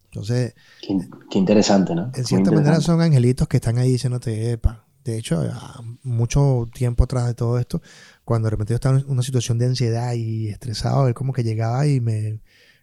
Entonces... 0.05 0.55
Qué, 0.81 1.39
interesante, 1.39 1.95
¿no? 1.95 2.11
En 2.13 2.25
cierta 2.25 2.51
manera 2.51 2.81
son 2.81 2.99
angelitos 3.01 3.47
que 3.47 3.57
están 3.57 3.77
ahí 3.77 3.93
diciéndote, 3.93 4.51
epa, 4.51 4.85
de 5.03 5.17
hecho, 5.17 5.43
mucho 6.03 6.69
tiempo 6.73 7.03
atrás 7.03 7.27
de 7.27 7.33
todo 7.33 7.59
esto, 7.59 7.81
cuando 8.23 8.47
de 8.47 8.51
repente 8.51 8.73
yo 8.73 8.75
estaba 8.75 8.99
en 8.99 9.05
una 9.07 9.23
situación 9.23 9.57
de 9.57 9.65
ansiedad 9.65 10.13
y 10.13 10.49
estresado, 10.49 11.07
él 11.07 11.13
como 11.13 11.33
que 11.33 11.43
llegaba 11.43 11.87
y 11.87 11.99
me, 11.99 12.39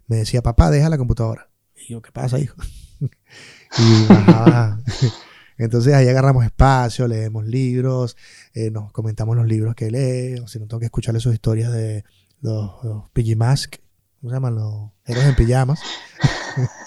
decía, 0.09 0.43
papá, 0.43 0.71
deja 0.71 0.89
la 0.89 0.99
computadora. 0.99 1.49
Y 1.77 1.93
yo, 1.93 2.03
¿qué 2.03 2.11
pasa, 2.11 2.39
hijo? 2.39 2.57
y 3.01 4.07
bajaba. 4.09 4.81
Entonces 5.59 5.93
ahí 5.93 6.09
agarramos 6.09 6.45
espacio, 6.45 7.09
leemos 7.09 7.45
libros, 7.45 8.17
eh, 8.55 8.71
nos 8.71 8.93
comentamos 8.93 9.37
los 9.37 9.47
libros 9.47 9.75
que 9.75 9.91
lee, 9.91 10.41
o 10.41 10.47
si 10.47 10.61
no 10.61 10.69
tengo 10.69 10.79
que 10.79 10.87
escucharle 10.87 11.21
sus 11.21 11.35
historias 11.35 11.73
de 11.73 12.05
los, 12.41 12.85
los 12.85 13.37
Mask, 13.37 13.75
¿cómo 14.21 14.31
se 14.31 14.37
llaman? 14.37 14.55
Los 14.55 14.91
héroes 15.05 15.27
en 15.27 15.35
pijamas. 15.35 15.81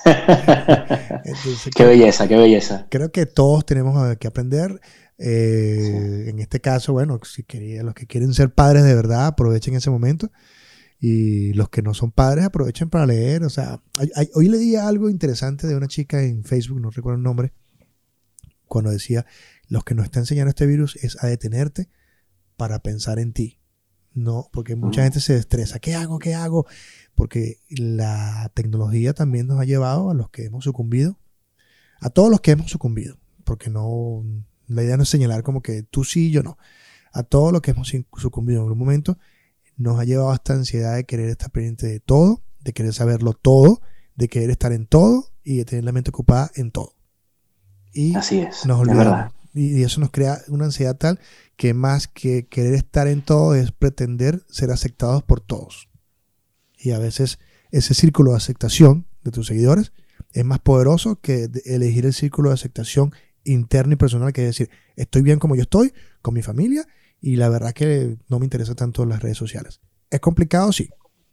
qué 1.75 1.85
belleza, 1.85 2.27
qué 2.27 2.37
belleza. 2.37 2.87
Creo 2.89 3.11
que 3.11 3.25
todos 3.25 3.65
tenemos 3.65 4.17
que 4.17 4.27
aprender 4.27 4.79
eh, 5.23 6.29
en 6.29 6.39
este 6.39 6.61
caso, 6.61 6.93
bueno, 6.93 7.19
si 7.23 7.43
quería, 7.43 7.83
los 7.83 7.93
que 7.93 8.07
quieren 8.07 8.33
ser 8.33 8.53
padres 8.53 8.83
de 8.83 8.95
verdad, 8.95 9.27
aprovechen 9.27 9.75
ese 9.75 9.91
momento. 9.91 10.31
Y 10.99 11.53
los 11.53 11.69
que 11.69 11.81
no 11.81 11.93
son 11.93 12.11
padres, 12.11 12.45
aprovechen 12.45 12.89
para 12.89 13.05
leer. 13.05 13.43
O 13.43 13.49
sea, 13.49 13.81
hoy 14.33 14.49
leí 14.49 14.75
algo 14.75 15.09
interesante 15.09 15.67
de 15.67 15.75
una 15.75 15.87
chica 15.87 16.23
en 16.23 16.43
Facebook, 16.43 16.79
no 16.79 16.89
recuerdo 16.89 17.17
el 17.17 17.23
nombre, 17.23 17.53
cuando 18.65 18.91
decía, 18.91 19.25
los 19.67 19.83
que 19.83 19.95
nos 19.95 20.05
está 20.05 20.19
enseñando 20.19 20.49
este 20.49 20.65
virus 20.65 20.95
es 20.97 21.23
a 21.23 21.27
detenerte 21.27 21.89
para 22.57 22.79
pensar 22.79 23.19
en 23.19 23.33
ti. 23.33 23.59
No, 24.13 24.49
porque 24.51 24.75
mucha 24.75 25.03
gente 25.03 25.19
se 25.19 25.37
estresa. 25.37 25.79
¿Qué 25.79 25.95
hago? 25.95 26.19
¿Qué 26.19 26.35
hago? 26.35 26.65
Porque 27.15 27.61
la 27.69 28.51
tecnología 28.53 29.13
también 29.13 29.47
nos 29.47 29.59
ha 29.59 29.65
llevado 29.65 30.09
a 30.09 30.13
los 30.13 30.29
que 30.29 30.45
hemos 30.45 30.63
sucumbido, 30.63 31.17
a 31.99 32.09
todos 32.09 32.29
los 32.29 32.41
que 32.41 32.51
hemos 32.51 32.69
sucumbido, 32.69 33.17
porque 33.45 33.69
no, 33.69 34.23
la 34.73 34.83
idea 34.83 34.97
no 34.97 35.03
es 35.03 35.09
señalar 35.09 35.43
como 35.43 35.61
que 35.61 35.83
tú 35.83 36.03
sí, 36.03 36.31
yo 36.31 36.43
no. 36.43 36.57
A 37.13 37.23
todo 37.23 37.51
lo 37.51 37.61
que 37.61 37.71
hemos 37.71 37.91
sucumbido 38.17 38.61
en 38.61 38.63
algún 38.63 38.79
momento 38.79 39.17
nos 39.77 39.99
ha 39.99 40.03
llevado 40.03 40.31
a 40.31 40.35
esta 40.35 40.53
ansiedad 40.53 40.95
de 40.95 41.05
querer 41.05 41.29
estar 41.29 41.51
pendiente 41.51 41.87
de 41.87 41.99
todo, 41.99 42.43
de 42.61 42.73
querer 42.73 42.93
saberlo 42.93 43.33
todo, 43.33 43.81
de 44.15 44.27
querer 44.27 44.49
estar 44.49 44.71
en 44.71 44.85
todo 44.85 45.31
y 45.43 45.57
de 45.57 45.65
tener 45.65 45.83
la 45.83 45.91
mente 45.91 46.09
ocupada 46.09 46.51
en 46.55 46.71
todo. 46.71 46.95
Y 47.93 48.15
Así 48.15 48.39
es. 48.39 48.65
Nos 48.65 48.79
olvidamos. 48.79 49.33
Y 49.53 49.83
eso 49.83 49.99
nos 49.99 50.11
crea 50.11 50.39
una 50.47 50.65
ansiedad 50.65 50.95
tal 50.95 51.19
que 51.57 51.73
más 51.73 52.07
que 52.07 52.47
querer 52.47 52.73
estar 52.73 53.07
en 53.07 53.21
todo 53.21 53.53
es 53.53 53.73
pretender 53.73 54.45
ser 54.47 54.71
aceptados 54.71 55.23
por 55.23 55.41
todos. 55.41 55.89
Y 56.77 56.91
a 56.91 56.99
veces 56.99 57.37
ese 57.71 57.93
círculo 57.93 58.31
de 58.31 58.37
aceptación 58.37 59.07
de 59.23 59.31
tus 59.31 59.47
seguidores 59.47 59.91
es 60.31 60.45
más 60.45 60.59
poderoso 60.59 61.19
que 61.19 61.49
elegir 61.65 62.05
el 62.05 62.13
círculo 62.13 62.49
de 62.49 62.55
aceptación 62.55 63.13
interno 63.43 63.93
y 63.93 63.97
personal, 63.97 64.33
que 64.33 64.41
es 64.41 64.57
decir, 64.57 64.69
estoy 64.95 65.21
bien 65.21 65.39
como 65.39 65.55
yo 65.55 65.63
estoy, 65.63 65.93
con 66.21 66.33
mi 66.33 66.41
familia, 66.41 66.85
y 67.19 67.35
la 67.35 67.49
verdad 67.49 67.73
que 67.73 68.17
no 68.29 68.39
me 68.39 68.45
interesa 68.45 68.75
tanto 68.75 69.05
las 69.05 69.21
redes 69.21 69.37
sociales. 69.37 69.81
¿Es 70.09 70.19
complicado? 70.19 70.71
Sí. 70.71 70.89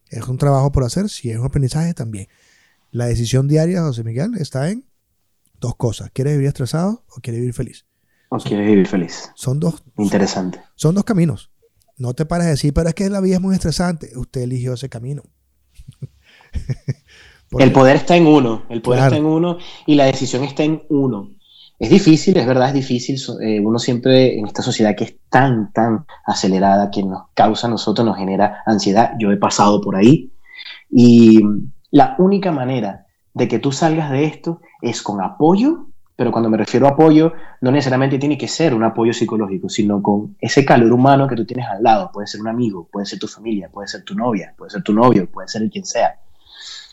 ¿Es 0.09 0.27
un 0.29 0.39
trabajo 0.39 0.71
por 0.73 0.85
hacer? 0.85 1.09
Sí. 1.09 1.31
¿Es 1.31 1.39
un 1.39 1.47
aprendizaje? 1.47 1.95
También. 1.95 2.29
La 2.91 3.07
decisión 3.07 3.49
diaria, 3.49 3.83
José 3.83 4.05
Miguel, 4.05 4.33
está 4.39 4.71
en 4.71 4.87
dos 5.61 5.77
cosas. 5.77 6.11
¿Quieres 6.13 6.35
vivir 6.35 6.49
estresado 6.49 7.05
o 7.11 7.21
quieres 7.21 7.41
vivir 7.41 7.55
feliz? 7.55 7.87
O 8.31 8.39
quieres 8.39 8.67
vivir 8.67 8.87
feliz. 8.87 9.31
Son 9.35 9.59
dos. 9.59 9.83
Interesante. 9.97 10.61
Son, 10.75 10.95
dos 10.95 11.05
caminos. 11.05 11.51
No 11.97 12.15
te 12.15 12.27
pares 12.27 12.47
a 12.47 12.51
decir, 12.51 12.73
pero 12.73 12.89
es 12.89 12.95
que 12.95 13.09
la 13.11 13.21
vida 13.21 13.37
es 13.37 13.41
muy 13.41 13.55
estresante. 13.55 14.13
Usted 14.17 14.43
eligió 14.43 14.75
ese 14.75 14.89
camino. 14.89 15.23
el 17.59 17.73
poder 17.73 17.97
está 17.97 18.17
en 18.17 18.27
uno. 18.27 18.65
El 18.69 18.83
poder 18.83 19.05
está 19.05 19.17
en 19.17 19.25
uno 19.25 19.59
y 19.87 19.95
la 19.95 20.05
decisión 20.05 20.45
está 20.45 20.63
en 20.63 20.83
uno. 20.89 21.38
Es 21.79 21.91
difícil, 21.91 22.37
es 22.37 22.47
verdad, 22.47 22.69
es 22.69 22.75
difícil. 22.75 23.17
Eh, 23.41 23.61
uno 23.61 23.79
siempre 23.79 24.37
en 24.37 24.47
esta 24.47 24.63
sociedad 24.63 24.97
que 24.97 25.05
es 25.05 25.17
tan, 25.29 25.73
tan 25.73 26.07
acelerada, 26.27 26.91
que 26.91 27.05
nos 27.05 27.29
causa 27.35 27.69
a 27.69 27.71
nosotros, 27.71 28.05
nos 28.05 28.17
genera 28.17 28.63
ansiedad. 28.67 29.13
Yo 29.19 29.31
he 29.31 29.37
pasado 29.37 29.81
por 29.81 29.95
ahí. 29.95 30.33
Y 30.91 31.41
la 31.93 32.17
única 32.19 32.51
manera 32.51 33.07
de 33.33 33.47
que 33.47 33.61
tú 33.61 33.71
salgas 33.71 34.11
de 34.11 34.25
esto 34.25 34.61
es 34.83 35.03
con 35.03 35.23
apoyo, 35.23 35.87
pero 36.17 36.33
cuando 36.33 36.51
me 36.51 36.57
refiero 36.57 36.89
a 36.89 36.91
apoyo, 36.91 37.33
no 37.61 37.71
necesariamente 37.71 38.19
tiene 38.19 38.37
que 38.37 38.49
ser 38.49 38.75
un 38.75 38.83
apoyo 38.83 39.13
psicológico, 39.13 39.69
sino 39.69 40.03
con 40.03 40.37
ese 40.41 40.65
calor 40.65 40.93
humano 40.93 41.29
que 41.29 41.37
tú 41.37 41.45
tienes 41.45 41.69
al 41.69 41.85
lado. 41.85 42.11
Puede 42.13 42.27
ser 42.27 42.41
un 42.41 42.49
amigo, 42.49 42.89
puede 42.91 43.07
ser 43.07 43.21
tu 43.21 43.29
familia, 43.29 43.69
puede 43.69 43.87
ser 43.87 44.03
tu 44.03 44.17
novia, 44.17 44.53
puede 44.59 44.71
ser 44.71 44.83
tu 44.83 44.93
novio, 44.93 45.31
puede 45.31 45.47
ser 45.47 45.71
quien 45.71 45.85
sea. 45.85 46.19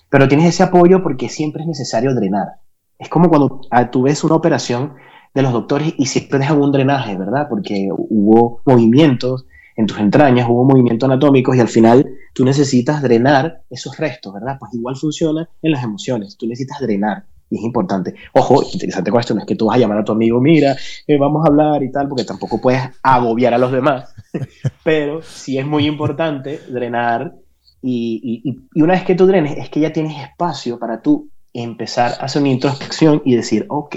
Pero 0.09 0.27
tienes 0.27 0.47
ese 0.47 0.61
apoyo 0.61 1.01
porque 1.01 1.27
siempre 1.27 1.63
es 1.63 1.67
necesario 1.67 2.13
drenar 2.13 2.59
es 2.97 3.09
como 3.09 3.29
cuando 3.29 3.61
ah, 3.71 3.89
tú 3.91 4.03
ves 4.03 4.23
una 4.23 4.35
operación 4.35 4.93
de 5.33 5.41
los 5.41 5.51
doctores 5.51 5.93
y 5.97 6.05
siempre 6.05 6.39
dejan 6.39 6.61
un 6.61 6.71
drenaje, 6.71 7.17
¿verdad? 7.17 7.47
Porque 7.49 7.89
hubo 7.91 8.61
movimientos 8.65 9.45
en 9.75 9.85
tus 9.85 9.99
entrañas, 9.99 10.47
hubo 10.49 10.63
movimientos 10.63 11.09
anatómicos 11.09 11.55
y 11.55 11.59
al 11.59 11.67
final 11.67 12.07
tú 12.33 12.45
necesitas 12.45 13.01
drenar 13.01 13.63
esos 13.69 13.97
restos, 13.97 14.33
¿verdad? 14.33 14.55
Pues 14.57 14.73
igual 14.73 14.95
funciona 14.95 15.49
en 15.61 15.71
las 15.71 15.83
emociones, 15.83 16.37
tú 16.37 16.47
necesitas 16.47 16.79
drenar. 16.79 17.25
Y 17.47 17.57
es 17.57 17.63
importante. 17.63 18.15
Ojo, 18.33 18.63
interesante 18.63 19.11
no 19.11 19.39
es 19.39 19.45
que 19.45 19.55
tú 19.55 19.67
vas 19.67 19.75
a 19.75 19.79
llamar 19.79 19.99
a 19.99 20.03
tu 20.03 20.13
amigo, 20.13 20.41
mira, 20.41 20.75
eh, 21.05 21.17
vamos 21.17 21.45
a 21.45 21.49
hablar 21.49 21.83
y 21.83 21.91
tal, 21.91 22.07
porque 22.07 22.23
tampoco 22.23 22.59
puedes 22.59 22.81
agobiar 23.03 23.53
a 23.53 23.59
los 23.59 23.71
demás. 23.71 24.15
Pero 24.83 25.21
sí 25.21 25.59
es 25.59 25.65
muy 25.65 25.85
importante 25.85 26.61
drenar 26.69 27.35
y, 27.81 28.41
y, 28.73 28.81
una 28.81 28.93
vez 28.93 29.03
que 29.03 29.13
tú 29.13 29.27
drenes, 29.27 29.57
es 29.57 29.69
que 29.69 29.79
ya 29.79 29.93
tienes 29.93 30.19
espacio 30.19 30.79
para 30.79 31.01
tú 31.01 31.29
empezar 31.63 32.13
a 32.19 32.25
hacer 32.25 32.41
una 32.41 32.51
introspección 32.51 33.21
y 33.25 33.35
decir, 33.35 33.65
ok, 33.69 33.95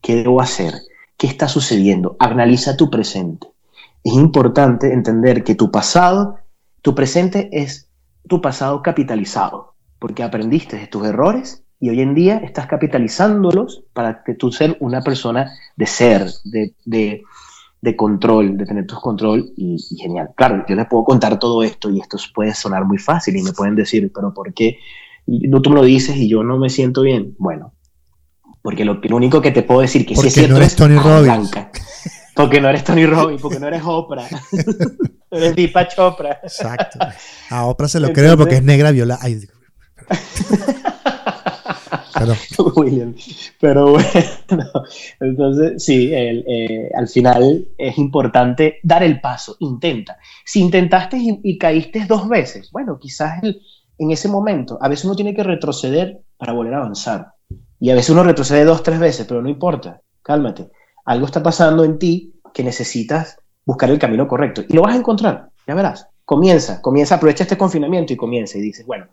¿qué 0.00 0.16
debo 0.16 0.40
hacer? 0.40 0.74
¿Qué 1.16 1.26
está 1.26 1.48
sucediendo? 1.48 2.16
Analiza 2.18 2.76
tu 2.76 2.90
presente. 2.90 3.48
Es 4.02 4.12
importante 4.12 4.92
entender 4.92 5.44
que 5.44 5.54
tu 5.54 5.70
pasado, 5.70 6.36
tu 6.82 6.94
presente 6.94 7.48
es 7.52 7.88
tu 8.28 8.40
pasado 8.40 8.82
capitalizado, 8.82 9.74
porque 9.98 10.22
aprendiste 10.22 10.76
de 10.76 10.86
tus 10.86 11.06
errores 11.06 11.64
y 11.80 11.90
hoy 11.90 12.00
en 12.00 12.14
día 12.14 12.38
estás 12.38 12.66
capitalizándolos 12.66 13.84
para 13.92 14.22
que 14.22 14.34
tú 14.34 14.52
ser 14.52 14.76
una 14.80 15.02
persona 15.02 15.52
de 15.76 15.86
ser, 15.86 16.30
de, 16.44 16.74
de, 17.80 17.96
control, 17.96 18.56
de 18.56 18.64
tener 18.64 18.86
tu 18.86 18.96
control 18.96 19.52
y, 19.56 19.78
genial. 19.98 20.30
Claro, 20.36 20.64
yo 20.68 20.74
les 20.76 20.86
puedo 20.86 21.04
contar 21.04 21.38
todo 21.38 21.62
esto 21.62 21.90
y 21.90 22.00
esto 22.00 22.16
puede 22.34 22.54
sonar 22.54 22.84
muy 22.84 22.98
fácil 22.98 23.36
y 23.36 23.42
me 23.42 23.52
pueden 23.52 23.74
decir, 23.74 24.10
pero 24.14 24.32
¿por 24.32 24.54
qué? 24.54 24.78
No, 25.26 25.62
tú 25.62 25.70
me 25.70 25.76
lo 25.76 25.84
dices 25.84 26.16
y 26.16 26.28
yo 26.28 26.42
no 26.42 26.58
me 26.58 26.70
siento 26.70 27.02
bien. 27.02 27.34
Bueno, 27.38 27.74
porque 28.62 28.84
lo, 28.84 29.00
único 29.10 29.40
que 29.40 29.50
te 29.50 29.62
puedo 29.62 29.80
decir 29.80 30.06
que 30.06 30.16
sí 30.16 30.28
es 30.28 30.34
cierto 30.34 30.52
no 30.52 30.58
eres 30.58 30.76
Tony 30.76 30.96
Robbins. 30.96 31.50
Porque 32.34 32.60
no 32.60 32.68
eres 32.68 32.84
Tony 32.84 33.06
Robbins, 33.06 33.40
porque 33.40 33.60
no 33.60 33.68
eres 33.68 33.82
Oprah. 33.84 34.26
eres 35.30 35.54
Dipa 35.54 35.86
Chopra. 35.86 36.40
Exacto. 36.42 36.98
A 37.50 37.66
Oprah 37.66 37.88
se 37.88 38.00
lo 38.00 38.12
creo 38.12 38.36
porque 38.36 38.56
es 38.56 38.62
negra 38.62 38.90
viola. 38.90 39.18
Ay, 39.20 39.40
William. 42.76 43.14
Pero 43.60 43.92
bueno, 43.92 44.70
entonces 45.20 45.84
sí, 45.84 46.10
eh, 46.12 46.90
al 46.94 47.08
final 47.08 47.68
es 47.76 47.98
importante 47.98 48.78
dar 48.82 49.02
el 49.02 49.20
paso, 49.20 49.56
intenta. 49.60 50.18
Si 50.44 50.60
intentaste 50.60 51.18
y, 51.18 51.58
caíste 51.58 52.04
dos 52.06 52.28
veces, 52.28 52.70
bueno, 52.72 52.98
quizás 52.98 53.40
en 53.98 54.10
ese 54.10 54.28
momento, 54.28 54.78
a 54.80 54.88
veces 54.88 55.04
uno 55.04 55.14
tiene 55.14 55.34
que 55.34 55.42
retroceder 55.42 56.20
para 56.36 56.52
volver 56.52 56.74
a 56.74 56.78
avanzar. 56.78 57.32
Y 57.78 57.90
a 57.90 57.94
veces 57.94 58.10
uno 58.10 58.24
retrocede 58.24 58.64
dos, 58.64 58.82
tres 58.82 58.98
veces, 58.98 59.26
pero 59.26 59.42
no 59.42 59.48
importa, 59.48 60.00
cálmate. 60.22 60.70
Algo 61.04 61.26
está 61.26 61.42
pasando 61.42 61.84
en 61.84 61.98
ti 61.98 62.34
que 62.52 62.64
necesitas 62.64 63.36
buscar 63.64 63.90
el 63.90 63.98
camino 63.98 64.26
correcto. 64.26 64.62
Y 64.68 64.72
lo 64.72 64.82
vas 64.82 64.94
a 64.94 64.98
encontrar, 64.98 65.50
ya 65.66 65.74
verás. 65.74 66.08
Comienza, 66.24 66.80
comienza, 66.80 67.16
aprovecha 67.16 67.44
este 67.44 67.58
confinamiento 67.58 68.12
y 68.12 68.16
comienza 68.16 68.56
y 68.56 68.62
dices, 68.62 68.86
bueno, 68.86 69.06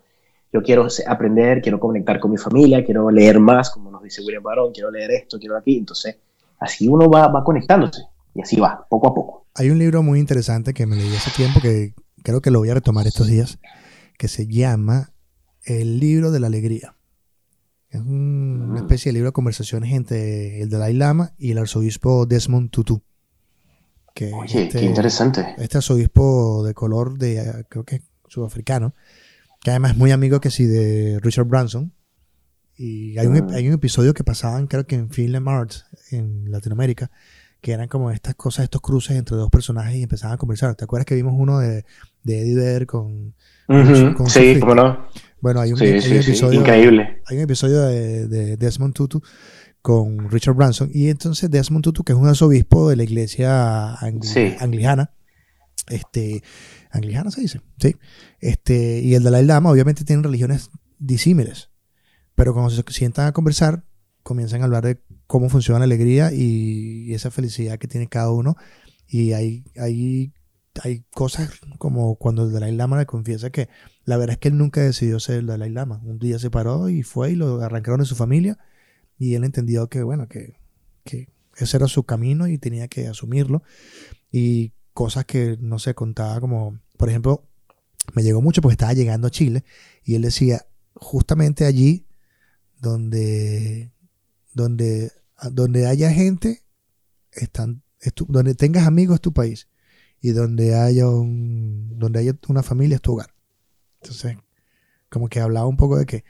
yo 0.52 0.62
quiero 0.62 0.86
aprender, 1.06 1.60
quiero 1.60 1.78
conectar 1.78 2.18
con 2.20 2.30
mi 2.30 2.38
familia, 2.38 2.84
quiero 2.84 3.10
leer 3.10 3.40
más, 3.40 3.70
como 3.70 3.90
nos 3.90 4.02
dice 4.02 4.22
William 4.22 4.42
Barón, 4.42 4.72
quiero 4.72 4.90
leer 4.90 5.10
esto, 5.10 5.38
quiero 5.38 5.56
aquí. 5.56 5.78
Entonces, 5.78 6.16
así 6.58 6.88
uno 6.88 7.10
va, 7.10 7.28
va 7.28 7.44
conectándose 7.44 8.02
y 8.34 8.42
así 8.42 8.58
va, 8.58 8.86
poco 8.88 9.08
a 9.08 9.14
poco. 9.14 9.46
Hay 9.54 9.70
un 9.70 9.78
libro 9.78 10.02
muy 10.02 10.18
interesante 10.18 10.72
que 10.72 10.86
me 10.86 10.96
leí 10.96 11.14
hace 11.14 11.30
tiempo 11.30 11.60
que 11.60 11.94
creo 12.22 12.40
que 12.40 12.50
lo 12.50 12.60
voy 12.60 12.70
a 12.70 12.74
retomar 12.74 13.06
estos 13.06 13.26
días, 13.26 13.58
que 14.18 14.28
se 14.28 14.46
llama 14.46 15.12
El 15.64 16.00
libro 16.00 16.30
de 16.30 16.40
la 16.40 16.46
alegría. 16.46 16.96
Es 17.90 18.00
una 18.00 18.74
mm. 18.74 18.76
especie 18.76 19.10
de 19.10 19.14
libro 19.14 19.28
de 19.28 19.32
conversaciones 19.32 19.92
entre 19.92 20.62
el 20.62 20.70
Dalai 20.70 20.94
Lama 20.94 21.34
y 21.38 21.50
el 21.50 21.58
arzobispo 21.58 22.26
Desmond 22.26 22.70
Tutu. 22.70 23.02
Que 24.14 24.32
Oye, 24.32 24.64
este, 24.64 24.80
qué 24.80 24.84
interesante. 24.86 25.54
Este 25.58 25.78
arzobispo 25.78 26.64
de 26.64 26.74
color 26.74 27.18
de, 27.18 27.64
creo 27.68 27.84
que 27.84 28.02
sudafricano, 28.28 28.94
que 29.60 29.70
además 29.70 29.92
es 29.92 29.96
muy 29.98 30.10
amigo 30.10 30.40
que 30.40 30.50
sí 30.50 30.64
de 30.64 31.18
Richard 31.20 31.46
Branson. 31.46 31.92
Y 32.76 33.18
hay 33.18 33.26
un, 33.26 33.36
ah. 33.36 33.54
hay 33.54 33.68
un 33.68 33.74
episodio 33.74 34.14
que 34.14 34.24
pasaban, 34.24 34.66
creo 34.66 34.86
que 34.86 34.94
en 34.94 35.10
Film 35.10 35.46
Arts, 35.46 35.84
en 36.10 36.50
Latinoamérica, 36.50 37.10
que 37.62 37.72
eran 37.72 37.88
como 37.88 38.10
estas 38.10 38.34
cosas, 38.34 38.64
estos 38.64 38.82
cruces 38.82 39.16
entre 39.16 39.36
dos 39.36 39.48
personajes 39.48 39.96
y 39.96 40.02
empezaban 40.02 40.34
a 40.34 40.36
conversar. 40.36 40.74
¿Te 40.74 40.84
acuerdas 40.84 41.06
que 41.06 41.14
vimos 41.14 41.32
uno 41.36 41.60
de, 41.60 41.84
de 42.24 42.40
Eddie 42.40 42.56
Vedder 42.56 42.86
con, 42.86 43.34
Sí, 44.26 44.58
cómo 44.60 44.74
no. 44.74 45.06
Bueno, 45.40 45.60
hay 45.60 45.72
un, 45.72 45.80
episodio. 45.80 46.60
Increíble. 46.60 47.22
Hay 47.26 47.36
un 47.36 47.44
episodio 47.44 47.82
de, 47.82 48.56
Desmond 48.56 48.94
Tutu 48.94 49.22
con 49.80 50.28
Richard 50.28 50.54
Branson. 50.54 50.90
Y 50.92 51.08
entonces 51.08 51.50
Desmond 51.50 51.84
Tutu, 51.84 52.02
que 52.02 52.12
es 52.12 52.18
un 52.18 52.26
arzobispo 52.26 52.90
de 52.90 52.96
la 52.96 53.04
iglesia 53.04 53.94
anglicana, 53.94 55.12
este, 55.88 56.42
anglicana 56.90 57.30
se 57.30 57.40
dice, 57.40 57.60
sí. 57.78 57.96
Este, 58.40 59.00
y 59.00 59.14
el 59.14 59.22
Dalai 59.22 59.44
Lama 59.44 59.70
obviamente 59.70 60.04
tienen 60.04 60.24
religiones 60.24 60.70
disímiles, 60.98 61.70
pero 62.34 62.54
cuando 62.54 62.70
se 62.70 62.82
sientan 62.88 63.26
a 63.26 63.32
conversar, 63.32 63.84
comienzan 64.22 64.62
a 64.62 64.64
hablar 64.64 64.84
de 64.84 65.00
cómo 65.32 65.48
funciona 65.48 65.78
la 65.78 65.86
alegría 65.86 66.30
y, 66.30 67.14
esa 67.14 67.30
felicidad 67.30 67.78
que 67.78 67.88
tiene 67.88 68.06
cada 68.06 68.30
uno. 68.30 68.54
Y 69.08 69.32
hay, 69.32 69.64
hay, 69.78 70.34
hay 70.82 71.06
cosas 71.10 71.58
como 71.78 72.16
cuando 72.16 72.44
el 72.44 72.52
Dalai 72.52 72.72
Lama 72.72 72.98
le 72.98 73.06
confiesa 73.06 73.48
que 73.48 73.70
la 74.04 74.18
verdad 74.18 74.34
es 74.34 74.38
que 74.40 74.48
él 74.48 74.58
nunca 74.58 74.82
decidió 74.82 75.18
ser 75.20 75.38
el 75.38 75.46
Dalai 75.46 75.70
Lama. 75.70 76.02
Un 76.04 76.18
día 76.18 76.38
se 76.38 76.50
paró 76.50 76.90
y 76.90 77.02
fue 77.02 77.32
y 77.32 77.36
lo 77.36 77.62
arrancaron 77.62 78.00
de 78.00 78.04
su 78.04 78.14
familia 78.14 78.58
y 79.18 79.34
él 79.34 79.44
entendió 79.44 79.88
que, 79.88 80.02
bueno, 80.02 80.28
que, 80.28 80.52
que 81.02 81.28
ese 81.56 81.78
era 81.78 81.88
su 81.88 82.04
camino 82.04 82.46
y 82.46 82.58
tenía 82.58 82.88
que 82.88 83.08
asumirlo. 83.08 83.62
Y 84.30 84.74
cosas 84.92 85.24
que 85.24 85.56
no 85.58 85.78
se 85.78 85.94
contaba 85.94 86.40
como, 86.40 86.78
por 86.98 87.08
ejemplo, 87.08 87.48
me 88.12 88.22
llegó 88.22 88.42
mucho 88.42 88.60
porque 88.60 88.74
estaba 88.74 88.92
llegando 88.92 89.28
a 89.28 89.30
Chile 89.30 89.64
y 90.04 90.14
él 90.14 90.20
decía, 90.20 90.66
justamente 90.92 91.64
allí 91.64 92.06
donde, 92.82 93.92
donde, 94.52 95.10
donde 95.50 95.86
haya 95.86 96.10
gente, 96.10 96.62
están, 97.32 97.82
donde 98.28 98.54
tengas 98.54 98.86
amigos 98.86 99.16
es 99.16 99.20
tu 99.20 99.32
país 99.32 99.68
y 100.20 100.30
donde 100.30 100.74
haya, 100.74 101.08
un, 101.08 101.98
donde 101.98 102.20
haya 102.20 102.36
una 102.48 102.62
familia 102.62 102.96
es 102.96 103.02
tu 103.02 103.12
hogar. 103.12 103.34
Entonces, 104.00 104.36
como 105.08 105.28
que 105.28 105.40
hablaba 105.40 105.66
un 105.66 105.76
poco 105.76 105.98
de 105.98 106.06
que 106.06 106.24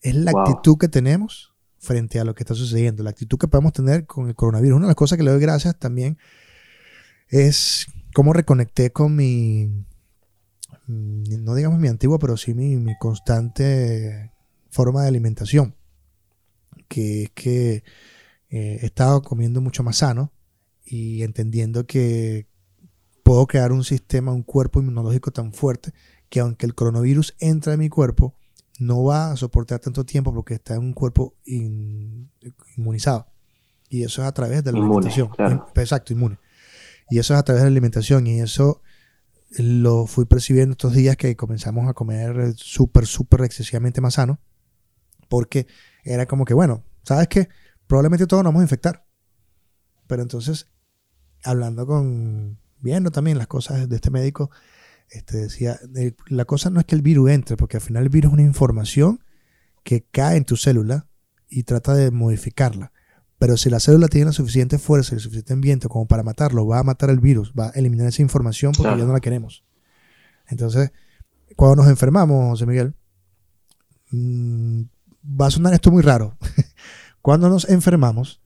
es 0.00 0.14
la 0.14 0.30
actitud 0.30 0.78
que 0.78 0.88
tenemos 0.88 1.54
frente 1.78 2.18
a 2.20 2.24
lo 2.24 2.34
que 2.34 2.42
está 2.42 2.54
sucediendo, 2.54 3.02
la 3.02 3.10
actitud 3.10 3.38
que 3.38 3.48
podemos 3.48 3.72
tener 3.72 4.06
con 4.06 4.28
el 4.28 4.34
coronavirus. 4.34 4.76
Una 4.76 4.86
de 4.86 4.90
las 4.90 4.96
cosas 4.96 5.18
que 5.18 5.24
le 5.24 5.30
doy 5.30 5.40
gracias 5.40 5.78
también 5.78 6.18
es 7.28 7.86
cómo 8.14 8.32
reconecté 8.32 8.92
con 8.92 9.14
mi, 9.14 9.66
mm, 10.86 11.44
no 11.44 11.54
digamos 11.54 11.78
mi 11.78 11.88
antiguo, 11.88 12.18
pero 12.18 12.36
sí 12.36 12.54
mi, 12.54 12.96
constante 12.98 14.32
forma 14.70 15.02
de 15.02 15.08
alimentación, 15.08 15.74
que 16.88 17.24
es 17.24 17.30
que 17.30 17.84
eh, 18.48 18.78
he 18.82 18.86
estado 18.86 19.22
comiendo 19.22 19.60
mucho 19.60 19.82
más 19.82 19.98
sano 19.98 20.32
y 20.84 21.22
entendiendo 21.22 21.86
que 21.86 22.46
puedo 23.22 23.46
crear 23.46 23.72
un 23.72 23.84
sistema, 23.84 24.32
un 24.32 24.42
cuerpo 24.42 24.80
inmunológico 24.80 25.32
tan 25.32 25.52
fuerte 25.52 25.92
que 26.28 26.40
aunque 26.40 26.66
el 26.66 26.74
coronavirus 26.74 27.34
entra 27.38 27.74
en 27.74 27.80
mi 27.80 27.88
cuerpo, 27.88 28.34
no 28.78 29.04
va 29.04 29.30
a 29.30 29.36
soportar 29.36 29.80
tanto 29.80 30.04
tiempo 30.04 30.32
porque 30.32 30.54
está 30.54 30.74
en 30.74 30.80
un 30.80 30.92
cuerpo 30.92 31.34
inmunizado. 31.44 33.26
Y 33.88 34.02
eso 34.02 34.22
es 34.22 34.28
a 34.28 34.32
través 34.32 34.64
de 34.64 34.72
la 34.72 34.78
alimentación. 34.78 35.30
Exacto, 35.76 36.12
inmune. 36.12 36.38
Y 37.08 37.18
eso 37.18 37.34
es 37.34 37.40
a 37.40 37.44
través 37.44 37.62
de 37.62 37.68
la 37.68 37.72
alimentación. 37.72 38.26
Y 38.26 38.40
eso 38.40 38.82
lo 39.50 40.06
fui 40.06 40.24
percibiendo 40.24 40.72
estos 40.72 40.92
días 40.92 41.16
que 41.16 41.36
comenzamos 41.36 41.88
a 41.88 41.94
comer 41.94 42.54
súper, 42.56 43.06
súper 43.06 43.42
excesivamente 43.42 44.00
más 44.00 44.14
sano. 44.14 44.40
Porque 45.28 45.66
era 46.06 46.26
como 46.26 46.44
que, 46.44 46.54
bueno, 46.54 46.84
¿sabes 47.02 47.28
qué? 47.28 47.48
Probablemente 47.86 48.26
todos 48.26 48.42
nos 48.42 48.50
vamos 48.50 48.60
a 48.62 48.64
infectar. 48.64 49.06
Pero 50.06 50.22
entonces, 50.22 50.66
hablando 51.42 51.86
con, 51.86 52.58
viendo 52.80 53.10
también 53.10 53.38
las 53.38 53.46
cosas 53.46 53.88
de 53.88 53.96
este 53.96 54.10
médico, 54.10 54.50
este 55.10 55.38
decía, 55.38 55.78
la 56.26 56.44
cosa 56.44 56.70
no 56.70 56.80
es 56.80 56.86
que 56.86 56.94
el 56.94 57.02
virus 57.02 57.30
entre, 57.30 57.56
porque 57.56 57.76
al 57.76 57.82
final 57.82 58.04
el 58.04 58.08
virus 58.08 58.30
es 58.30 58.34
una 58.34 58.42
información 58.42 59.22
que 59.84 60.04
cae 60.04 60.36
en 60.36 60.44
tu 60.44 60.56
célula 60.56 61.08
y 61.48 61.62
trata 61.62 61.94
de 61.94 62.10
modificarla. 62.10 62.92
Pero 63.38 63.56
si 63.56 63.68
la 63.68 63.80
célula 63.80 64.08
tiene 64.08 64.26
la 64.26 64.32
suficiente 64.32 64.78
fuerza 64.78 65.14
y 65.14 65.16
el 65.16 65.20
suficiente 65.20 65.52
ambiente 65.52 65.88
como 65.88 66.06
para 66.06 66.22
matarlo, 66.22 66.66
va 66.66 66.78
a 66.78 66.82
matar 66.82 67.10
el 67.10 67.20
virus, 67.20 67.52
va 67.58 67.66
a 67.66 67.70
eliminar 67.70 68.06
esa 68.08 68.22
información 68.22 68.72
porque 68.72 68.98
ya 68.98 69.04
no 69.04 69.12
la 69.12 69.20
queremos. 69.20 69.64
Entonces, 70.48 70.90
cuando 71.54 71.82
nos 71.82 71.88
enfermamos, 71.88 72.50
José 72.50 72.66
Miguel, 72.66 72.94
mm, 74.10 74.82
va 75.28 75.46
a 75.46 75.50
sonar 75.50 75.74
esto 75.74 75.90
muy 75.90 76.02
raro. 76.02 76.36
cuando 77.22 77.48
nos 77.48 77.68
enfermamos, 77.68 78.40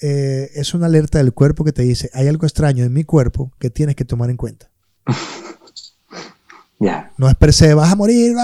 eh, 0.00 0.50
es 0.54 0.74
una 0.74 0.86
alerta 0.86 1.18
del 1.18 1.32
cuerpo 1.32 1.64
que 1.64 1.72
te 1.72 1.82
dice, 1.82 2.10
hay 2.14 2.28
algo 2.28 2.46
extraño 2.46 2.84
en 2.84 2.92
mi 2.92 3.04
cuerpo 3.04 3.52
que 3.58 3.70
tienes 3.70 3.96
que 3.96 4.04
tomar 4.04 4.30
en 4.30 4.36
cuenta. 4.36 4.70
No 7.16 7.28
es 7.28 7.34
per 7.34 7.52
se, 7.52 7.74
vas 7.74 7.90
a 7.90 7.96
morir, 7.96 8.36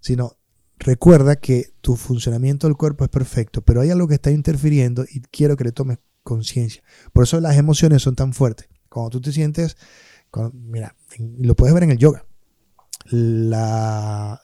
sino 0.00 0.38
recuerda 0.78 1.36
que 1.36 1.74
tu 1.82 1.96
funcionamiento 1.96 2.66
del 2.66 2.78
cuerpo 2.78 3.04
es 3.04 3.10
perfecto, 3.10 3.60
pero 3.60 3.82
hay 3.82 3.90
algo 3.90 4.08
que 4.08 4.14
está 4.14 4.30
interfiriendo 4.30 5.04
y 5.04 5.20
quiero 5.20 5.56
que 5.58 5.64
le 5.64 5.72
tomes 5.72 5.98
conciencia. 6.22 6.82
Por 7.12 7.24
eso 7.24 7.40
las 7.40 7.58
emociones 7.58 8.00
son 8.00 8.16
tan 8.16 8.32
fuertes. 8.32 8.68
Cuando 8.88 9.10
tú 9.10 9.20
te 9.20 9.32
sientes, 9.32 9.76
mira, 10.54 10.96
lo 11.18 11.54
puedes 11.54 11.74
ver 11.74 11.82
en 11.82 11.90
el 11.90 11.98
yoga. 11.98 12.24
La, 13.10 14.40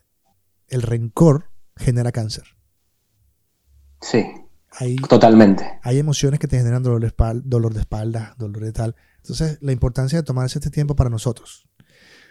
el 0.69 0.83
rencor 0.83 1.50
genera 1.81 2.13
cáncer. 2.13 2.45
Sí. 4.01 4.25
Totalmente. 5.09 5.79
Hay 5.83 5.99
emociones 5.99 6.41
que 6.41 6.47
te 6.47 6.57
generan 6.57 6.83
dolor 6.83 7.01
de, 7.01 7.09
espalda, 7.09 7.43
dolor 7.45 7.75
de 7.75 7.81
espalda, 7.81 8.35
dolor 8.39 8.65
de 8.65 8.73
tal. 8.73 8.97
Entonces, 9.19 9.59
la 9.61 9.73
importancia 9.73 10.19
de 10.19 10.23
tomarse 10.23 10.59
este 10.59 10.71
tiempo 10.71 10.95
para 10.97 11.11
nosotros. 11.11 11.67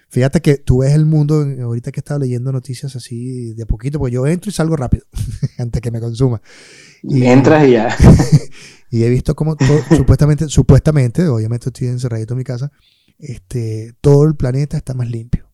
Fíjate 0.09 0.41
que 0.41 0.57
tú 0.57 0.79
ves 0.79 0.93
el 0.93 1.05
mundo, 1.05 1.45
ahorita 1.61 1.91
que 1.91 1.99
he 1.99 2.01
estado 2.01 2.21
leyendo 2.21 2.51
noticias 2.51 2.95
así 2.95 3.53
de 3.53 3.63
a 3.63 3.65
poquito, 3.67 3.99
porque 3.99 4.15
yo 4.15 4.25
entro 4.25 4.49
y 4.49 4.53
salgo 4.53 4.75
rápido, 4.75 5.05
antes 5.59 5.81
que 5.81 5.91
me 5.91 5.99
consuma. 5.99 6.41
Y, 7.03 7.25
Entras 7.25 7.67
y 7.67 7.71
ya. 7.71 7.95
y 8.89 9.03
he 9.03 9.09
visto 9.09 9.35
como 9.35 9.55
supuestamente, 9.95 10.47
supuestamente, 10.47 11.27
obviamente 11.27 11.69
estoy 11.69 11.89
encerradito 11.89 12.33
en 12.33 12.39
mi 12.39 12.43
casa, 12.43 12.71
este, 13.19 13.93
todo 14.01 14.25
el 14.25 14.35
planeta 14.35 14.77
está 14.77 14.95
más 14.95 15.09
limpio. 15.11 15.47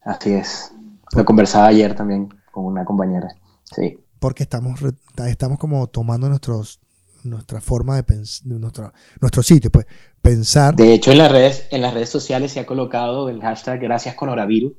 Así 0.00 0.30
es. 0.30 0.72
Lo 1.14 1.26
conversaba 1.26 1.66
ayer 1.66 1.94
también 1.94 2.30
con 2.62 2.72
una 2.72 2.84
compañera. 2.84 3.28
Sí. 3.64 3.98
Porque 4.18 4.42
estamos, 4.44 4.80
estamos 5.26 5.58
como 5.58 5.86
tomando 5.86 6.28
nuestros, 6.28 6.80
nuestra 7.24 7.60
forma 7.60 7.96
de 7.96 8.02
pensar, 8.02 8.46
nuestro, 8.46 8.92
nuestro 9.20 9.42
sitio, 9.42 9.70
pues 9.70 9.86
pensar. 10.20 10.74
De 10.74 10.92
hecho, 10.92 11.12
en 11.12 11.18
las 11.18 11.30
redes, 11.30 11.68
en 11.70 11.82
las 11.82 11.94
redes 11.94 12.08
sociales 12.08 12.52
se 12.52 12.60
ha 12.60 12.66
colocado 12.66 13.28
el 13.28 13.40
hashtag 13.40 13.80
gracias 13.80 14.14
coronavirus 14.14 14.72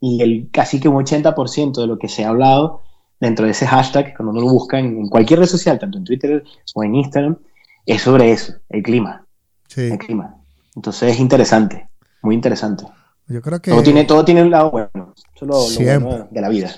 y 0.00 0.22
el 0.22 0.50
casi 0.50 0.80
que 0.80 0.88
un 0.88 0.96
80% 0.96 1.80
de 1.80 1.86
lo 1.86 1.98
que 1.98 2.08
se 2.08 2.24
ha 2.24 2.28
hablado 2.28 2.82
dentro 3.20 3.46
de 3.46 3.52
ese 3.52 3.66
hashtag, 3.66 4.14
cuando 4.16 4.32
uno 4.32 4.40
lo 4.42 4.48
busca 4.52 4.78
en, 4.78 5.08
cualquier 5.08 5.40
red 5.40 5.46
social, 5.46 5.78
tanto 5.78 5.98
en 5.98 6.04
Twitter 6.04 6.44
o 6.74 6.84
en 6.84 6.94
Instagram, 6.94 7.38
es 7.86 8.02
sobre 8.02 8.32
eso, 8.32 8.54
el 8.68 8.82
clima. 8.82 9.26
Sí. 9.68 9.82
El 9.82 9.98
clima. 9.98 10.36
Entonces 10.76 11.12
es 11.12 11.20
interesante, 11.20 11.88
muy 12.22 12.34
interesante. 12.34 12.84
Yo 13.28 13.40
creo 13.40 13.60
que... 13.62 13.70
Todo 13.70 13.82
tiene, 13.82 14.04
todo 14.04 14.24
tiene 14.24 14.42
un 14.42 14.50
lado 14.50 14.70
bueno, 14.70 15.14
eso 15.34 15.44
es 15.44 15.78
lo, 15.78 15.84
bueno 15.84 16.28
de 16.30 16.40
la 16.40 16.48
vida. 16.48 16.70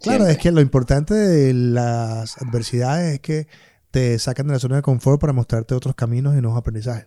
Claro, 0.00 0.26
es 0.26 0.38
que 0.38 0.52
lo 0.52 0.60
importante 0.60 1.14
de 1.14 1.54
las 1.54 2.36
adversidades 2.38 3.14
es 3.14 3.20
que 3.20 3.48
te 3.90 4.18
sacan 4.18 4.46
de 4.46 4.54
la 4.54 4.58
zona 4.58 4.76
de 4.76 4.82
confort 4.82 5.20
para 5.20 5.32
mostrarte 5.32 5.74
otros 5.74 5.94
caminos 5.94 6.34
y 6.36 6.40
nuevos 6.40 6.58
aprendizajes. 6.58 7.06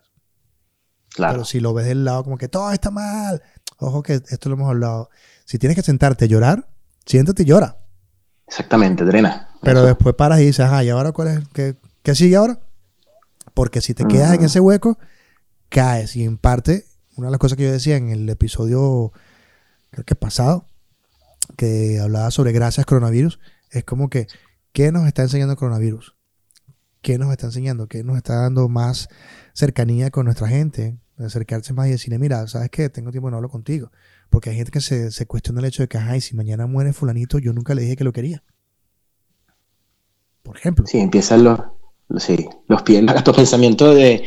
Claro. 1.13 1.33
Pero 1.33 1.45
si 1.45 1.59
lo 1.59 1.73
ves 1.73 1.85
del 1.85 2.05
lado 2.05 2.23
como 2.23 2.37
que 2.37 2.47
todo 2.47 2.71
está 2.71 2.91
mal, 2.91 3.41
ojo 3.77 4.03
que 4.03 4.13
esto 4.13 4.49
lo 4.49 4.55
hemos 4.55 4.69
hablado. 4.69 5.09
Si 5.45 5.57
tienes 5.57 5.75
que 5.75 5.81
sentarte 5.81 6.25
a 6.25 6.27
llorar, 6.27 6.67
siéntate 7.05 7.43
y 7.43 7.45
llora. 7.45 7.77
Exactamente, 8.47 9.05
drena. 9.05 9.49
Pero 9.61 9.83
después 9.83 10.15
paras 10.15 10.39
y 10.39 10.45
dices, 10.45 10.65
ah, 10.69 10.83
¿y 10.83 10.89
ahora 10.89 11.11
cuál 11.11 11.27
es? 11.27 11.47
¿Qué, 11.53 11.75
qué 12.01 12.15
sigue 12.15 12.35
ahora? 12.35 12.59
Porque 13.53 13.81
si 13.81 13.93
te 13.93 14.05
quedas 14.05 14.33
en 14.33 14.43
ese 14.43 14.59
hueco, 14.59 14.97
caes. 15.69 16.15
Y 16.15 16.23
en 16.23 16.37
parte, 16.37 16.85
una 17.15 17.27
de 17.27 17.31
las 17.31 17.39
cosas 17.39 17.57
que 17.57 17.65
yo 17.65 17.71
decía 17.71 17.97
en 17.97 18.09
el 18.09 18.27
episodio, 18.29 19.11
creo 19.91 20.05
que 20.05 20.15
pasado, 20.15 20.65
que 21.57 21.99
hablaba 21.99 22.31
sobre 22.31 22.51
gracias 22.51 22.85
coronavirus, 22.85 23.39
es 23.71 23.83
como 23.83 24.09
que, 24.09 24.27
¿qué 24.71 24.91
nos 24.91 25.07
está 25.07 25.23
enseñando 25.23 25.55
coronavirus? 25.55 26.15
¿Qué 27.01 27.17
nos 27.17 27.31
está 27.31 27.47
enseñando? 27.47 27.87
¿Qué 27.87 28.03
nos 28.03 28.17
está 28.17 28.41
dando 28.41 28.67
más 28.67 29.07
cercanía 29.53 30.11
con 30.11 30.25
nuestra 30.25 30.47
gente? 30.47 30.97
Acercarse 31.17 31.73
más 31.73 31.87
y 31.87 31.91
decirle, 31.91 32.19
mira, 32.19 32.45
¿sabes 32.47 32.69
qué? 32.69 32.89
Tengo 32.89 33.11
tiempo 33.11 33.29
no 33.29 33.37
hablo 33.37 33.49
contigo. 33.49 33.91
Porque 34.29 34.49
hay 34.49 34.57
gente 34.57 34.71
que 34.71 34.81
se, 34.81 35.11
se 35.11 35.25
cuestiona 35.25 35.59
el 35.59 35.65
hecho 35.65 35.83
de 35.83 35.87
que, 35.87 35.97
ay, 35.97 36.21
si 36.21 36.35
mañana 36.35 36.67
muere 36.67 36.93
fulanito, 36.93 37.39
yo 37.39 37.53
nunca 37.53 37.73
le 37.73 37.81
dije 37.81 37.95
que 37.95 38.03
lo 38.03 38.13
quería. 38.13 38.43
Por 40.43 40.57
ejemplo. 40.57 40.85
Sí, 40.87 40.99
empiezan 40.99 41.43
los, 41.43 41.59
sí, 42.17 42.47
los, 42.67 42.83
los 43.25 43.35
pensamientos 43.35 43.95
de, 43.95 44.23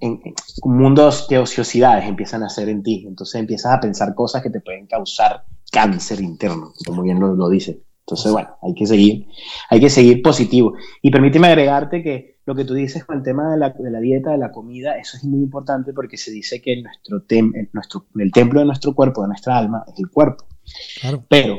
en, 0.00 0.20
mundos 0.64 1.28
de 1.28 1.38
ociosidades 1.38 2.06
empiezan 2.06 2.42
a 2.42 2.46
hacer 2.46 2.68
en 2.68 2.82
ti. 2.82 3.04
Entonces 3.06 3.40
empiezas 3.40 3.72
a 3.72 3.80
pensar 3.80 4.14
cosas 4.14 4.42
que 4.42 4.50
te 4.50 4.60
pueden 4.60 4.86
causar 4.86 5.44
cáncer 5.70 6.20
interno, 6.20 6.72
como 6.86 7.02
bien 7.02 7.20
lo, 7.20 7.34
lo 7.34 7.48
dice. 7.48 7.82
Entonces, 8.00 8.30
bueno, 8.30 8.50
hay 8.62 8.74
que 8.74 8.86
seguir, 8.86 9.26
hay 9.68 9.80
que 9.80 9.90
seguir 9.90 10.22
positivo. 10.22 10.74
Y 11.02 11.10
permíteme 11.10 11.48
agregarte 11.48 12.02
que 12.02 12.36
lo 12.46 12.54
que 12.54 12.64
tú 12.64 12.74
dices 12.74 13.04
con 13.04 13.16
el 13.16 13.22
tema 13.24 13.50
de 13.50 13.58
la, 13.58 13.70
de 13.70 13.90
la 13.90 13.98
dieta, 13.98 14.30
de 14.30 14.38
la 14.38 14.52
comida, 14.52 14.96
eso 14.96 15.16
es 15.16 15.24
muy 15.24 15.40
importante 15.40 15.92
porque 15.92 16.16
se 16.16 16.30
dice 16.30 16.62
que 16.62 16.80
nuestro, 16.80 17.22
nuestro 17.72 18.06
el 18.16 18.30
templo 18.30 18.60
de 18.60 18.66
nuestro 18.66 18.94
cuerpo, 18.94 19.22
de 19.22 19.28
nuestra 19.28 19.58
alma, 19.58 19.84
es 19.88 19.98
el 19.98 20.08
cuerpo. 20.08 20.46
Claro. 21.00 21.24
Pero 21.28 21.58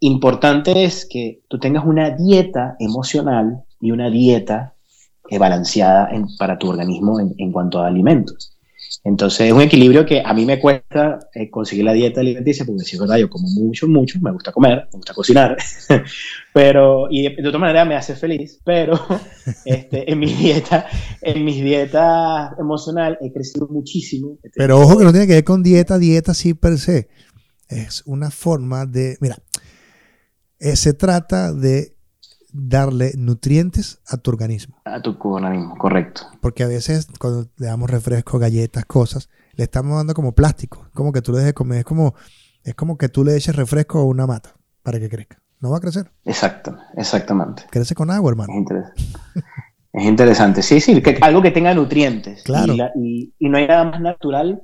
importante 0.00 0.84
es 0.84 1.06
que 1.06 1.40
tú 1.48 1.58
tengas 1.58 1.86
una 1.86 2.10
dieta 2.10 2.76
emocional 2.78 3.64
y 3.80 3.92
una 3.92 4.10
dieta 4.10 4.74
balanceada 5.38 6.10
para 6.38 6.58
tu 6.58 6.68
organismo 6.68 7.20
en, 7.20 7.52
cuanto 7.52 7.80
a 7.80 7.86
alimentos. 7.86 8.58
Entonces 9.02 9.46
es 9.46 9.52
un 9.52 9.62
equilibrio 9.62 10.04
que 10.04 10.22
a 10.22 10.34
mí 10.34 10.44
me 10.44 10.58
cuesta 10.58 11.18
eh, 11.34 11.48
conseguir 11.48 11.86
la 11.86 11.94
dieta 11.94 12.20
alimenticia, 12.20 12.66
porque 12.66 12.84
si 12.84 12.96
es 12.96 13.00
verdad, 13.00 13.16
yo 13.16 13.30
como 13.30 13.48
mucho, 13.48 13.88
mucho, 13.88 14.18
me 14.20 14.30
gusta 14.30 14.52
comer, 14.52 14.88
me 14.92 14.98
gusta 14.98 15.14
cocinar, 15.14 15.56
pero, 16.52 17.06
y 17.10 17.22
de, 17.22 17.48
otra 17.48 17.58
manera 17.58 17.86
me 17.86 17.96
hace 17.96 18.14
feliz, 18.14 18.60
pero 18.62 19.00
este, 19.64 20.10
en 20.10 20.18
mi 20.18 20.26
dieta, 20.26 20.86
en 21.22 21.44
mis 21.44 21.64
dietas 21.64 22.52
emocional 22.58 23.16
he 23.22 23.32
crecido 23.32 23.68
muchísimo. 23.68 24.38
Pero 24.54 24.80
ojo 24.80 24.98
que 24.98 25.04
no 25.04 25.12
tiene 25.12 25.26
que 25.26 25.34
ver 25.34 25.44
con 25.44 25.62
dieta, 25.62 25.98
dieta 25.98 26.34
sí 26.34 26.52
per 26.52 26.78
se. 26.78 27.08
Es 27.68 28.02
una 28.04 28.30
forma 28.30 28.84
de, 28.84 29.16
mira, 29.20 29.38
eh, 30.58 30.76
se 30.76 30.92
trata 30.92 31.54
de 31.54 31.94
darle 32.52 33.12
nutrientes 33.16 34.00
a 34.06 34.16
tu 34.16 34.30
organismo. 34.30 34.76
A 34.84 35.00
tu 35.00 35.16
organismo, 35.22 35.76
correcto. 35.76 36.22
Porque 36.40 36.62
a 36.62 36.66
veces 36.66 37.08
cuando 37.18 37.48
le 37.56 37.66
damos 37.66 37.90
refresco, 37.90 38.38
galletas, 38.38 38.84
cosas, 38.84 39.28
le 39.54 39.64
estamos 39.64 39.96
dando 39.96 40.14
como 40.14 40.32
plástico, 40.32 40.88
como 40.94 41.12
que 41.12 41.22
tú 41.22 41.32
le 41.32 41.38
dejes 41.38 41.54
comer, 41.54 41.78
es 41.78 41.84
como, 41.84 42.14
es 42.64 42.74
como 42.74 42.96
que 42.96 43.08
tú 43.08 43.24
le 43.24 43.36
eches 43.36 43.56
refresco 43.56 43.98
a 43.98 44.04
una 44.04 44.26
mata 44.26 44.54
para 44.82 44.98
que 44.98 45.08
crezca. 45.08 45.40
No 45.60 45.70
va 45.70 45.76
a 45.76 45.80
crecer. 45.80 46.10
Exacto, 46.24 46.76
exactamente. 46.96 47.64
Crece 47.70 47.94
con 47.94 48.10
agua, 48.10 48.30
hermano. 48.30 48.52
Es, 49.92 50.04
interesante. 50.04 50.62
Sí, 50.62 50.80
sí, 50.80 51.02
que, 51.02 51.18
algo 51.20 51.42
que 51.42 51.50
tenga 51.50 51.74
nutrientes. 51.74 52.42
Claro. 52.44 52.74
Y, 52.96 53.34
no 53.40 53.58
hay 53.58 53.66
nada 53.66 53.84
más 53.84 54.00
natural 54.00 54.62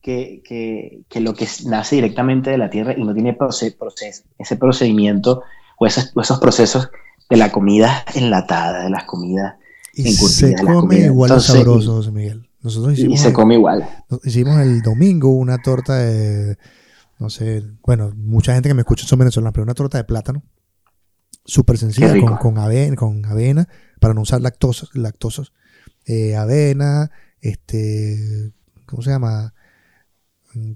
que, 0.00 0.42
que, 0.44 1.20
lo 1.20 1.34
que 1.34 1.48
nace 1.66 1.96
directamente 1.96 2.50
de 2.50 2.58
la 2.58 2.70
tierra 2.70 2.94
y 2.96 3.02
no 3.02 3.12
tiene 3.12 3.36
ese 4.38 4.56
procedimiento 4.56 5.42
o 5.78 5.86
esos, 5.86 6.12
esos 6.16 6.38
procesos 6.38 6.90
de 7.28 7.36
la 7.36 7.50
comida 7.50 8.04
enlatada, 8.14 8.84
de 8.84 8.90
las 8.90 9.04
comidas 9.04 9.54
y 9.96 10.12
se 10.12 10.54
come 10.56 10.98
igual 10.98 11.30
de 11.30 11.40
sabroso, 11.40 11.94
José 11.94 12.12
Miguel. 12.12 12.50
Nosotros 12.60 12.92
hicimos 12.92 13.18
y 13.18 13.22
se 13.22 13.32
come 13.32 13.54
igual. 13.54 13.88
Hicimos 14.24 14.60
el 14.60 14.82
domingo 14.82 15.30
una 15.30 15.56
torta 15.58 15.96
de, 15.96 16.58
no 17.18 17.30
sé, 17.30 17.62
bueno, 17.82 18.12
mucha 18.14 18.52
gente 18.52 18.68
que 18.68 18.74
me 18.74 18.82
escucha 18.82 19.06
son 19.06 19.18
venezolanos, 19.20 19.54
pero 19.54 19.64
una 19.64 19.74
torta 19.74 19.96
de 19.96 20.04
plátano. 20.04 20.42
Súper 21.46 21.78
sencilla, 21.78 22.12
con, 22.20 22.36
con, 22.36 22.58
avena, 22.58 22.96
con 22.96 23.24
avena, 23.24 23.68
para 24.00 24.12
no 24.12 24.20
usar 24.20 24.42
lactosos, 24.42 24.90
lactosos. 24.94 25.52
Eh, 26.04 26.36
avena, 26.36 27.10
este, 27.40 28.52
¿cómo 28.84 29.02
se 29.02 29.10
llama? 29.10 29.54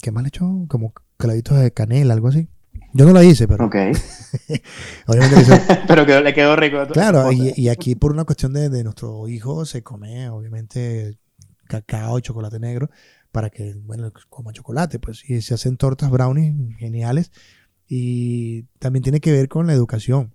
¿Qué 0.01 0.12
más 0.12 0.22
le 0.22 0.28
echó? 0.28 0.64
Como 0.68 0.94
clavitos 1.18 1.59
de 1.59 1.72
canela, 1.72 2.14
algo 2.14 2.28
así. 2.28 2.48
Yo 2.93 3.05
no 3.05 3.12
lo 3.12 3.22
hice, 3.22 3.47
pero. 3.47 3.66
Ok. 3.66 3.76
obviamente 5.07 5.62
pero 5.88 6.05
le 6.20 6.34
quedó 6.34 6.57
rico. 6.57 6.78
Claro, 6.93 7.30
y, 7.32 7.68
aquí 7.68 7.95
por 7.95 8.12
una 8.12 8.24
cuestión 8.24 8.53
de, 8.53 8.82
nuestro 8.84 9.28
hijo 9.28 9.64
se 9.64 9.82
come, 9.82 10.28
obviamente, 10.28 11.18
cacao 11.66 12.18
y 12.18 12.22
chocolate 12.22 12.59
negro 12.59 12.91
para 13.32 13.51
que, 13.51 13.74
bueno, 13.84 14.12
coma 14.28 14.53
chocolate, 14.53 14.99
pues. 14.99 15.28
Y 15.28 15.41
se 15.43 15.55
hacen 15.55 15.76
tortas 15.76 16.11
brownies 16.11 16.55
geniales. 16.78 17.30
Y 17.86 18.64
también 18.78 19.03
tiene 19.03 19.20
que 19.20 19.32
ver 19.32 19.49
con 19.49 19.66
la 19.66 19.72
educación. 19.72 20.34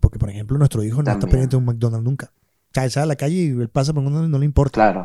Porque, 0.00 0.18
por 0.18 0.30
ejemplo, 0.30 0.56
nuestro 0.56 0.82
hijo 0.82 1.02
no 1.02 1.10
está 1.10 1.26
pendiente 1.26 1.50
de 1.50 1.58
un 1.58 1.66
McDonald's 1.66 2.04
nunca. 2.04 2.32
O 2.70 2.72
sea, 2.72 2.84
él 2.84 2.90
sale 2.90 3.04
a 3.04 3.06
la 3.06 3.16
calle 3.16 3.34
y 3.34 3.48
él 3.48 3.68
pasa 3.68 3.92
por 3.92 4.00
un 4.00 4.06
McDonald's 4.06 4.30
y 4.30 4.32
no 4.32 4.38
le 4.38 4.46
importa. 4.46 4.72
Claro. 4.74 5.00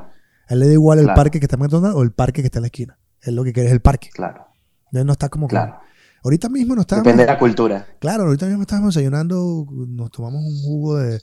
A 0.47 0.53
él 0.53 0.59
le 0.59 0.67
da 0.67 0.73
igual 0.73 0.99
el 0.99 1.07
parque 1.07 1.39
que 1.39 1.45
está 1.45 1.55
en 1.55 1.61
McDonald's 1.61 1.97
o 1.97 2.03
el 2.03 2.11
parque 2.11 2.41
que 2.41 2.47
está 2.47 2.59
en 2.59 2.63
la 2.63 2.67
esquina. 2.67 2.97
Él 3.21 3.35
lo 3.35 3.43
que 3.43 3.51
quiere 3.51 3.67
es 3.67 3.73
el 3.73 3.81
parque. 3.81 4.09
Claro. 4.13 4.47
Él 4.93 5.05
no 5.05 5.11
está 5.11 5.29
como 5.29 5.47
claro. 5.47 5.79
Ahorita 6.25 6.49
mismo 6.49 6.73
nos 6.73 6.85
estábamos. 6.85 7.05
Depende 7.05 7.23
de 7.23 7.31
la 7.31 7.37
cultura. 7.37 7.87
Claro, 7.99 8.23
ahorita 8.23 8.47
mismo 8.47 8.63
estábamos 8.63 8.95
desayunando, 8.95 9.67
nos 9.69 10.09
tomamos 10.09 10.43
un 10.43 10.59
jugo 10.59 10.97
de, 10.97 11.21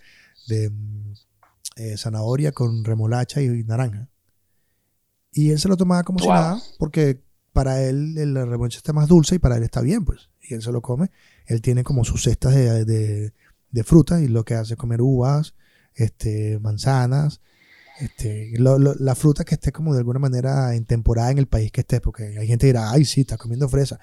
eh, 1.74 1.96
zanahoria 1.96 2.52
con 2.52 2.84
remolacha 2.84 3.42
y, 3.42 3.64
naranja. 3.64 4.08
Y 5.32 5.50
él 5.50 5.58
se 5.58 5.66
lo 5.66 5.76
tomaba 5.76 6.04
como 6.04 6.20
si 6.20 6.28
nada, 6.28 6.62
porque 6.78 7.20
para 7.52 7.82
él 7.82 8.14
la 8.32 8.44
remolacha 8.44 8.76
está 8.76 8.92
más 8.92 9.08
dulce 9.08 9.34
y 9.34 9.38
para 9.40 9.56
él 9.56 9.64
está 9.64 9.80
bien, 9.80 10.04
pues. 10.04 10.30
Y 10.40 10.54
él 10.54 10.62
se 10.62 10.70
lo 10.70 10.82
come. 10.82 11.10
Él 11.46 11.60
tiene 11.62 11.82
como 11.82 12.04
sus 12.04 12.22
cestas 12.22 12.54
de, 12.54 13.32
de, 13.72 13.84
fruta 13.84 14.20
y 14.20 14.28
lo 14.28 14.44
que 14.44 14.54
hace 14.54 14.74
es 14.74 14.78
comer 14.78 15.02
uvas, 15.02 15.56
este, 15.94 16.60
manzanas, 16.60 17.40
este, 17.98 18.52
la 18.56 19.14
fruta 19.16 19.42
que 19.42 19.56
esté 19.56 19.72
como 19.72 19.94
de 19.94 19.98
alguna 19.98 20.20
manera 20.20 20.76
en 20.76 20.84
temporada 20.84 21.32
en 21.32 21.38
el 21.38 21.48
país 21.48 21.72
que 21.72 21.80
esté, 21.80 22.00
porque 22.00 22.38
hay 22.38 22.46
gente 22.46 22.66
que 22.66 22.72
dirá, 22.72 22.92
ay, 22.92 23.04
sí, 23.04 23.22
está 23.22 23.36
comiendo 23.36 23.68
fresa 23.68 23.98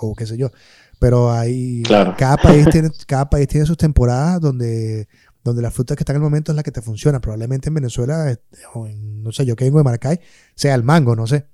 o 0.00 0.14
qué 0.14 0.26
sé 0.26 0.36
yo. 0.36 0.50
Pero 0.98 1.32
hay, 1.32 1.82
cada, 1.82 2.36
país 2.36 2.68
tiene, 2.72 2.90
cada 3.06 3.30
país 3.30 3.48
tiene 3.48 3.66
sus 3.66 3.76
temporadas 3.76 4.40
donde, 4.40 5.08
donde 5.42 5.62
la 5.62 5.70
fruta 5.70 5.96
que 5.96 6.02
está 6.02 6.12
en 6.12 6.16
el 6.16 6.22
momento 6.22 6.52
es 6.52 6.56
la 6.56 6.62
que 6.62 6.70
te 6.70 6.82
funciona. 6.82 7.20
Probablemente 7.20 7.68
en 7.68 7.74
Venezuela, 7.74 8.36
o 8.74 8.86
no 8.88 9.32
sé, 9.32 9.46
yo 9.46 9.56
que 9.56 9.64
vengo 9.64 9.78
de 9.78 9.84
Maracay, 9.84 10.20
sea 10.54 10.74
el 10.74 10.84
mango, 10.84 11.16
no 11.16 11.26
sé. 11.26 11.46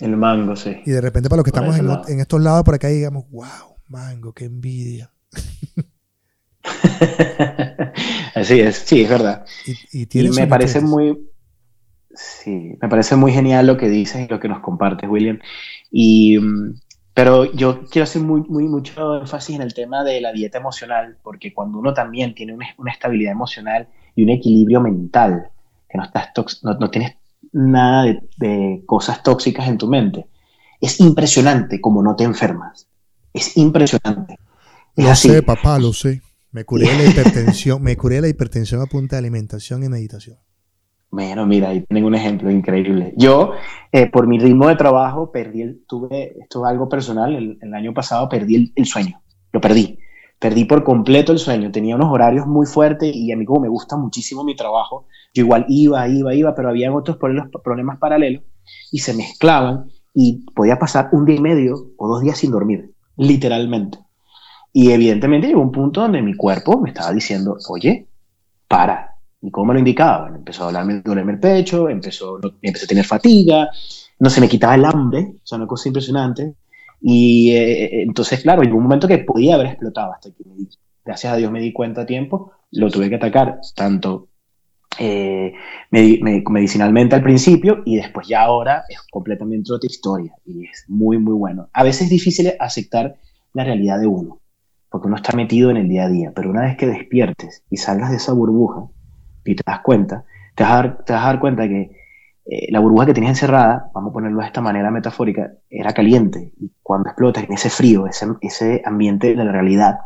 El 0.00 0.16
mango, 0.16 0.54
sí. 0.54 0.76
Y 0.86 0.90
de 0.92 1.00
repente 1.00 1.28
para 1.28 1.38
los 1.38 1.44
que 1.44 1.50
estamos 1.50 1.76
en, 2.08 2.20
estos 2.20 2.40
lados 2.40 2.62
por 2.62 2.74
acá 2.74 2.88
digamos, 2.88 3.24
wow, 3.30 3.76
mango, 3.88 4.32
qué 4.32 4.44
envidia. 4.44 5.12
Así 8.34 8.60
es, 8.60 8.76
sí, 8.76 9.02
es 9.02 9.10
verdad. 9.10 9.44
Y, 9.92 10.06
me 10.30 10.46
parece 10.46 10.80
muy, 10.80 11.28
sí, 12.14 12.76
me 12.80 12.88
parece 12.88 13.16
muy 13.16 13.32
genial 13.32 13.66
lo 13.66 13.76
que 13.76 13.88
dices 13.88 14.24
y 14.24 14.28
lo 14.28 14.38
que 14.38 14.48
nos 14.48 14.60
compartes, 14.60 15.10
William. 15.10 15.40
Y, 15.90 16.38
mm, 16.38 16.74
pero 17.18 17.52
yo 17.52 17.84
quiero 17.90 18.04
hacer 18.04 18.22
muy, 18.22 18.42
muy, 18.42 18.68
mucho 18.68 19.16
énfasis 19.16 19.56
en 19.56 19.62
el 19.62 19.74
tema 19.74 20.04
de 20.04 20.20
la 20.20 20.30
dieta 20.30 20.58
emocional, 20.58 21.16
porque 21.20 21.52
cuando 21.52 21.80
uno 21.80 21.92
también 21.92 22.32
tiene 22.32 22.52
una, 22.52 22.92
estabilidad 22.92 23.32
emocional 23.32 23.88
y 24.14 24.22
un 24.22 24.30
equilibrio 24.30 24.80
mental, 24.80 25.48
que 25.90 25.98
no, 25.98 26.04
estás 26.04 26.28
no, 26.62 26.90
tienes 26.90 27.16
nada 27.50 28.04
de, 28.04 28.20
de 28.36 28.84
cosas 28.86 29.20
tóxicas 29.24 29.66
en 29.66 29.78
tu 29.78 29.88
mente, 29.88 30.26
es 30.80 31.00
impresionante 31.00 31.80
como 31.80 32.04
no 32.04 32.14
te 32.14 32.22
enfermas. 32.22 32.86
Es 33.34 33.56
impresionante. 33.56 34.38
lo 34.94 35.12
sé, 35.16 35.42
papá, 35.42 35.80
lo 35.80 35.92
sé. 35.92 36.22
Me 36.52 36.64
curé 36.64 36.84
la 36.84 37.04
hipertensión, 37.10 37.82
me 37.82 37.96
curé 37.96 38.20
la 38.20 38.28
hipertensión 38.28 38.80
a 38.80 38.86
punta 38.86 39.16
de 39.16 39.20
alimentación 39.22 39.82
y 39.82 39.88
meditación. 39.88 40.38
Bueno, 41.10 41.46
mira, 41.46 41.70
ahí 41.70 41.84
tengo 41.88 42.06
un 42.06 42.14
ejemplo 42.14 42.50
increíble. 42.50 43.14
Yo, 43.16 43.52
eh, 43.92 44.10
por 44.10 44.26
mi 44.26 44.38
ritmo 44.38 44.68
de 44.68 44.76
trabajo, 44.76 45.32
perdí 45.32 45.62
el, 45.62 45.84
tuve, 45.86 46.38
esto 46.38 46.64
es 46.64 46.70
algo 46.70 46.88
personal, 46.88 47.34
el, 47.34 47.74
año 47.74 47.94
pasado 47.94 48.28
perdí 48.28 48.72
el, 48.76 48.86
sueño, 48.86 49.20
lo 49.52 49.60
perdí. 49.60 49.98
Perdí 50.38 50.66
por 50.66 50.84
completo 50.84 51.32
el 51.32 51.38
sueño, 51.38 51.72
tenía 51.72 51.96
unos 51.96 52.12
horarios 52.12 52.46
muy 52.46 52.66
fuertes 52.66 53.10
y 53.12 53.32
a 53.32 53.36
mí 53.36 53.44
como 53.44 53.60
me 53.60 53.68
gusta 53.68 53.96
muchísimo 53.96 54.44
mi 54.44 54.54
trabajo, 54.54 55.06
yo 55.34 55.42
igual 55.42 55.66
iba, 55.68 56.06
iba, 56.06 56.32
iba, 56.32 56.54
pero 56.54 56.68
había 56.68 56.94
otros 56.94 57.16
problemas, 57.16 57.50
problemas 57.64 57.98
paralelos 57.98 58.44
y 58.92 59.00
se 59.00 59.14
mezclaban 59.14 59.90
y 60.14 60.44
podía 60.54 60.78
pasar 60.78 61.08
un 61.10 61.24
día 61.24 61.36
y 61.36 61.40
medio 61.40 61.74
o 61.96 62.06
dos 62.06 62.22
días 62.22 62.38
sin 62.38 62.52
dormir, 62.52 62.92
literalmente. 63.16 63.98
Y 64.72 64.92
evidentemente 64.92 65.48
llegó 65.48 65.60
un 65.60 65.72
punto 65.72 66.02
donde 66.02 66.22
mi 66.22 66.34
cuerpo 66.34 66.80
me 66.80 66.90
estaba 66.90 67.12
diciendo, 67.12 67.56
oye, 67.68 68.06
para. 68.68 69.17
¿Y 69.40 69.50
cómo 69.50 69.66
me 69.66 69.74
lo 69.74 69.78
indicaba? 69.78 70.28
empezó 70.28 70.64
a 70.64 70.66
hablarme 70.68 70.94
de 70.94 71.02
dolerme 71.02 71.32
el 71.32 71.40
pecho, 71.40 71.88
empezó, 71.88 72.40
empecé 72.62 72.84
a 72.84 72.88
tener 72.88 73.04
fatiga, 73.04 73.70
no 74.18 74.30
se 74.30 74.40
me 74.40 74.48
quitaba 74.48 74.74
el 74.74 74.84
hambre, 74.84 75.34
o 75.42 75.46
sea, 75.46 75.58
una 75.58 75.66
cosa 75.66 75.88
impresionante. 75.88 76.54
Y 77.00 77.52
eh, 77.52 78.02
entonces, 78.02 78.42
claro, 78.42 78.62
llegó 78.62 78.76
un 78.76 78.82
momento 78.84 79.06
que 79.06 79.18
podía 79.18 79.54
haber 79.54 79.68
explotado 79.68 80.12
hasta 80.12 80.30
que, 80.30 80.44
gracias 81.04 81.32
a 81.32 81.36
Dios, 81.36 81.52
me 81.52 81.60
di 81.60 81.72
cuenta 81.72 82.02
a 82.02 82.06
tiempo, 82.06 82.52
lo 82.72 82.90
tuve 82.90 83.08
que 83.08 83.14
atacar 83.14 83.60
tanto 83.74 84.28
eh, 84.98 85.52
medicinalmente 85.90 87.14
al 87.14 87.22
principio 87.22 87.82
y 87.84 87.96
después 87.96 88.26
ya 88.26 88.42
ahora 88.42 88.82
es 88.88 89.00
completamente 89.10 89.72
otra 89.72 89.86
historia 89.86 90.34
y 90.44 90.64
es 90.66 90.84
muy, 90.88 91.18
muy 91.18 91.34
bueno. 91.34 91.68
A 91.72 91.84
veces 91.84 92.02
es 92.02 92.10
difícil 92.10 92.52
aceptar 92.58 93.16
la 93.54 93.64
realidad 93.64 94.00
de 94.00 94.08
uno, 94.08 94.40
porque 94.90 95.06
uno 95.06 95.16
está 95.16 95.36
metido 95.36 95.70
en 95.70 95.76
el 95.76 95.88
día 95.88 96.04
a 96.04 96.08
día, 96.08 96.32
pero 96.34 96.50
una 96.50 96.62
vez 96.62 96.76
que 96.76 96.86
despiertes 96.86 97.62
y 97.70 97.76
salgas 97.76 98.10
de 98.10 98.16
esa 98.16 98.32
burbuja 98.32 98.88
y 99.50 99.56
te 99.56 99.62
das 99.66 99.80
cuenta, 99.80 100.24
te 100.54 100.64
vas 100.64 100.72
a 100.72 100.76
dar, 100.76 101.04
te 101.04 101.12
vas 101.12 101.22
a 101.22 101.26
dar 101.26 101.40
cuenta 101.40 101.68
que 101.68 101.90
eh, 102.44 102.70
la 102.70 102.80
burbuja 102.80 103.06
que 103.06 103.14
tenías 103.14 103.30
encerrada, 103.30 103.90
vamos 103.94 104.10
a 104.10 104.12
ponerlo 104.12 104.40
de 104.40 104.46
esta 104.46 104.60
manera 104.60 104.90
metafórica, 104.90 105.52
era 105.70 105.92
caliente 105.92 106.52
y 106.60 106.70
cuando 106.82 107.08
explotas 107.08 107.44
en 107.44 107.52
ese 107.52 107.70
frío, 107.70 108.06
ese, 108.06 108.26
ese 108.40 108.82
ambiente 108.84 109.34
de 109.34 109.44
la 109.44 109.52
realidad 109.52 109.98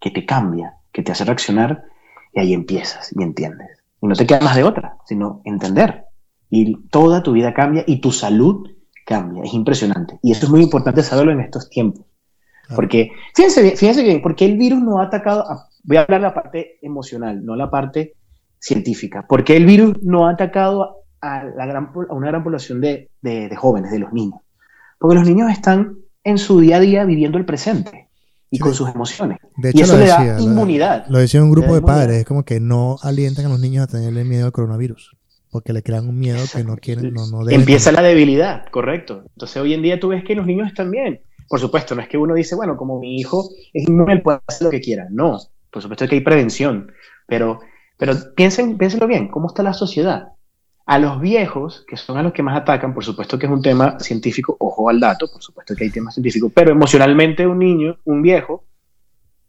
que 0.00 0.10
te 0.10 0.24
cambia, 0.24 0.74
que 0.92 1.02
te 1.02 1.12
hace 1.12 1.24
reaccionar, 1.24 1.84
y 2.32 2.40
ahí 2.40 2.52
empiezas 2.54 3.12
y 3.16 3.22
entiendes. 3.22 3.68
Y 4.00 4.06
no 4.06 4.14
te 4.14 4.26
queda 4.26 4.40
más 4.40 4.56
de 4.56 4.64
otra, 4.64 4.96
sino 5.06 5.42
entender. 5.44 6.04
Y 6.50 6.76
toda 6.88 7.22
tu 7.22 7.32
vida 7.32 7.52
cambia 7.52 7.84
y 7.86 8.00
tu 8.00 8.12
salud 8.12 8.68
cambia. 9.04 9.42
Es 9.42 9.54
impresionante. 9.54 10.18
Y 10.22 10.32
eso 10.32 10.46
es 10.46 10.50
muy 10.50 10.62
importante 10.62 11.02
saberlo 11.02 11.32
en 11.32 11.40
estos 11.40 11.68
tiempos. 11.68 12.04
Porque, 12.74 13.10
fíjense 13.34 13.62
bien, 13.62 13.76
fíjense 13.76 14.02
bien, 14.02 14.22
porque 14.22 14.44
el 14.44 14.56
virus 14.56 14.80
no 14.80 15.00
ha 15.00 15.04
atacado, 15.04 15.44
voy 15.84 15.96
a 15.96 16.02
hablar 16.02 16.20
de 16.20 16.26
la 16.26 16.34
parte 16.34 16.78
emocional, 16.82 17.44
no 17.44 17.56
la 17.56 17.70
parte 17.70 18.14
científica. 18.60 19.26
Porque 19.28 19.56
el 19.56 19.66
virus 19.66 19.96
no 20.02 20.26
ha 20.26 20.32
atacado 20.32 21.04
a, 21.20 21.44
la 21.44 21.66
gran, 21.66 21.90
a 22.08 22.14
una 22.14 22.28
gran 22.28 22.42
población 22.44 22.80
de, 22.80 23.10
de, 23.22 23.54
jóvenes, 23.56 23.90
de 23.90 23.98
los 23.98 24.12
niños. 24.12 24.40
Porque 24.98 25.16
los 25.16 25.26
niños 25.26 25.50
están 25.50 25.96
en 26.24 26.38
su 26.38 26.60
día 26.60 26.76
a 26.76 26.80
día 26.80 27.04
viviendo 27.04 27.38
el 27.38 27.44
presente 27.44 28.08
y 28.50 28.58
con 28.58 28.74
sus 28.74 28.88
emociones. 28.88 29.38
De 29.56 29.70
hecho, 29.70 29.78
y 29.78 29.82
eso 29.82 29.98
le 29.98 30.06
da 30.06 30.40
inmunidad. 30.40 31.06
Lo, 31.08 31.18
decía 31.18 31.42
un 31.42 31.50
grupo 31.50 31.74
de 31.74 31.82
padres, 31.82 32.18
es 32.18 32.24
como 32.24 32.44
que 32.44 32.60
no 32.60 32.96
alientan 33.02 33.46
a 33.46 33.48
los 33.48 33.60
niños 33.60 33.84
a 33.84 33.86
tenerle 33.86 34.24
miedo 34.24 34.46
al 34.46 34.52
coronavirus, 34.52 35.16
porque 35.50 35.72
le 35.72 35.82
crean 35.82 36.08
un 36.08 36.18
miedo 36.18 36.38
que 36.52 36.64
no 36.64 36.76
quieren, 36.76 37.12
no, 37.12 37.26
no 37.26 37.48
Empieza 37.48 37.92
la 37.92 38.02
debilidad, 38.02 38.66
correcto. 38.70 39.22
Entonces 39.34 39.56
hoy 39.58 39.74
en 39.74 39.82
día 39.82 40.00
tú 40.00 40.08
ves 40.08 40.24
que 40.24 40.34
los 40.34 40.46
niños 40.46 40.68
están 40.68 40.90
bien. 40.90 41.20
Por 41.48 41.60
supuesto, 41.60 41.94
no 41.94 42.02
es 42.02 42.08
que 42.08 42.18
uno 42.18 42.34
dice, 42.34 42.54
bueno, 42.54 42.76
como 42.76 42.98
mi 43.00 43.16
hijo 43.18 43.48
es 43.72 43.88
inmune, 43.88 44.18
puede 44.18 44.40
hacer 44.46 44.66
lo 44.66 44.70
que 44.70 44.80
quiera. 44.80 45.06
No, 45.10 45.38
por 45.70 45.82
supuesto 45.82 46.06
que 46.06 46.16
hay 46.16 46.20
prevención, 46.20 46.92
pero, 47.26 47.60
pero 47.98 48.14
piensen, 48.34 48.78
piénsenlo 48.78 49.06
bien, 49.06 49.28
¿cómo 49.28 49.48
está 49.48 49.62
la 49.62 49.74
sociedad? 49.74 50.28
A 50.86 50.98
los 50.98 51.20
viejos, 51.20 51.84
que 51.86 51.98
son 51.98 52.16
a 52.16 52.22
los 52.22 52.32
que 52.32 52.42
más 52.42 52.56
atacan, 52.56 52.94
por 52.94 53.04
supuesto 53.04 53.38
que 53.38 53.44
es 53.44 53.52
un 53.52 53.60
tema 53.60 53.98
científico, 54.00 54.56
ojo 54.58 54.88
al 54.88 55.00
dato, 55.00 55.30
por 55.30 55.42
supuesto 55.42 55.74
que 55.74 55.84
hay 55.84 55.90
temas 55.90 56.14
científicos, 56.14 56.50
pero 56.54 56.70
emocionalmente 56.70 57.46
un 57.46 57.58
niño, 57.58 57.98
un 58.04 58.22
viejo, 58.22 58.64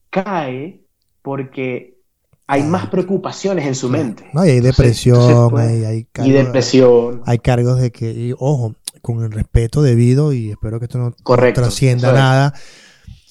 cae 0.09 0.81
porque 1.21 1.99
hay 2.47 2.63
más 2.63 2.87
preocupaciones 2.87 3.67
en 3.67 3.75
su 3.75 3.89
mente. 3.89 4.27
No, 4.33 4.43
y 4.43 4.49
hay 4.49 4.59
depresión, 4.59 5.51
pues, 5.51 5.85
hay, 5.85 6.05
cargos, 6.05 6.29
y 6.29 6.33
depresión. 6.33 7.21
Hay 7.27 7.37
cargos 7.37 7.79
de 7.79 7.91
que, 7.91 8.33
ojo, 8.39 8.73
con 9.03 9.23
el 9.23 9.31
respeto 9.31 9.83
debido, 9.83 10.33
y 10.33 10.49
espero 10.49 10.79
que 10.79 10.85
esto 10.85 10.97
no 10.97 11.11
trascienda 11.53 12.11
nada. 12.11 12.53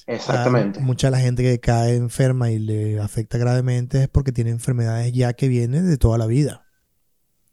Exactamente. 0.09 0.80
mucha 0.80 1.11
la 1.11 1.20
gente 1.20 1.42
que 1.42 1.61
cae 1.61 1.94
enferma 1.94 2.50
y 2.50 2.59
le 2.59 2.98
afecta 2.98 3.36
gravemente 3.36 4.04
es 4.04 4.09
porque 4.09 4.32
tiene 4.32 4.50
enfermedades 4.50 5.12
ya 5.12 5.34
que 5.34 5.48
vienen 5.48 5.86
de 5.88 5.98
toda 5.98 6.16
la 6.16 6.26
vida. 6.26 6.64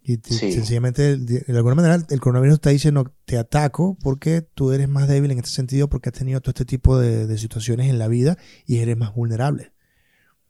Y 0.08 0.20
sencillamente, 0.24 1.18
de 1.18 1.44
alguna 1.48 1.74
manera, 1.74 2.06
el 2.10 2.20
coronavirus 2.20 2.56
está 2.56 2.70
diciendo, 2.70 3.12
te 3.26 3.40
ataco 3.40 3.98
porque 4.04 4.42
tú 4.42 4.72
eres 4.72 4.88
más 4.88 5.08
débil 5.08 5.32
en 5.32 5.40
este 5.40 5.50
sentido, 5.50 5.90
porque 5.90 6.10
has 6.10 6.14
tenido 6.14 6.42
todo 6.42 6.52
este 6.52 6.64
tipo 6.64 7.00
de, 7.00 7.36
situaciones 7.40 7.90
en 7.90 7.98
la 7.98 8.08
vida 8.08 8.38
y 8.68 8.78
eres 8.78 8.96
más 8.96 9.16
vulnerable. 9.16 9.74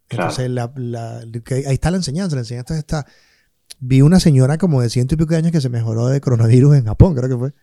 Entonces, 0.09 0.49
ahí 0.49 1.73
está 1.73 1.89
la 1.89 1.97
enseñanza. 1.97 2.35
La 2.35 2.41
enseñanza 2.41 2.77
está... 2.77 3.05
Vi 3.79 4.01
una 4.01 4.19
señora 4.19 4.57
como 4.57 4.81
de 4.81 4.89
ciento 4.89 5.15
y 5.15 5.17
pico 5.17 5.31
de 5.31 5.37
años 5.37 5.53
que 5.53 5.61
se 5.61 5.69
mejoró 5.69 6.07
de 6.07 6.19
coronavirus 6.19 6.75
en 6.75 6.85
Japón, 6.85 7.15
creo 7.15 7.29
que 7.29 7.37
fue. 7.37 7.53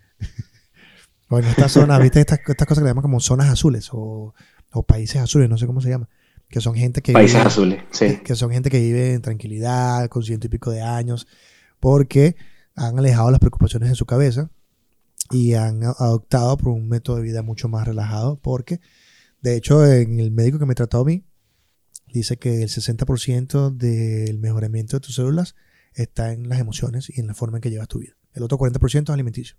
O 1.32 1.38
en 1.38 1.46
estas 1.46 1.72
zonas, 1.72 2.00
¿viste? 2.00 2.20
Estas, 2.20 2.40
estas 2.46 2.66
cosas 2.66 2.82
que 2.82 2.84
le 2.84 2.90
llaman 2.90 3.02
como 3.02 3.20
zonas 3.20 3.48
azules 3.48 3.88
o, 3.92 4.34
o 4.72 4.82
países 4.82 5.20
azules, 5.20 5.48
no 5.48 5.58
sé 5.58 5.66
cómo 5.66 5.80
se 5.80 5.90
llama 5.90 6.08
que 6.52 6.60
son 6.60 6.74
gente 6.74 7.00
que 7.00 7.14
países 7.14 7.40
azules, 7.40 7.82
sí. 7.92 8.18
que, 8.22 8.36
son 8.36 8.50
gente 8.50 8.68
que 8.68 8.78
vive 8.78 9.14
en 9.14 9.22
tranquilidad, 9.22 10.08
con 10.08 10.22
ciento 10.22 10.46
y 10.46 10.50
pico 10.50 10.70
de 10.70 10.82
años, 10.82 11.26
porque 11.80 12.36
han 12.76 12.98
alejado 12.98 13.30
las 13.30 13.40
preocupaciones 13.40 13.88
de 13.88 13.94
su 13.94 14.04
cabeza 14.04 14.50
y 15.30 15.54
han 15.54 15.82
adoptado 15.82 16.58
por 16.58 16.68
un 16.68 16.88
método 16.88 17.16
de 17.16 17.22
vida 17.22 17.42
mucho 17.42 17.68
más 17.68 17.86
relajado, 17.88 18.38
porque 18.38 18.80
de 19.40 19.56
hecho 19.56 19.84
en 19.86 20.20
el 20.20 20.30
médico 20.30 20.58
que 20.58 20.66
me 20.66 20.74
trató 20.74 21.00
a 21.00 21.04
mí, 21.06 21.24
dice 22.12 22.36
que 22.36 22.62
el 22.62 22.68
60% 22.68 23.74
del 23.74 24.38
mejoramiento 24.38 24.98
de 24.98 25.00
tus 25.00 25.14
células 25.14 25.54
está 25.94 26.34
en 26.34 26.50
las 26.50 26.60
emociones 26.60 27.08
y 27.08 27.18
en 27.18 27.28
la 27.28 27.34
forma 27.34 27.56
en 27.56 27.62
que 27.62 27.70
llevas 27.70 27.88
tu 27.88 28.00
vida. 28.00 28.12
El 28.34 28.42
otro 28.42 28.58
40% 28.58 29.04
es 29.04 29.10
alimenticio. 29.10 29.56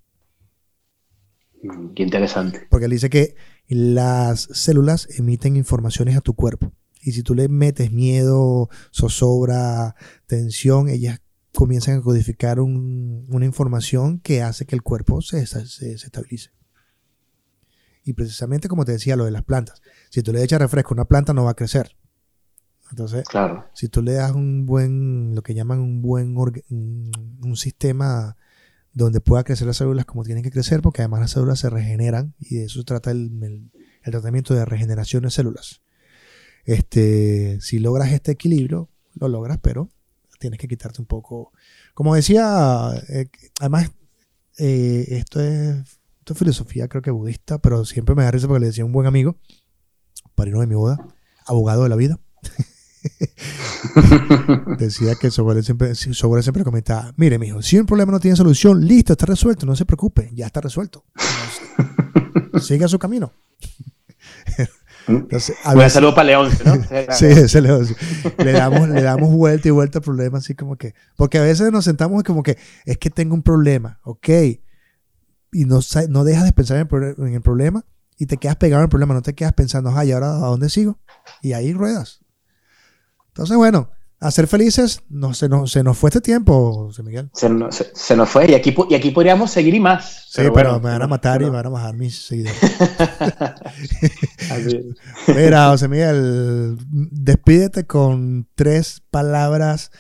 Mm, 1.64 1.94
qué 1.94 2.04
interesante. 2.04 2.68
Porque 2.70 2.86
él 2.86 2.92
dice 2.92 3.10
que 3.10 3.36
las 3.68 4.50
células 4.52 5.08
emiten 5.18 5.56
informaciones 5.56 6.18
a 6.18 6.22
tu 6.22 6.34
cuerpo. 6.34 6.74
Y 7.02 7.14
si 7.14 7.24
tú 7.24 7.36
le 7.36 7.50
metes 7.50 7.92
miedo, 7.92 8.70
zozobra, 8.94 9.96
tensión, 10.28 10.90
ellas 10.90 11.20
comienzan 11.54 12.00
a 12.00 12.02
codificar 12.02 12.60
una 12.60 13.46
información 13.46 14.20
que 14.20 14.42
hace 14.42 14.66
que 14.66 14.76
el 14.76 14.82
cuerpo 14.82 15.22
se, 15.22 15.42
estabilice. 15.42 16.52
Y 18.06 18.14
precisamente 18.14 18.68
como 18.68 18.86
te 18.86 18.94
decía, 18.94 19.16
lo 19.16 19.26
de 19.26 19.32
las 19.32 19.44
plantas. 19.44 19.82
Si 20.10 20.24
tú 20.24 20.34
le 20.34 20.44
echas 20.44 20.60
refresco 20.60 20.94
a 20.94 20.96
una 20.96 21.06
planta, 21.06 21.34
no 21.34 21.46
va 21.46 21.52
a 21.52 21.56
crecer. 21.56 21.96
Entonces, 22.90 23.24
claro. 23.26 23.66
si 23.74 23.88
tú 23.88 24.02
le 24.02 24.14
das 24.14 24.34
un 24.34 24.66
buen, 24.66 25.36
lo 25.36 25.42
que 25.42 25.54
llaman 25.54 25.80
un 25.80 26.02
buen 26.02 26.36
un 26.38 27.56
sistema 27.56 28.38
donde 28.94 29.22
pueda 29.22 29.44
crecer 29.44 29.68
las 29.68 29.78
células 29.78 30.06
como 30.06 30.24
tienen 30.24 30.44
que 30.44 30.52
crecer, 30.52 30.82
porque 30.82 31.02
además 31.02 31.22
las 31.22 31.32
células 31.32 31.60
se 31.60 31.70
regeneran 31.70 32.36
y 32.40 32.56
de 32.56 32.66
eso 32.66 32.80
se 32.80 32.86
trata 32.86 33.12
el, 33.12 33.72
tratamiento 34.04 34.54
de 34.54 34.66
regeneración 34.66 35.24
de 35.24 35.32
células. 35.32 35.82
Este, 36.66 37.60
si 37.62 37.80
logras 37.80 38.12
este 38.12 38.32
equilibrio, 38.32 38.90
lo 39.16 39.28
logras, 39.28 39.60
pero 39.62 39.90
tienes 40.40 40.60
que 40.60 40.68
quitarte 40.68 41.02
un 41.02 41.08
poco. 41.08 41.52
Como 41.94 42.16
decía, 42.16 42.92
eh, 43.10 43.28
además, 43.60 43.92
eh, 44.58 45.06
esto, 45.10 45.42
es, 45.42 46.00
filosofía, 46.36 46.88
creo 46.88 47.02
que 47.02 47.12
budista, 47.12 47.58
pero 47.60 47.86
siempre 47.86 48.16
me 48.16 48.24
da 48.24 48.32
risa 48.32 48.48
porque 48.48 48.62
le 48.62 48.68
decía 48.68 48.86
un 48.86 48.92
buen 48.92 49.08
amigo, 49.08 49.38
parino 50.36 50.60
de 50.60 50.68
mi 50.68 50.76
boda, 50.76 50.98
abogado 51.46 51.84
de 51.84 51.90
la 51.90 51.96
vida. 51.96 52.20
decía 54.80 55.16
que 55.16 55.32
sobre 55.32 55.64
siempre, 55.64 55.96
siempre 55.96 56.64
comentaba, 56.64 57.14
mire, 57.18 57.38
mijo, 57.38 57.62
si 57.62 57.78
un 57.78 57.86
problema 57.86 58.12
no 58.12 58.20
tiene 58.20 58.38
solución, 58.38 58.86
listo, 58.86 59.14
está 59.14 59.26
resuelto, 59.26 59.66
no 59.66 59.76
se 59.76 59.86
preocupe, 59.86 60.30
ya 60.34 60.46
está 60.46 60.62
resuelto. 60.62 61.06
Siga 62.60 62.88
su 62.88 63.00
camino. 63.00 63.34
Entonces, 65.08 65.56
a 65.64 65.76
veces, 65.76 65.94
saludo 65.94 66.16
para 66.16 66.28
León, 66.28 66.50
¿no? 66.66 66.76
sí, 67.12 67.26
ese 67.26 67.62
León. 67.62 67.86
Le 68.38 68.52
damos, 68.52 68.88
le 68.90 69.02
damos 69.02 69.34
vuelta 69.34 69.68
y 69.68 69.72
vuelta 69.72 70.00
al 70.00 70.04
problema, 70.04 70.38
así 70.38 70.56
como 70.56 70.78
que. 70.78 70.94
Porque 71.16 71.38
a 71.38 71.42
veces 71.42 71.72
nos 71.72 71.86
sentamos 71.86 72.24
como 72.24 72.44
que 72.44 72.58
es 72.86 72.98
que 72.98 73.10
tengo 73.10 73.34
un 73.34 73.44
problema, 73.44 74.00
ok. 74.04 74.30
Y 75.52 75.66
no, 75.66 75.80
no 76.10 76.24
dejas 76.24 76.46
de 76.46 76.54
pensar 76.54 76.78
en 76.78 77.34
el, 77.34 77.42
problema 77.42 77.86
y 78.18 78.26
te 78.26 78.38
quedas 78.38 78.56
pegado 78.56 78.82
en 78.82 78.86
el 78.86 78.90
problema, 78.90 79.14
no 79.14 79.22
te 79.22 79.34
quedas 79.34 79.54
pensando, 79.54 79.92
ay, 79.96 80.12
ahora 80.12 80.28
a 80.28 80.48
dónde 80.48 80.70
sigo? 80.70 81.00
Y 81.42 81.54
ahí 81.54 81.74
ruedas. 81.74 82.23
Entonces, 83.34 83.58
bueno, 83.58 83.90
a 84.20 84.30
ser 84.30 84.48
felices, 84.48 85.02
no, 85.10 85.34
se, 85.34 85.50
nos, 85.50 85.72
se 85.72 85.84
nos 85.84 85.98
fue 85.98 86.10
este 86.10 86.22
tiempo, 86.22 86.86
José 86.86 87.02
Miguel. 87.02 87.32
Se, 87.34 87.50
se, 87.96 88.16
nos 88.16 88.30
fue 88.30 88.50
y 88.50 88.54
aquí, 88.54 88.76
y 88.90 88.94
aquí 88.94 89.10
podríamos 89.10 89.50
seguir 89.50 89.74
y 89.74 89.80
más. 89.80 90.28
Sí, 90.30 90.44
pero, 90.54 90.80
me 90.80 90.92
van 90.92 91.02
a 91.02 91.08
matar 91.08 91.42
y 91.42 91.46
me 91.46 91.52
van 91.52 91.66
a 91.66 91.70
bajar 91.70 91.96
mis 91.96 92.28
seguidores. 92.28 92.56
Mira, 95.28 95.70
José 95.70 95.88
Miguel, 95.88 96.78
despídete 96.90 97.88
con 97.88 98.48
tres 98.54 99.02
palabras 99.10 99.92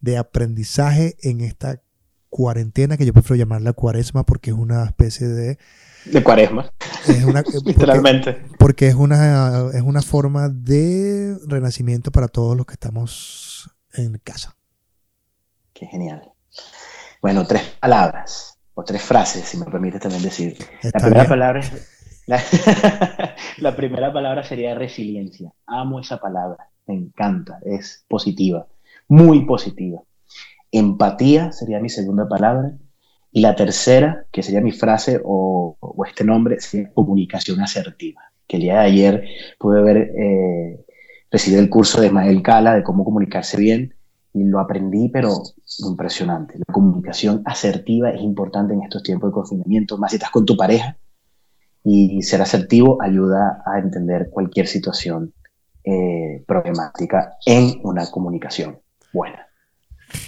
de 0.00 0.18
aprendizaje 0.18 1.16
en 1.22 1.40
esta 1.40 1.80
cuarentena, 2.28 2.98
que 2.98 3.06
yo 3.06 3.14
prefiero 3.14 3.36
llamarla 3.36 3.72
cuaresma 3.72 4.24
porque 4.24 4.50
es 4.50 4.56
una 4.56 4.84
especie 4.84 5.28
de 5.28 5.58
de 6.04 6.22
cuaresma. 6.22 6.70
Es 7.06 7.24
una, 7.24 7.42
Literalmente. 7.64 8.44
Porque, 8.58 8.88
es, 8.88 8.94
una, 8.94 9.70
es 9.72 9.82
una 9.82 10.02
forma 10.02 10.48
de 10.48 11.36
renacimiento 11.46 12.10
para 12.10 12.28
todos 12.28 12.56
los 12.56 12.66
que 12.66 12.74
estamos 12.74 13.70
en 13.94 14.18
casa. 14.22 14.56
Qué 15.72 15.86
genial. 15.86 16.32
Bueno, 17.20 17.46
tres 17.46 17.62
palabras 17.80 18.58
o 18.74 18.84
tres 18.84 19.02
frases, 19.02 19.44
si 19.44 19.56
me 19.56 19.66
permite 19.66 19.98
también 19.98 20.22
decir. 20.22 20.56
la 20.82 21.00
primera 21.00 21.28
palabra 21.28 21.60
la, 23.58 23.76
primera 23.76 24.12
palabra 24.12 24.44
sería 24.44 24.74
resiliencia. 24.74 25.52
Amo 25.66 26.00
esa 26.00 26.18
palabra, 26.18 26.68
me 26.86 26.94
encanta, 26.94 27.58
es 27.64 28.04
positiva, 28.08 28.66
muy 29.08 29.44
positiva. 29.44 30.02
Empatía 30.70 31.52
sería 31.52 31.80
mi 31.80 31.88
segunda 31.88 32.28
palabra 32.28 32.72
y 33.32 33.40
la 33.40 33.56
tercera, 33.56 34.26
que 34.30 34.42
sería 34.42 34.60
mi 34.60 34.72
frase 34.72 35.20
o, 35.24 35.76
este 36.06 36.22
nombre, 36.22 36.60
sería 36.60 36.92
comunicación 36.92 37.60
asertiva, 37.60 38.20
que 38.46 38.58
el 38.58 38.62
día 38.64 38.80
de 38.80 38.86
ayer 38.86 39.24
pude 39.58 39.82
ver, 39.82 39.96
eh, 39.96 40.84
recibí 41.30 41.56
el 41.56 41.70
curso 41.70 42.00
de 42.02 42.10
Mael 42.10 42.42
Cala 42.42 42.74
de 42.74 42.82
cómo 42.82 43.04
comunicarse 43.04 43.56
bien 43.56 43.94
y 44.34 44.44
lo 44.44 44.60
aprendí, 44.60 45.08
pero 45.08 45.42
impresionante. 45.78 46.58
La 46.58 46.72
comunicación 46.72 47.42
asertiva 47.46 48.10
es 48.10 48.20
importante 48.20 48.74
en 48.74 48.82
estos 48.82 49.02
tiempos 49.02 49.30
de 49.30 49.34
confinamiento, 49.34 49.96
más 49.96 50.10
si 50.10 50.16
estás 50.16 50.30
con 50.30 50.44
tu 50.44 50.56
pareja, 50.56 50.98
y 51.84 52.22
ser 52.22 52.42
asertivo 52.42 53.02
ayuda 53.02 53.62
a 53.66 53.78
entender 53.78 54.28
cualquier 54.30 54.68
situación 54.68 55.32
eh, 55.84 56.44
problemática 56.46 57.34
en 57.46 57.80
una 57.82 58.08
comunicación 58.10 58.78
buena. 59.12 59.46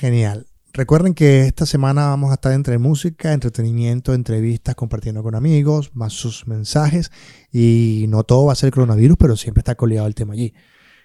Genial. 0.00 0.46
Recuerden 0.76 1.14
que 1.14 1.46
esta 1.46 1.66
semana 1.66 2.08
vamos 2.08 2.32
a 2.32 2.34
estar 2.34 2.52
entre 2.52 2.78
música, 2.78 3.32
entretenimiento, 3.32 4.12
entrevistas, 4.12 4.74
compartiendo 4.74 5.22
con 5.22 5.36
amigos, 5.36 5.92
más 5.94 6.12
sus 6.12 6.48
mensajes. 6.48 7.12
Y 7.52 8.06
no 8.08 8.24
todo 8.24 8.46
va 8.46 8.54
a 8.54 8.56
ser 8.56 8.72
coronavirus, 8.72 9.16
pero 9.16 9.36
siempre 9.36 9.60
está 9.60 9.76
coleado 9.76 10.08
el 10.08 10.16
tema 10.16 10.32
allí. 10.32 10.52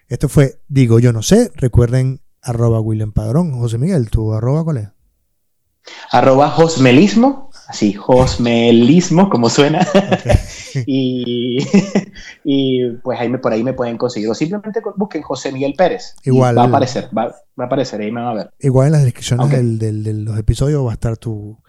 Esto 0.07 0.27
fue 0.27 0.59
Digo 0.67 0.97
Yo 0.97 1.13
No 1.13 1.21
Sé. 1.21 1.51
Recuerden 1.53 2.19
arroba 2.41 2.79
William 2.79 3.11
Padrón. 3.11 3.51
José 3.51 3.77
Miguel, 3.77 4.09
¿tu 4.09 4.33
arroba 4.33 4.63
cuál 4.63 4.77
es? 4.77 4.89
Arroba 6.09 6.49
Josmelismo, 6.49 7.48
así, 7.69 7.93
Josmelismo, 7.93 9.29
como 9.29 9.49
suena. 9.49 9.87
y, 10.85 11.59
y, 12.43 12.89
pues 13.03 13.19
ahí 13.19 13.29
me, 13.29 13.37
por 13.37 13.53
ahí 13.53 13.63
me 13.63 13.73
pueden 13.73 13.97
conseguir. 13.97 14.27
O 14.29 14.33
simplemente 14.33 14.81
busquen 14.97 15.21
José 15.21 15.51
Miguel 15.51 15.75
Pérez. 15.77 16.15
Igual. 16.23 16.57
Va 16.57 16.63
a 16.63 16.67
aparecer, 16.67 17.09
va, 17.15 17.35
a 17.57 17.63
aparecer, 17.63 18.01
ahí 18.01 18.11
me 18.11 18.21
van 18.21 18.29
a 18.29 18.33
ver. 18.33 18.49
Igual 18.59 18.87
en 18.87 18.93
las 18.93 19.03
descripciones 19.03 19.79
de 19.79 20.13
los 20.13 20.37
episodios 20.37 20.85
va 20.85 20.91
a 20.91 20.93
estar 20.93 21.15
tu, 21.17 21.59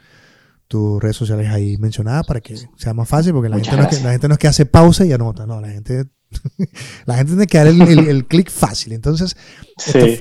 tus 0.71 1.03
redes 1.03 1.17
sociales 1.17 1.49
ahí 1.49 1.77
mencionadas 1.79 2.25
para 2.25 2.41
que 2.41 2.57
sea 2.77 2.95
más 2.95 3.09
fácil, 3.09 3.33
porque 3.33 3.49
la 3.49 3.57
gente, 3.57 3.77
no 3.77 3.83
es 3.83 3.89
que, 3.89 4.05
la 4.05 4.13
gente 4.13 4.29
no 4.29 4.35
es 4.35 4.39
que 4.39 4.47
hace 4.47 4.67
pausa 4.67 5.05
y 5.05 5.13
anota, 5.13 5.45
no, 5.45 5.61
la 5.61 5.69
gente 5.69 6.07
la 7.07 7.17
gente 7.17 7.33
tiene 7.33 7.47
que 7.49 7.59
dar 7.59 7.67
el, 7.67 7.81
el, 8.09 8.29
clic 8.29 8.53
fácil. 8.53 8.93
Entonces, 8.93 9.37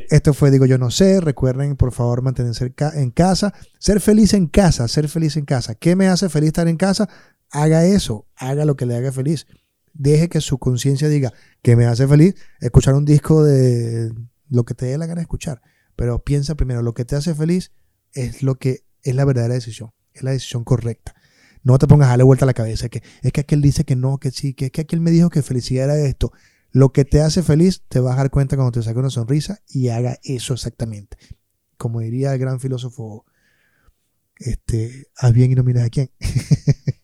esto, 0.10 0.34
fue, 0.34 0.50
digo, 0.50 0.66
yo 0.66 0.80
no 0.80 0.90
sé. 0.90 1.22
Recuerden, 1.22 1.76
por 1.76 1.92
favor, 1.92 2.24
mantenerse 2.24 2.74
en 2.96 3.12
casa. 3.12 3.54
Ser 3.78 4.02
feliz 4.02 4.34
en 4.34 4.48
casa, 4.48 4.88
ser 4.88 5.08
feliz 5.08 5.38
en 5.38 5.46
casa. 5.46 5.76
¿Qué 5.76 5.96
me 5.96 6.08
hace 6.08 6.30
feliz 6.30 6.48
estar 6.48 6.68
en 6.68 6.78
casa? 6.78 7.08
Haga 7.52 7.86
eso, 7.86 8.26
haga 8.36 8.66
lo 8.66 8.76
que 8.76 8.88
le 8.88 8.96
haga 8.96 9.12
feliz. 9.12 9.46
Deje 9.94 10.30
que 10.30 10.42
su 10.42 10.58
conciencia 10.58 11.10
diga 11.10 11.32
que 11.62 11.76
me 11.76 11.86
hace 11.86 12.08
feliz 12.08 12.34
escuchar 12.60 12.96
un 12.96 13.06
disco 13.06 13.44
de 13.44 14.12
lo 14.50 14.64
que 14.64 14.74
te 14.74 14.88
dé 14.88 14.98
la 14.98 15.06
gana 15.06 15.20
de 15.20 15.24
escuchar. 15.24 15.62
Pero 15.96 16.24
piensa 16.24 16.56
primero, 16.56 16.82
lo 16.82 16.96
que 16.96 17.06
te 17.06 17.16
hace 17.16 17.36
feliz 17.36 17.72
es 18.14 18.42
lo 18.42 18.56
que 18.56 18.84
es 19.04 19.14
la 19.14 19.26
verdadera 19.26 19.54
decisión, 19.54 19.92
es 20.14 20.24
la 20.24 20.32
decisión 20.32 20.64
correcta. 20.64 21.16
No 21.64 21.78
te 21.78 21.88
pongas 21.88 22.08
a 22.08 22.12
darle 22.12 22.24
vuelta 22.24 22.46
a 22.46 22.48
la 22.48 22.54
cabeza, 22.54 22.90
que 22.90 23.04
es 23.22 23.32
que 23.32 23.42
aquel 23.42 23.62
dice 23.62 23.84
que 23.84 23.96
no, 23.96 24.18
que 24.18 24.32
sí, 24.32 24.54
que 24.54 24.66
es 24.66 24.72
que 24.72 24.82
aquel 24.82 25.02
me 25.02 25.12
dijo 25.12 25.30
que 25.30 25.42
felicidad 25.42 25.86
era 25.86 25.98
esto. 25.98 26.32
Lo 26.72 26.92
que 26.92 27.04
te 27.04 27.22
hace 27.22 27.44
feliz, 27.44 27.84
te 27.88 28.00
vas 28.00 28.14
a 28.14 28.18
dar 28.18 28.30
cuenta 28.30 28.56
cuando 28.56 28.72
te 28.72 28.84
saque 28.84 29.00
una 29.00 29.10
sonrisa 29.10 29.60
y 29.68 29.90
haga 29.90 30.20
eso 30.24 30.54
exactamente. 30.54 31.18
Como 31.78 32.00
diría 32.00 32.34
el 32.34 32.40
gran 32.40 32.60
filósofo, 32.60 33.26
este, 34.38 35.08
haz 35.18 35.34
bien 35.34 35.52
y 35.52 35.56
no 35.56 35.64
mires 35.64 35.84
a 35.84 35.90
quién. 35.90 36.12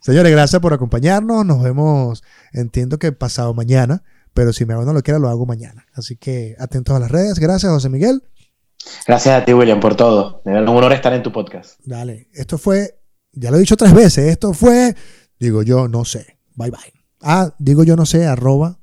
Señores, 0.00 0.32
gracias 0.32 0.60
por 0.60 0.72
acompañarnos. 0.74 1.44
Nos 1.44 1.62
vemos, 1.62 2.22
entiendo 2.52 2.98
que 2.98 3.12
pasado 3.12 3.54
mañana, 3.54 4.02
pero 4.34 4.52
si 4.52 4.66
me 4.66 4.74
hago 4.74 4.84
no 4.84 4.92
lo 4.92 5.02
quiera, 5.02 5.18
lo 5.18 5.28
hago 5.28 5.46
mañana. 5.46 5.86
Así 5.94 6.16
que 6.16 6.56
atentos 6.58 6.94
a 6.94 7.00
las 7.00 7.10
redes. 7.10 7.38
Gracias, 7.38 7.72
José 7.72 7.88
Miguel. 7.88 8.22
Gracias 9.06 9.42
a 9.42 9.44
ti, 9.44 9.52
William, 9.52 9.80
por 9.80 9.94
todo. 9.94 10.42
Me 10.44 10.52
da 10.52 10.60
un 10.60 10.68
honor 10.68 10.92
estar 10.92 11.12
en 11.12 11.22
tu 11.22 11.32
podcast. 11.32 11.80
Dale, 11.84 12.28
esto 12.32 12.58
fue, 12.58 12.98
ya 13.32 13.50
lo 13.50 13.56
he 13.56 13.60
dicho 13.60 13.76
tres 13.76 13.94
veces, 13.94 14.30
esto 14.30 14.52
fue, 14.52 14.94
digo 15.38 15.62
yo, 15.62 15.88
no 15.88 16.04
sé. 16.04 16.38
Bye 16.54 16.70
bye. 16.70 16.92
Ah, 17.20 17.54
digo 17.58 17.84
yo 17.84 17.96
no 17.96 18.06
sé, 18.06 18.26
arroba, 18.26 18.78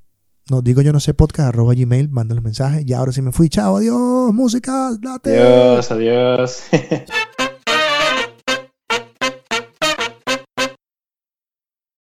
no, 0.50 0.62
digo 0.62 0.82
yo 0.82 0.92
no 0.92 1.00
sé, 1.00 1.14
podcast, 1.14 1.50
arroba 1.50 1.74
gmail, 1.74 2.10
manda 2.10 2.36
los 2.36 2.44
mensajes. 2.44 2.84
Y 2.86 2.94
ahora 2.94 3.12
sí 3.12 3.22
me 3.22 3.32
fui, 3.32 3.50
chao, 3.50 3.78
adiós, 3.78 4.34
música, 4.34 4.92
date. 5.00 5.40
Adiós, 5.40 5.92
adiós. 5.92 6.64